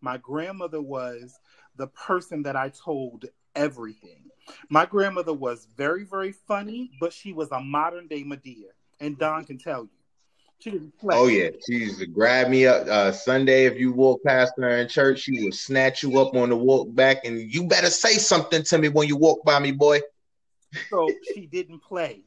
My 0.00 0.18
grandmother 0.18 0.80
was 0.80 1.36
the 1.76 1.88
person 1.88 2.42
that 2.44 2.54
I 2.54 2.68
told 2.68 3.24
everything. 3.56 4.27
My 4.68 4.86
grandmother 4.86 5.32
was 5.32 5.66
very, 5.76 6.04
very 6.04 6.32
funny, 6.32 6.90
but 7.00 7.12
she 7.12 7.32
was 7.32 7.50
a 7.50 7.60
modern 7.60 8.06
day 8.06 8.24
Madea. 8.24 8.70
And 9.00 9.18
Don 9.18 9.44
can 9.44 9.58
tell 9.58 9.82
you. 9.84 9.90
She 10.60 10.72
didn't 10.72 10.98
play. 10.98 11.16
Oh 11.16 11.28
yeah, 11.28 11.50
she 11.64 11.74
used 11.74 12.00
to 12.00 12.06
grab 12.06 12.48
me 12.48 12.66
up 12.66 12.86
uh, 12.88 13.12
Sunday 13.12 13.66
if 13.66 13.78
you 13.78 13.92
walk 13.92 14.24
past 14.24 14.54
her 14.58 14.78
in 14.78 14.88
church. 14.88 15.20
She 15.20 15.44
would 15.44 15.54
snatch 15.54 16.02
you 16.02 16.18
up 16.18 16.34
on 16.34 16.48
the 16.48 16.56
walk 16.56 16.92
back, 16.94 17.24
and 17.24 17.38
you 17.54 17.68
better 17.68 17.90
say 17.90 18.14
something 18.14 18.64
to 18.64 18.78
me 18.78 18.88
when 18.88 19.06
you 19.06 19.16
walk 19.16 19.44
by 19.44 19.60
me, 19.60 19.70
boy. 19.70 20.00
So 20.90 21.08
she 21.32 21.46
didn't 21.46 21.80
play. 21.80 22.24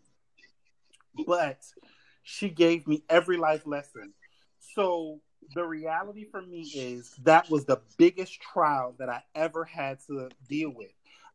but 1.28 1.60
she 2.24 2.50
gave 2.50 2.88
me 2.88 3.04
every 3.10 3.38
life 3.38 3.66
lesson. 3.66 4.14
So 4.76 5.20
the 5.56 5.66
reality 5.66 6.24
for 6.24 6.42
me 6.42 6.62
is 6.74 7.14
that 7.24 7.50
was 7.50 7.66
the 7.66 7.82
biggest 7.98 8.40
trial 8.40 8.96
that 9.00 9.10
I 9.10 9.24
ever 9.36 9.66
had 9.66 10.00
to 10.08 10.30
deal 10.48 10.70
with. 10.70 10.92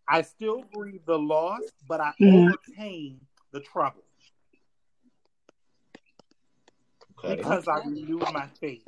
I 0.08 0.22
still 0.22 0.62
grieve 0.72 1.04
the 1.04 1.18
loss, 1.18 1.62
but 1.88 2.00
I 2.00 2.12
Mhm. 2.20 2.50
overcame 2.50 3.26
the 3.52 3.60
trouble 3.60 4.04
Okay. 7.18 7.36
because 7.36 7.66
I 7.66 7.78
renewed 7.78 8.30
my 8.32 8.46
faith. 8.60 8.86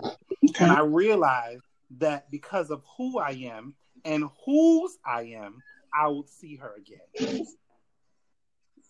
Okay. 0.49 0.64
And 0.64 0.73
I 0.73 0.81
realized 0.81 1.64
that 1.99 2.31
because 2.31 2.71
of 2.71 2.85
who 2.97 3.19
I 3.19 3.31
am 3.31 3.75
and 4.05 4.25
whose 4.45 4.99
I 5.05 5.23
am, 5.23 5.62
I 5.93 6.09
would 6.09 6.29
see 6.29 6.57
her 6.57 6.75
again. 6.75 7.47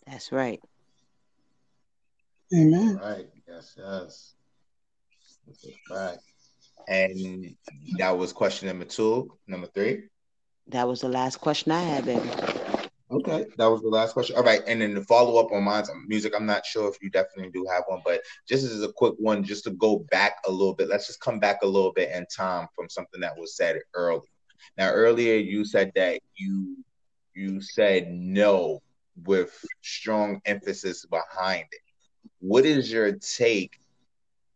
That's 0.05 0.31
right. 0.31 0.61
Amen. 2.53 2.95
Right. 2.97 3.29
Yes. 3.47 3.75
Yes. 3.77 4.35
That's 5.45 5.65
a 5.65 5.71
fact. 5.87 6.23
And 6.87 7.55
that 7.97 8.11
was 8.11 8.33
question 8.33 8.67
number 8.67 8.85
two. 8.85 9.37
Number 9.47 9.67
three. 9.67 10.09
That 10.69 10.87
was 10.87 11.01
the 11.01 11.09
last 11.09 11.37
question 11.37 11.71
I 11.71 11.81
had, 11.81 12.05
baby. 12.05 12.29
Okay, 13.11 13.47
that 13.57 13.65
was 13.65 13.81
the 13.81 13.87
last 13.87 14.13
question. 14.13 14.35
All 14.35 14.43
right, 14.43 14.61
and 14.67 14.81
then 14.81 14.93
the 14.93 15.03
follow 15.03 15.39
up 15.43 15.51
on 15.51 15.63
mine, 15.63 15.83
music. 16.07 16.33
I'm 16.35 16.45
not 16.45 16.63
sure 16.63 16.87
if 16.87 17.01
you 17.01 17.09
definitely 17.09 17.51
do 17.51 17.65
have 17.67 17.83
one, 17.87 18.01
but 18.05 18.21
just 18.47 18.63
as 18.63 18.83
a 18.83 18.93
quick 18.93 19.15
one, 19.17 19.43
just 19.43 19.63
to 19.63 19.71
go 19.71 20.05
back 20.11 20.33
a 20.47 20.51
little 20.51 20.75
bit. 20.75 20.89
Let's 20.89 21.07
just 21.07 21.21
come 21.21 21.39
back 21.39 21.63
a 21.63 21.67
little 21.67 21.91
bit 21.91 22.11
in 22.11 22.27
time 22.27 22.67
from 22.75 22.87
something 22.87 23.19
that 23.21 23.35
was 23.35 23.57
said 23.57 23.79
earlier. 23.95 24.21
Now, 24.77 24.91
earlier 24.91 25.37
you 25.37 25.65
said 25.65 25.91
that 25.95 26.19
you 26.35 26.77
you 27.33 27.61
said 27.61 28.11
no 28.11 28.79
with 29.25 29.59
strong 29.81 30.39
emphasis 30.45 31.05
behind 31.07 31.65
it. 31.71 31.81
What 32.39 32.65
is 32.65 32.91
your 32.91 33.13
take 33.13 33.79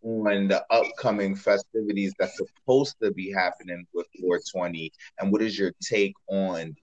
on 0.03 0.47
the 0.47 0.63
upcoming 0.69 1.35
festivities 1.35 2.13
that's 2.19 2.37
supposed 2.37 2.95
to 3.01 3.11
be 3.11 3.31
happening 3.31 3.85
with 3.93 4.07
420, 4.19 4.91
and 5.19 5.31
what 5.31 5.41
is 5.41 5.57
your 5.57 5.71
take 5.81 6.13
on 6.27 6.75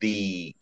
the 0.00 0.54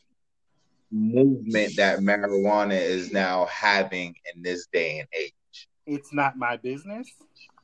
movement 0.92 1.76
that 1.76 2.00
marijuana 2.00 2.78
is 2.78 3.12
now 3.12 3.46
having 3.46 4.14
in 4.34 4.42
this 4.42 4.66
day 4.72 5.00
and 5.00 5.08
age. 5.18 5.68
It's 5.86 6.12
not 6.12 6.36
my 6.36 6.56
business. 6.58 7.08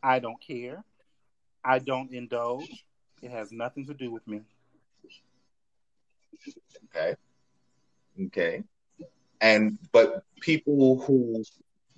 I 0.02 0.18
don't 0.18 0.40
care. 0.40 0.82
I 1.64 1.78
don't 1.78 2.12
indulge. 2.12 2.84
It 3.22 3.30
has 3.30 3.52
nothing 3.52 3.86
to 3.86 3.94
do 3.94 4.10
with 4.10 4.26
me. 4.26 4.40
Okay. 6.86 7.14
Okay. 8.26 8.62
And 9.40 9.78
but 9.92 10.24
people 10.40 11.00
who 11.00 11.44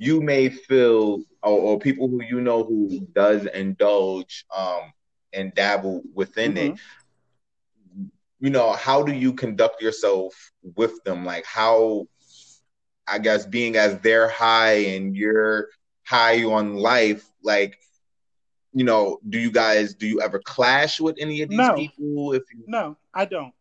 you 0.01 0.23
may 0.23 0.51
feel 0.51 1.25
or, 1.45 1.61
or 1.61 1.81
people 1.81 2.09
who 2.09 2.23
you 2.25 2.41
know 2.43 2.65
who 2.65 3.07
does 3.15 3.47
indulge 3.47 4.47
um 4.57 4.93
and 5.33 5.55
dabble 5.55 6.03
within 6.15 6.59
it, 6.59 6.77
you 8.41 8.51
know, 8.51 8.73
how 8.73 9.03
do 9.03 9.13
you 9.13 9.33
conduct 9.35 9.83
yourself 9.83 10.53
with 10.77 11.03
them? 11.05 11.25
Like 11.27 11.45
how 11.47 12.09
I 13.09 13.19
guess 13.19 13.47
being 13.47 13.77
as 13.77 13.99
they're 14.01 14.29
high 14.29 14.75
and 14.95 15.17
you're 15.17 15.69
high 16.07 16.45
on 16.45 16.77
life, 16.77 17.25
like 17.43 17.79
you 18.73 18.85
know, 18.85 19.19
do 19.29 19.39
you 19.39 19.51
guys 19.53 19.95
do 19.95 20.07
you 20.07 20.21
ever 20.21 20.41
clash 20.41 21.01
with 21.01 21.17
any 21.21 21.43
of 21.43 21.51
these 21.51 21.69
No. 21.69 21.75
people? 21.75 22.33
If 22.35 22.45
you 22.55 22.65
No, 22.67 22.97
I 23.15 23.25
don't. 23.27 23.55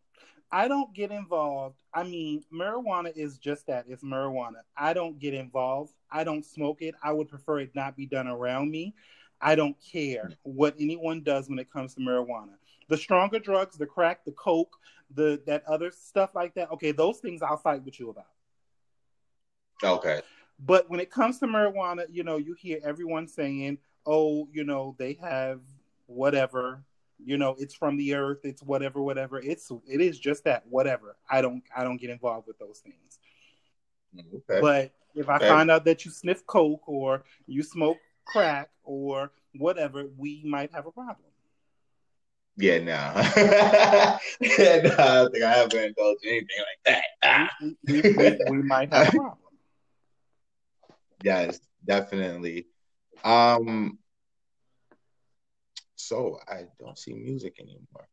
I 0.52 0.68
don't 0.68 0.92
get 0.94 1.12
involved. 1.12 1.80
I 1.94 2.02
mean, 2.02 2.44
marijuana 2.52 3.12
is 3.16 3.38
just 3.38 3.66
that. 3.68 3.84
It's 3.88 4.02
marijuana. 4.02 4.62
I 4.76 4.92
don't 4.92 5.18
get 5.18 5.34
involved. 5.34 5.94
I 6.10 6.24
don't 6.24 6.44
smoke 6.44 6.82
it. 6.82 6.94
I 7.02 7.12
would 7.12 7.28
prefer 7.28 7.60
it 7.60 7.74
not 7.74 7.96
be 7.96 8.06
done 8.06 8.26
around 8.26 8.70
me. 8.70 8.94
I 9.40 9.54
don't 9.54 9.76
care 9.80 10.32
what 10.42 10.74
anyone 10.78 11.22
does 11.22 11.48
when 11.48 11.58
it 11.58 11.70
comes 11.70 11.94
to 11.94 12.00
marijuana. 12.00 12.54
The 12.88 12.96
stronger 12.96 13.38
drugs, 13.38 13.78
the 13.78 13.86
crack, 13.86 14.24
the 14.24 14.32
coke, 14.32 14.76
the 15.14 15.40
that 15.46 15.64
other 15.66 15.90
stuff 15.92 16.34
like 16.34 16.54
that. 16.54 16.70
Okay, 16.72 16.92
those 16.92 17.18
things 17.18 17.42
I'll 17.42 17.56
fight 17.56 17.84
with 17.84 17.98
you 18.00 18.10
about. 18.10 18.26
okay. 19.82 20.20
But 20.58 20.90
when 20.90 21.00
it 21.00 21.10
comes 21.10 21.38
to 21.38 21.46
marijuana, 21.46 22.04
you 22.10 22.22
know, 22.22 22.36
you 22.36 22.54
hear 22.54 22.80
everyone 22.84 23.26
saying, 23.28 23.78
"Oh, 24.04 24.48
you 24.52 24.64
know, 24.64 24.94
they 24.98 25.14
have 25.14 25.60
whatever, 26.06 26.84
you 27.24 27.38
know, 27.38 27.56
it's 27.58 27.74
from 27.74 27.96
the 27.96 28.14
earth, 28.14 28.40
it's 28.44 28.62
whatever, 28.62 29.00
whatever." 29.02 29.38
It's 29.40 29.70
it 29.88 30.00
is 30.00 30.18
just 30.18 30.44
that, 30.44 30.66
whatever. 30.68 31.16
I 31.28 31.40
don't 31.42 31.62
I 31.74 31.84
don't 31.84 31.96
get 31.96 32.10
involved 32.10 32.46
with 32.46 32.58
those 32.58 32.80
things. 32.80 33.18
Okay. 34.18 34.60
But 34.60 34.92
if 35.14 35.28
I 35.28 35.36
Okay. 35.36 35.48
find 35.48 35.70
out 35.70 35.84
that 35.84 36.04
you 36.04 36.10
sniff 36.10 36.46
coke 36.46 36.88
or 36.88 37.24
you 37.46 37.62
smoke 37.62 37.98
crack 38.24 38.70
or 38.84 39.32
whatever, 39.56 40.06
we 40.16 40.42
might 40.44 40.72
have 40.72 40.86
a 40.86 40.92
problem. 40.92 41.26
Yeah, 42.56 42.78
no. 42.78 42.82
yeah, 44.40 44.80
no, 44.82 44.94
I 44.98 45.14
don't 45.14 45.32
think 45.32 45.44
I 45.44 45.52
haven't 45.52 45.74
indulged 45.82 46.24
in 46.24 46.30
anything 46.30 46.46
like 46.58 46.84
that. 46.84 47.04
Ah. 47.22 47.50
We, 47.60 47.76
we, 47.86 48.02
we, 48.16 48.38
we 48.48 48.62
might 48.62 48.92
have 48.92 49.08
a 49.08 49.12
problem. 49.12 49.36
Yes, 51.22 51.60
definitely. 51.84 52.66
Um 53.22 53.98
so 56.10 56.40
I 56.48 56.64
don't 56.80 56.98
see 56.98 57.14
music 57.14 57.54
anymore. 57.60 58.08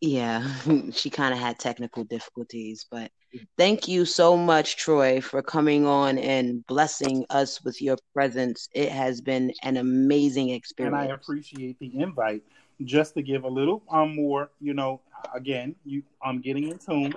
Yeah, 0.00 0.50
she 0.92 1.10
kind 1.10 1.34
of 1.34 1.38
had 1.38 1.58
technical 1.58 2.04
difficulties, 2.04 2.86
but 2.90 3.10
thank 3.58 3.86
you 3.86 4.06
so 4.06 4.34
much, 4.34 4.78
Troy, 4.78 5.20
for 5.20 5.42
coming 5.42 5.86
on 5.86 6.16
and 6.16 6.66
blessing 6.66 7.26
us 7.28 7.62
with 7.62 7.82
your 7.82 7.98
presence. 8.14 8.70
It 8.72 8.90
has 8.90 9.20
been 9.20 9.52
an 9.62 9.76
amazing 9.76 10.48
experience. 10.50 10.94
and 10.94 11.10
I 11.10 11.14
appreciate 11.14 11.78
the 11.80 11.92
invite. 12.00 12.42
Just 12.84 13.12
to 13.14 13.22
give 13.22 13.44
a 13.44 13.48
little 13.48 13.82
um 13.90 14.14
more, 14.14 14.50
you 14.60 14.72
know, 14.72 15.02
again, 15.34 15.74
you 15.84 16.02
I'm 16.22 16.40
getting 16.40 16.68
in 16.68 16.78
tune. 16.78 17.14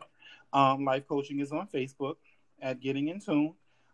Um, 0.51 0.84
life 0.84 1.07
coaching 1.07 1.39
is 1.39 1.53
on 1.53 1.68
Facebook 1.74 2.16
at 2.62 2.82
Getting 2.82 3.07
in 3.07 3.22
Tune. 3.22 3.53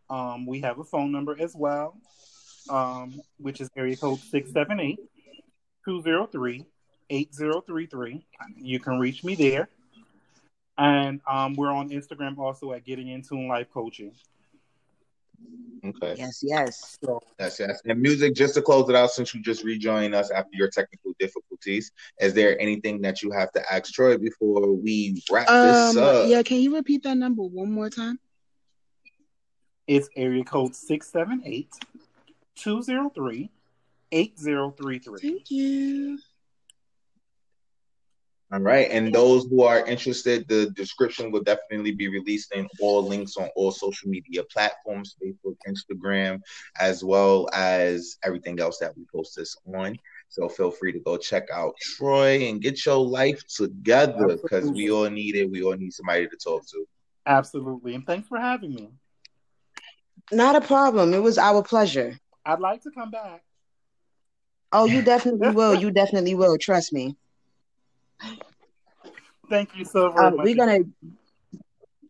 Um, 0.09 0.47
we 0.47 0.61
have 0.61 0.79
a 0.79 0.83
phone 0.83 1.11
number 1.11 1.35
as 1.39 1.53
well, 1.55 1.95
um, 2.71 3.21
which 3.37 3.61
is 3.61 3.69
area 3.77 3.95
code 3.95 4.17
678 4.17 4.97
203 5.87 6.65
8033. 7.09 8.25
You 8.57 8.79
can 8.81 8.99
reach 8.99 9.23
me 9.23 9.35
there. 9.35 9.69
And 10.77 11.21
um, 11.25 11.55
we're 11.55 11.71
on 11.71 11.89
Instagram 11.89 12.37
also 12.37 12.73
at 12.73 12.83
Getting 12.83 13.07
in 13.07 13.21
Tune 13.23 13.47
Life 13.47 13.67
Coaching. 13.73 14.11
Okay. 15.85 16.15
Yes, 16.17 16.41
yes. 16.43 16.97
So 17.01 17.21
Yes, 17.39 17.59
yes. 17.59 17.81
And 17.85 18.01
music, 18.01 18.35
just 18.35 18.55
to 18.55 18.61
close 18.61 18.89
it 18.89 18.95
out, 18.95 19.11
since 19.11 19.33
you 19.33 19.41
just 19.41 19.63
rejoined 19.63 20.13
us 20.13 20.29
after 20.29 20.49
your 20.53 20.69
technical 20.69 21.13
difficulties, 21.19 21.91
is 22.19 22.33
there 22.33 22.59
anything 22.59 22.99
that 23.03 23.21
you 23.23 23.31
have 23.31 23.51
to 23.53 23.73
ask 23.73 23.93
Troy 23.93 24.17
before 24.17 24.73
we 24.73 25.23
wrap 25.31 25.47
this 25.47 25.95
Um, 25.95 26.03
up? 26.03 26.27
yeah, 26.27 26.43
can 26.43 26.57
you 26.59 26.75
repeat 26.75 27.03
that 27.03 27.15
number 27.15 27.43
one 27.43 27.71
more 27.71 27.89
time? 27.89 28.19
it's 29.87 30.09
area 30.17 30.43
code 30.43 30.75
678 30.75 31.69
203 32.55 33.49
8033. 34.11 35.19
Thank 35.19 35.51
you. 35.51 36.19
All 38.53 38.59
right. 38.61 38.87
And 38.89 39.13
those 39.13 39.45
who 39.49 39.63
are 39.63 39.85
interested, 39.85 40.47
the 40.47 40.69
description 40.69 41.31
will 41.31 41.43
definitely 41.43 41.91
be 41.91 42.07
released 42.07 42.53
in 42.53 42.65
all 42.79 43.05
links 43.05 43.35
on 43.35 43.49
all 43.57 43.71
social 43.71 44.09
media 44.09 44.41
platforms 44.45 45.17
Facebook, 45.21 45.57
Instagram, 45.67 46.39
as 46.79 47.03
well 47.03 47.49
as 47.53 48.17
everything 48.23 48.61
else 48.61 48.77
that 48.79 48.95
we 48.95 49.05
post 49.13 49.35
this 49.35 49.57
on. 49.75 49.97
So 50.29 50.47
feel 50.47 50.71
free 50.71 50.93
to 50.93 50.99
go 50.99 51.17
check 51.17 51.47
out 51.53 51.73
Troy 51.81 52.47
and 52.47 52.61
get 52.61 52.85
your 52.85 53.05
life 53.05 53.45
together 53.47 54.37
because 54.41 54.71
we 54.71 54.91
all 54.91 55.09
need 55.09 55.35
it. 55.35 55.51
We 55.51 55.63
all 55.63 55.75
need 55.75 55.91
somebody 55.91 56.27
to 56.27 56.37
talk 56.37 56.65
to. 56.69 56.87
Absolutely. 57.25 57.95
And 57.95 58.05
thanks 58.05 58.29
for 58.29 58.39
having 58.39 58.73
me. 58.73 58.89
Not 60.31 60.55
a 60.55 60.61
problem. 60.61 61.13
It 61.13 61.21
was 61.21 61.37
our 61.37 61.63
pleasure. 61.63 62.17
I'd 62.45 62.61
like 62.61 62.81
to 62.83 62.91
come 62.91 63.11
back. 63.11 63.43
Oh, 64.79 64.85
you 64.85 65.01
definitely 65.01 65.49
will. 65.49 65.73
You 65.73 65.89
definitely 65.89 66.35
will. 66.35 66.55
Trust 66.59 66.93
me. 66.93 67.15
Thank 69.49 69.75
you 69.75 69.85
so 69.85 70.11
very 70.11 70.27
Uh, 70.27 70.31
much. 70.35 70.45
we're 70.45 70.55
gonna. 70.55 70.79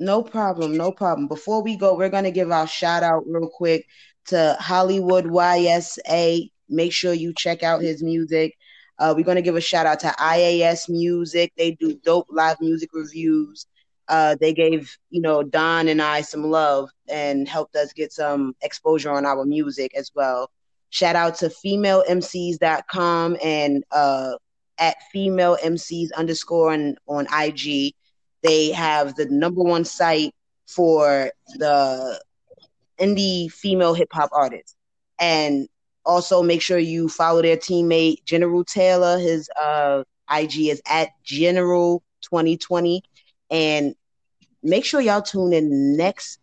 No 0.01 0.21
problem. 0.21 0.75
No 0.75 0.91
problem. 0.91 1.29
Before 1.29 1.63
we 1.63 1.77
go, 1.77 1.95
we're 1.95 2.09
gonna 2.09 2.29
give 2.31 2.51
our 2.51 2.67
shout 2.67 3.03
out 3.03 3.23
real 3.25 3.47
quick 3.47 3.85
to 4.27 4.57
Hollywood 4.59 5.25
YSA. 5.27 6.51
Make 6.67 6.91
sure 6.91 7.13
you 7.13 7.33
check 7.37 7.63
out 7.63 7.81
his 7.81 8.03
music. 8.03 8.53
Uh, 8.99 9.13
we're 9.15 9.23
gonna 9.23 9.41
give 9.41 9.55
a 9.55 9.61
shout 9.61 9.85
out 9.85 10.01
to 10.01 10.13
IAS 10.19 10.89
Music. 10.89 11.53
They 11.57 11.71
do 11.71 11.95
dope 12.03 12.27
live 12.29 12.57
music 12.59 12.89
reviews. 12.93 13.65
Uh, 14.09 14.35
they 14.41 14.53
gave 14.53 14.97
you 15.09 15.21
know 15.21 15.41
Don 15.41 15.87
and 15.87 16.01
I 16.01 16.19
some 16.19 16.43
love 16.43 16.89
and 17.07 17.47
helped 17.47 17.77
us 17.77 17.93
get 17.93 18.11
some 18.11 18.55
exposure 18.61 19.11
on 19.11 19.25
our 19.25 19.45
music 19.45 19.93
as 19.95 20.11
well. 20.13 20.49
Shout 20.89 21.15
out 21.15 21.35
to 21.35 21.49
femalemcs.com 21.49 23.37
and 23.43 23.83
uh, 23.91 24.33
at 24.77 24.95
female 25.11 25.57
MCs 25.63 26.09
underscore 26.15 26.71
on, 26.73 26.95
on 27.07 27.27
IG. 27.33 27.93
They 28.43 28.71
have 28.71 29.15
the 29.15 29.25
number 29.25 29.61
one 29.61 29.83
site 29.83 30.33
for 30.67 31.31
the 31.55 32.21
indie 32.99 33.51
female 33.51 33.93
hip 33.93 34.09
hop 34.11 34.29
artists. 34.31 34.75
And 35.19 35.67
also 36.05 36.41
make 36.41 36.61
sure 36.61 36.77
you 36.77 37.09
follow 37.09 37.41
their 37.41 37.57
teammate 37.57 38.23
General 38.23 38.63
Taylor. 38.63 39.19
His 39.19 39.49
uh, 39.61 40.03
IG 40.31 40.67
is 40.67 40.81
at 40.87 41.09
General 41.23 42.01
2020. 42.21 43.01
And 43.49 43.95
make 44.63 44.85
sure 44.85 45.01
y'all 45.01 45.21
tune 45.21 45.53
in 45.53 45.97
next 45.97 46.39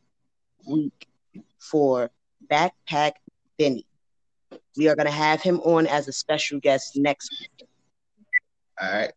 week 0.67 1.07
for 1.59 2.11
Backpack 2.51 3.13
Benny. 3.59 3.87
We 4.77 4.89
are 4.89 4.97
going 4.97 5.07
to 5.07 5.12
have 5.12 5.41
him 5.41 5.61
on 5.61 5.87
as 5.87 6.09
a 6.09 6.12
special 6.12 6.61
guest 6.61 6.97
next 6.97 7.31
week. 7.41 7.68
All 8.81 8.93
right. 8.93 9.12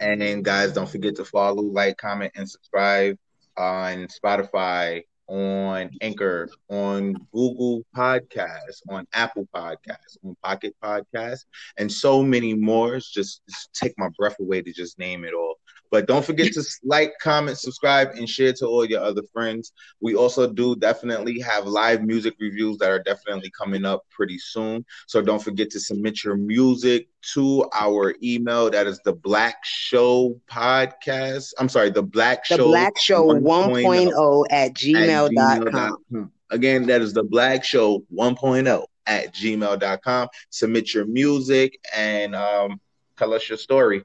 And 0.00 0.20
then, 0.20 0.42
guys, 0.42 0.72
don't 0.72 0.88
forget 0.88 1.16
to 1.16 1.24
follow, 1.24 1.62
like, 1.62 1.96
comment, 1.96 2.32
and 2.36 2.48
subscribe 2.48 3.16
on 3.56 4.06
Spotify, 4.06 5.02
on 5.26 5.90
Anchor, 6.00 6.48
on 6.68 7.14
Google 7.32 7.84
Podcasts, 7.96 8.80
on 8.88 9.06
Apple 9.12 9.46
Podcasts, 9.54 10.16
on 10.24 10.36
Pocket 10.42 10.74
Podcasts, 10.82 11.44
and 11.76 11.90
so 11.90 12.22
many 12.22 12.54
more. 12.54 12.94
It's 12.94 13.10
just, 13.10 13.42
just 13.48 13.72
take 13.74 13.94
my 13.98 14.08
breath 14.16 14.36
away 14.40 14.62
to 14.62 14.72
just 14.72 14.98
name 14.98 15.24
it 15.24 15.34
all. 15.34 15.56
But 15.90 16.06
don't 16.06 16.24
forget 16.24 16.52
to 16.52 16.62
like, 16.84 17.14
comment, 17.20 17.58
subscribe, 17.58 18.10
and 18.10 18.28
share 18.28 18.52
to 18.54 18.66
all 18.66 18.84
your 18.84 19.02
other 19.02 19.22
friends. 19.32 19.72
We 20.00 20.14
also 20.14 20.52
do 20.52 20.76
definitely 20.76 21.40
have 21.40 21.66
live 21.66 22.02
music 22.02 22.34
reviews 22.38 22.78
that 22.78 22.90
are 22.90 23.02
definitely 23.02 23.50
coming 23.50 23.84
up 23.84 24.04
pretty 24.10 24.38
soon. 24.38 24.84
So 25.06 25.22
don't 25.22 25.42
forget 25.42 25.70
to 25.70 25.80
submit 25.80 26.22
your 26.22 26.36
music 26.36 27.08
to 27.34 27.68
our 27.74 28.14
email. 28.22 28.70
That 28.70 28.86
is 28.86 29.00
the 29.04 29.12
Black 29.12 29.56
Show 29.64 30.40
Podcast. 30.50 31.52
I'm 31.58 31.68
sorry, 31.68 31.90
the 31.90 32.02
Black 32.02 32.46
The 32.48 32.58
Show 32.58 32.68
Black 32.68 32.98
Show 32.98 33.24
1.0 33.26 34.44
at 34.50 34.68
at 34.68 34.74
gmail.com. 34.74 35.64
gmail.com. 35.64 36.32
Again, 36.50 36.86
that 36.86 37.00
is 37.00 37.12
the 37.12 37.24
Black 37.24 37.64
Show 37.64 38.04
1.0 38.14 38.84
at 39.06 39.34
gmail.com. 39.34 40.28
Submit 40.50 40.94
your 40.94 41.06
music 41.06 41.78
and 41.94 42.34
um, 42.34 42.80
tell 43.16 43.34
us 43.34 43.48
your 43.48 43.58
story. 43.58 44.02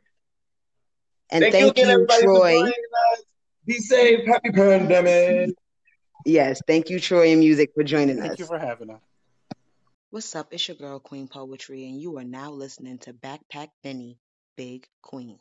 And 1.31 1.43
thank, 1.51 1.71
again, 1.71 1.87
you, 1.87 1.93
everybody, 1.93 2.21
for 2.21 2.39
Troy. 2.39 2.71
Be 3.65 3.79
safe. 3.79 4.25
Happy 4.27 4.51
pandemic. 4.51 5.55
Yes, 6.25 6.61
thank 6.67 6.89
you, 6.89 6.99
Troy 6.99 7.31
and 7.31 7.39
Music, 7.39 7.71
for 7.73 7.83
joining 7.83 8.17
Thank 8.17 8.19
us. 8.19 8.27
Thank 8.27 8.39
you 8.39 8.45
for 8.45 8.59
having 8.59 8.89
us. 8.91 9.01
What's 10.09 10.35
up? 10.35 10.49
It's 10.51 10.67
your 10.67 10.77
girl, 10.77 10.99
Queen 10.99 11.27
Poetry, 11.27 11.85
and 11.85 11.99
you 11.99 12.17
are 12.17 12.23
now 12.23 12.51
listening 12.51 12.99
to 12.99 13.13
Backpack 13.13 13.69
Benny, 13.83 14.19
Big 14.55 14.85
Queens. 15.01 15.39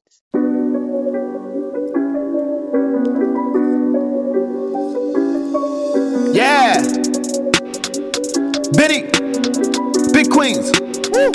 Yeah. 6.32 6.80
Benny. 8.72 9.10
Big 10.12 10.30
Queens. 10.30 10.72
Woo. 11.12 11.32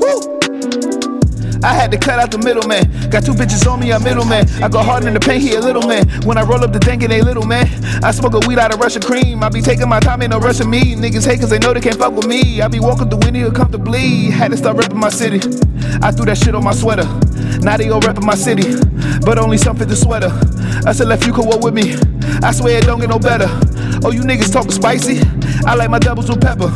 Woo. 0.00 1.09
I 1.62 1.74
had 1.74 1.90
to 1.92 1.98
cut 1.98 2.18
out 2.18 2.30
the 2.30 2.38
middleman. 2.38 3.10
Got 3.10 3.24
two 3.24 3.32
bitches 3.32 3.70
on 3.70 3.80
me, 3.80 3.90
a 3.90 4.00
middleman. 4.00 4.48
I 4.62 4.68
go 4.68 4.82
hard 4.82 5.04
in 5.04 5.14
the 5.14 5.20
paint, 5.20 5.42
he 5.42 5.54
a 5.54 5.60
little 5.60 5.86
man. 5.86 6.08
When 6.24 6.38
I 6.38 6.42
roll 6.42 6.64
up 6.64 6.72
the 6.72 6.78
dank, 6.78 7.02
it 7.02 7.10
ain't 7.10 7.24
little 7.24 7.44
man. 7.44 7.66
I 8.02 8.12
smoke 8.12 8.34
a 8.34 8.40
weed 8.48 8.58
out 8.58 8.72
of 8.72 8.80
Russian 8.80 9.02
cream. 9.02 9.42
I 9.42 9.48
be 9.48 9.60
taking 9.60 9.88
my 9.88 10.00
time, 10.00 10.22
ain't 10.22 10.30
no 10.30 10.38
rushing 10.38 10.70
me. 10.70 10.94
Niggas 10.94 11.26
hate 11.26 11.40
cause 11.40 11.50
they 11.50 11.58
know 11.58 11.74
they 11.74 11.80
can't 11.80 11.98
fuck 11.98 12.12
with 12.12 12.26
me. 12.26 12.62
I 12.62 12.68
be 12.68 12.80
walking 12.80 13.10
through 13.10 13.28
any 13.28 13.48
comfortably. 13.50 14.30
Had 14.30 14.52
to 14.52 14.56
start 14.56 14.76
repping 14.76 15.00
my 15.00 15.10
city. 15.10 15.38
I 16.02 16.10
threw 16.12 16.24
that 16.26 16.38
shit 16.38 16.54
on 16.54 16.64
my 16.64 16.72
sweater. 16.72 17.04
Now 17.60 17.76
they 17.76 17.90
all 17.90 18.00
repping 18.00 18.24
my 18.24 18.34
city. 18.34 18.76
But 19.24 19.38
only 19.38 19.58
some 19.58 19.76
fit 19.76 19.88
the 19.88 19.96
sweater. 19.96 20.30
I 20.86 20.92
said, 20.92 21.10
if 21.10 21.26
you 21.26 21.32
could 21.32 21.46
walk 21.46 21.62
with 21.62 21.74
me. 21.74 21.94
I 22.42 22.52
swear 22.52 22.78
it 22.78 22.84
don't 22.84 23.00
get 23.00 23.10
no 23.10 23.18
better. 23.18 23.48
Oh, 24.02 24.12
you 24.12 24.22
niggas 24.22 24.52
talking 24.52 24.70
spicy? 24.70 25.20
I 25.66 25.74
like 25.74 25.90
my 25.90 25.98
doubles 25.98 26.30
with 26.30 26.40
pepper. 26.40 26.72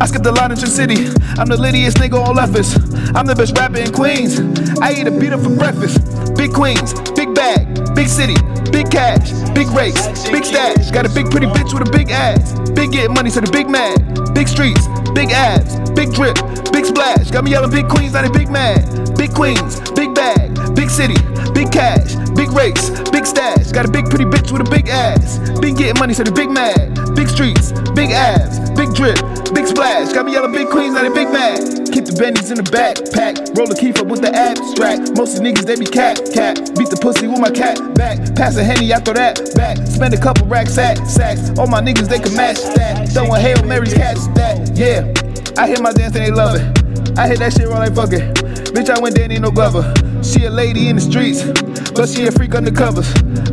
I 0.00 0.06
skipped 0.06 0.24
the 0.24 0.32
line 0.32 0.50
in 0.50 0.58
your 0.58 0.66
city. 0.66 1.06
I'm 1.38 1.48
the 1.48 1.56
littiest 1.56 1.96
nigga 1.96 2.20
on 2.20 2.36
leftist. 2.36 2.78
I'm 3.14 3.26
the 3.26 3.34
best 3.34 3.56
rapper 3.56 3.78
in 3.78 3.92
Queens. 3.92 4.40
I 4.80 4.92
eat 4.92 5.06
a 5.06 5.10
beater 5.10 5.38
for 5.38 5.50
breakfast. 5.50 6.00
Big 6.36 6.52
Queens, 6.52 6.94
big 7.12 7.34
bag, 7.34 7.94
big 7.94 8.08
city, 8.08 8.34
big 8.70 8.90
cash, 8.90 9.32
big 9.54 9.68
race, 9.68 10.28
big 10.28 10.44
stash. 10.44 10.90
Got 10.90 11.06
a 11.06 11.08
big 11.14 11.30
pretty 11.30 11.46
bitch 11.46 11.72
with 11.72 11.86
a 11.86 11.90
big 11.90 12.10
ass. 12.10 12.58
Big 12.70 12.92
get 12.92 13.10
money 13.10 13.30
to 13.30 13.40
the 13.40 13.50
big 13.50 13.68
mad. 13.68 14.34
Big 14.34 14.48
streets, 14.48 14.86
big 15.14 15.30
abs, 15.30 15.78
big 15.90 16.12
drip, 16.12 16.36
big 16.72 16.84
splash. 16.84 17.30
Got 17.30 17.44
me 17.44 17.52
yelling 17.52 17.70
big 17.70 17.88
queens, 17.88 18.14
not 18.14 18.24
a 18.24 18.30
big 18.30 18.50
mad. 18.50 19.03
Big 19.24 19.32
queens, 19.32 19.80
big 19.92 20.14
bag, 20.14 20.52
big 20.74 20.90
city, 20.90 21.16
big 21.54 21.72
cash, 21.72 22.14
big 22.36 22.52
race, 22.52 22.90
big 23.08 23.24
stash. 23.24 23.72
Got 23.72 23.86
a 23.86 23.90
big 23.90 24.10
pretty 24.10 24.26
bitch 24.26 24.52
with 24.52 24.60
a 24.60 24.70
big 24.70 24.90
ass. 24.90 25.38
Been 25.60 25.74
getting 25.74 25.98
money 25.98 26.12
so 26.12 26.24
the 26.24 26.30
big 26.30 26.50
mad. 26.50 26.92
Big 27.16 27.30
streets, 27.30 27.72
big 27.96 28.10
abs, 28.10 28.60
big 28.76 28.92
drip, 28.92 29.16
big 29.54 29.66
splash. 29.66 30.12
Got 30.12 30.26
me 30.26 30.32
yelling 30.32 30.52
big 30.52 30.68
queens, 30.68 30.92
not 30.92 31.06
a 31.06 31.10
big 31.10 31.32
mad. 31.32 31.56
Keep 31.88 32.04
the 32.04 32.12
bennies 32.20 32.50
in 32.50 32.60
the 32.60 32.68
backpack. 32.68 33.56
Roll 33.56 33.66
the 33.66 33.74
keep 33.74 33.96
up 33.96 34.08
with 34.08 34.20
the 34.20 34.28
abstract. 34.28 35.16
Most 35.16 35.38
of 35.38 35.42
the 35.42 35.48
niggas, 35.48 35.64
they 35.64 35.76
be 35.76 35.86
cat, 35.86 36.20
cat. 36.34 36.76
Beat 36.76 36.90
the 36.90 36.98
pussy 37.00 37.26
with 37.26 37.40
my 37.40 37.50
cat 37.50 37.80
back. 37.94 38.20
Pass 38.36 38.58
a 38.58 38.62
henny, 38.62 38.92
I 38.92 39.00
throw 39.00 39.14
that 39.14 39.40
back. 39.56 39.78
Spend 39.88 40.12
a 40.12 40.20
couple 40.20 40.46
racks, 40.48 40.74
sack, 40.74 40.98
sacks. 41.08 41.48
All 41.58 41.66
my 41.66 41.80
niggas, 41.80 42.12
they 42.12 42.20
can 42.20 42.36
match 42.36 42.60
that. 42.76 43.08
Throwing 43.08 43.40
Hail 43.40 43.56
Marys, 43.64 43.94
catch 43.94 44.20
that. 44.36 44.76
Yeah, 44.76 45.08
I 45.56 45.66
hit 45.66 45.80
my 45.80 45.92
dance 45.92 46.14
and 46.14 46.26
they 46.26 46.30
love 46.30 46.60
it. 46.60 46.84
I 47.16 47.26
hit 47.26 47.38
that 47.38 47.54
shit 47.54 47.68
wrong 47.68 47.78
like 47.78 47.94
fuck 47.94 48.12
it. 48.12 48.43
Bitch, 48.74 48.90
I 48.90 48.98
went 48.98 49.16
ain't 49.16 49.40
no 49.40 49.52
glover. 49.52 49.94
She 50.24 50.46
a 50.46 50.50
lady 50.50 50.88
in 50.88 50.96
the 50.96 51.00
streets, 51.00 51.44
but 51.92 52.08
she 52.08 52.26
a 52.26 52.32
freak 52.32 52.50
undercovers. 52.50 53.06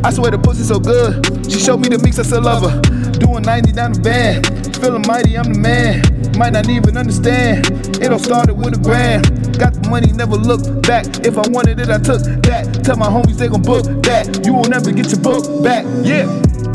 I 0.04 0.10
swear 0.10 0.32
the 0.32 0.38
pussy 0.38 0.64
so 0.64 0.80
good. 0.80 1.22
She 1.46 1.60
showed 1.60 1.78
me 1.78 1.88
the 1.88 1.98
mix, 2.02 2.18
I 2.18 2.24
still 2.24 2.42
love 2.42 2.66
her. 2.66 2.80
Doing 3.22 3.44
90 3.44 3.70
down 3.70 3.92
the 3.92 4.00
van. 4.00 4.42
Feeling 4.82 5.06
mighty, 5.06 5.38
I'm 5.38 5.52
the 5.52 5.60
man. 5.60 6.02
Might 6.36 6.54
not 6.54 6.68
even 6.68 6.96
understand. 6.96 7.70
It 8.02 8.10
all 8.10 8.18
started 8.18 8.54
with 8.54 8.74
a 8.74 8.82
grand. 8.82 9.22
Got 9.60 9.74
the 9.74 9.88
money, 9.88 10.10
never 10.10 10.34
looked 10.34 10.82
back. 10.82 11.06
If 11.24 11.38
I 11.38 11.46
wanted 11.54 11.78
it, 11.78 11.88
I 11.88 11.98
took 11.98 12.18
that. 12.42 12.82
Tell 12.82 12.96
my 12.96 13.06
homies 13.06 13.38
they 13.38 13.46
gon' 13.46 13.62
book 13.62 13.86
that. 14.02 14.44
You 14.44 14.54
will 14.54 14.66
never 14.66 14.90
get 14.90 15.06
your 15.12 15.20
book 15.20 15.62
back. 15.62 15.86
Yeah. 16.02 16.26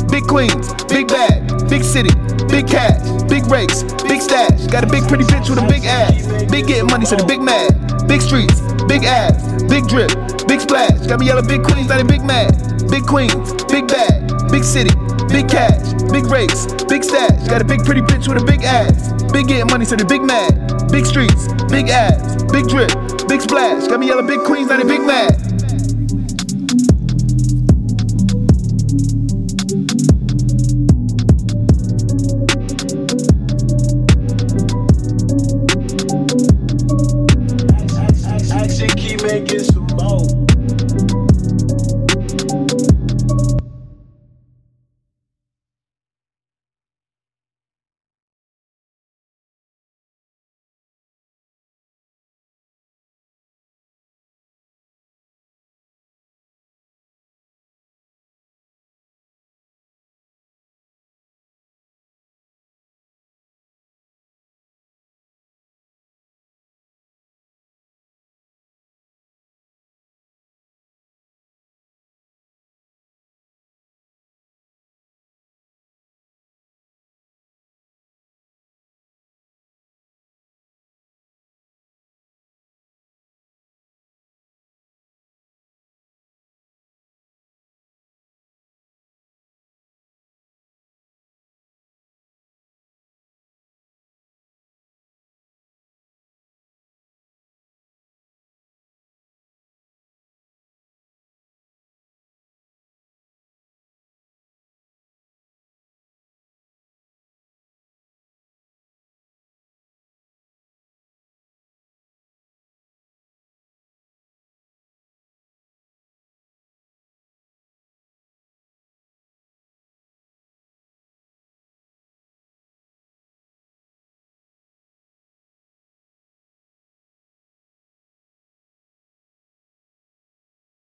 Big 0.07 0.23
Queens, 0.23 0.71
big 0.85 1.09
bag, 1.09 1.51
big 1.67 1.83
city, 1.83 2.15
big 2.47 2.65
cash, 2.65 3.03
big 3.27 3.45
race, 3.51 3.83
big 4.07 4.21
stash. 4.21 4.67
Got 4.67 4.85
a 4.85 4.87
big 4.87 5.03
pretty 5.03 5.25
bitch 5.25 5.49
with 5.49 5.59
a 5.59 5.67
big 5.67 5.83
ass. 5.83 6.23
Big 6.49 6.65
getting 6.65 6.87
money 6.87 7.03
so 7.05 7.17
the 7.17 7.25
big 7.25 7.41
mad. 7.41 7.86
Big 8.07 8.21
streets, 8.21 8.61
big 8.87 9.03
abs, 9.03 9.63
big 9.63 9.85
drip, 9.87 10.09
big 10.47 10.61
splash. 10.61 11.05
Got 11.07 11.19
me 11.19 11.27
yelling 11.27 11.47
big 11.47 11.63
queens, 11.63 11.89
not 11.89 11.99
a 11.99 12.05
big 12.05 12.23
mad. 12.23 12.55
Big 12.89 13.05
queens, 13.05 13.53
big 13.65 13.87
bag, 13.87 14.49
big 14.49 14.63
city, 14.63 14.95
big 15.27 15.49
cash, 15.49 15.93
big 16.11 16.25
race, 16.25 16.65
big 16.85 17.03
stash. 17.03 17.47
Got 17.47 17.61
a 17.61 17.65
big 17.65 17.83
pretty 17.83 18.01
bitch 18.01 18.27
with 18.27 18.41
a 18.41 18.45
big 18.45 18.63
ass. 18.63 19.11
Big 19.31 19.47
getting 19.47 19.67
money 19.67 19.85
to 19.85 19.95
the 19.97 20.05
big 20.05 20.23
mad. 20.23 20.89
Big 20.89 21.05
streets, 21.05 21.47
big 21.69 21.89
abs, 21.89 22.43
big 22.45 22.67
drip, 22.67 22.91
big 23.27 23.41
splash. 23.41 23.87
Got 23.87 23.99
me 23.99 24.07
yelling 24.07 24.27
big 24.27 24.39
queens, 24.39 24.69
not 24.69 24.81
a 24.81 24.85
big 24.85 25.01
mad. 25.01 25.46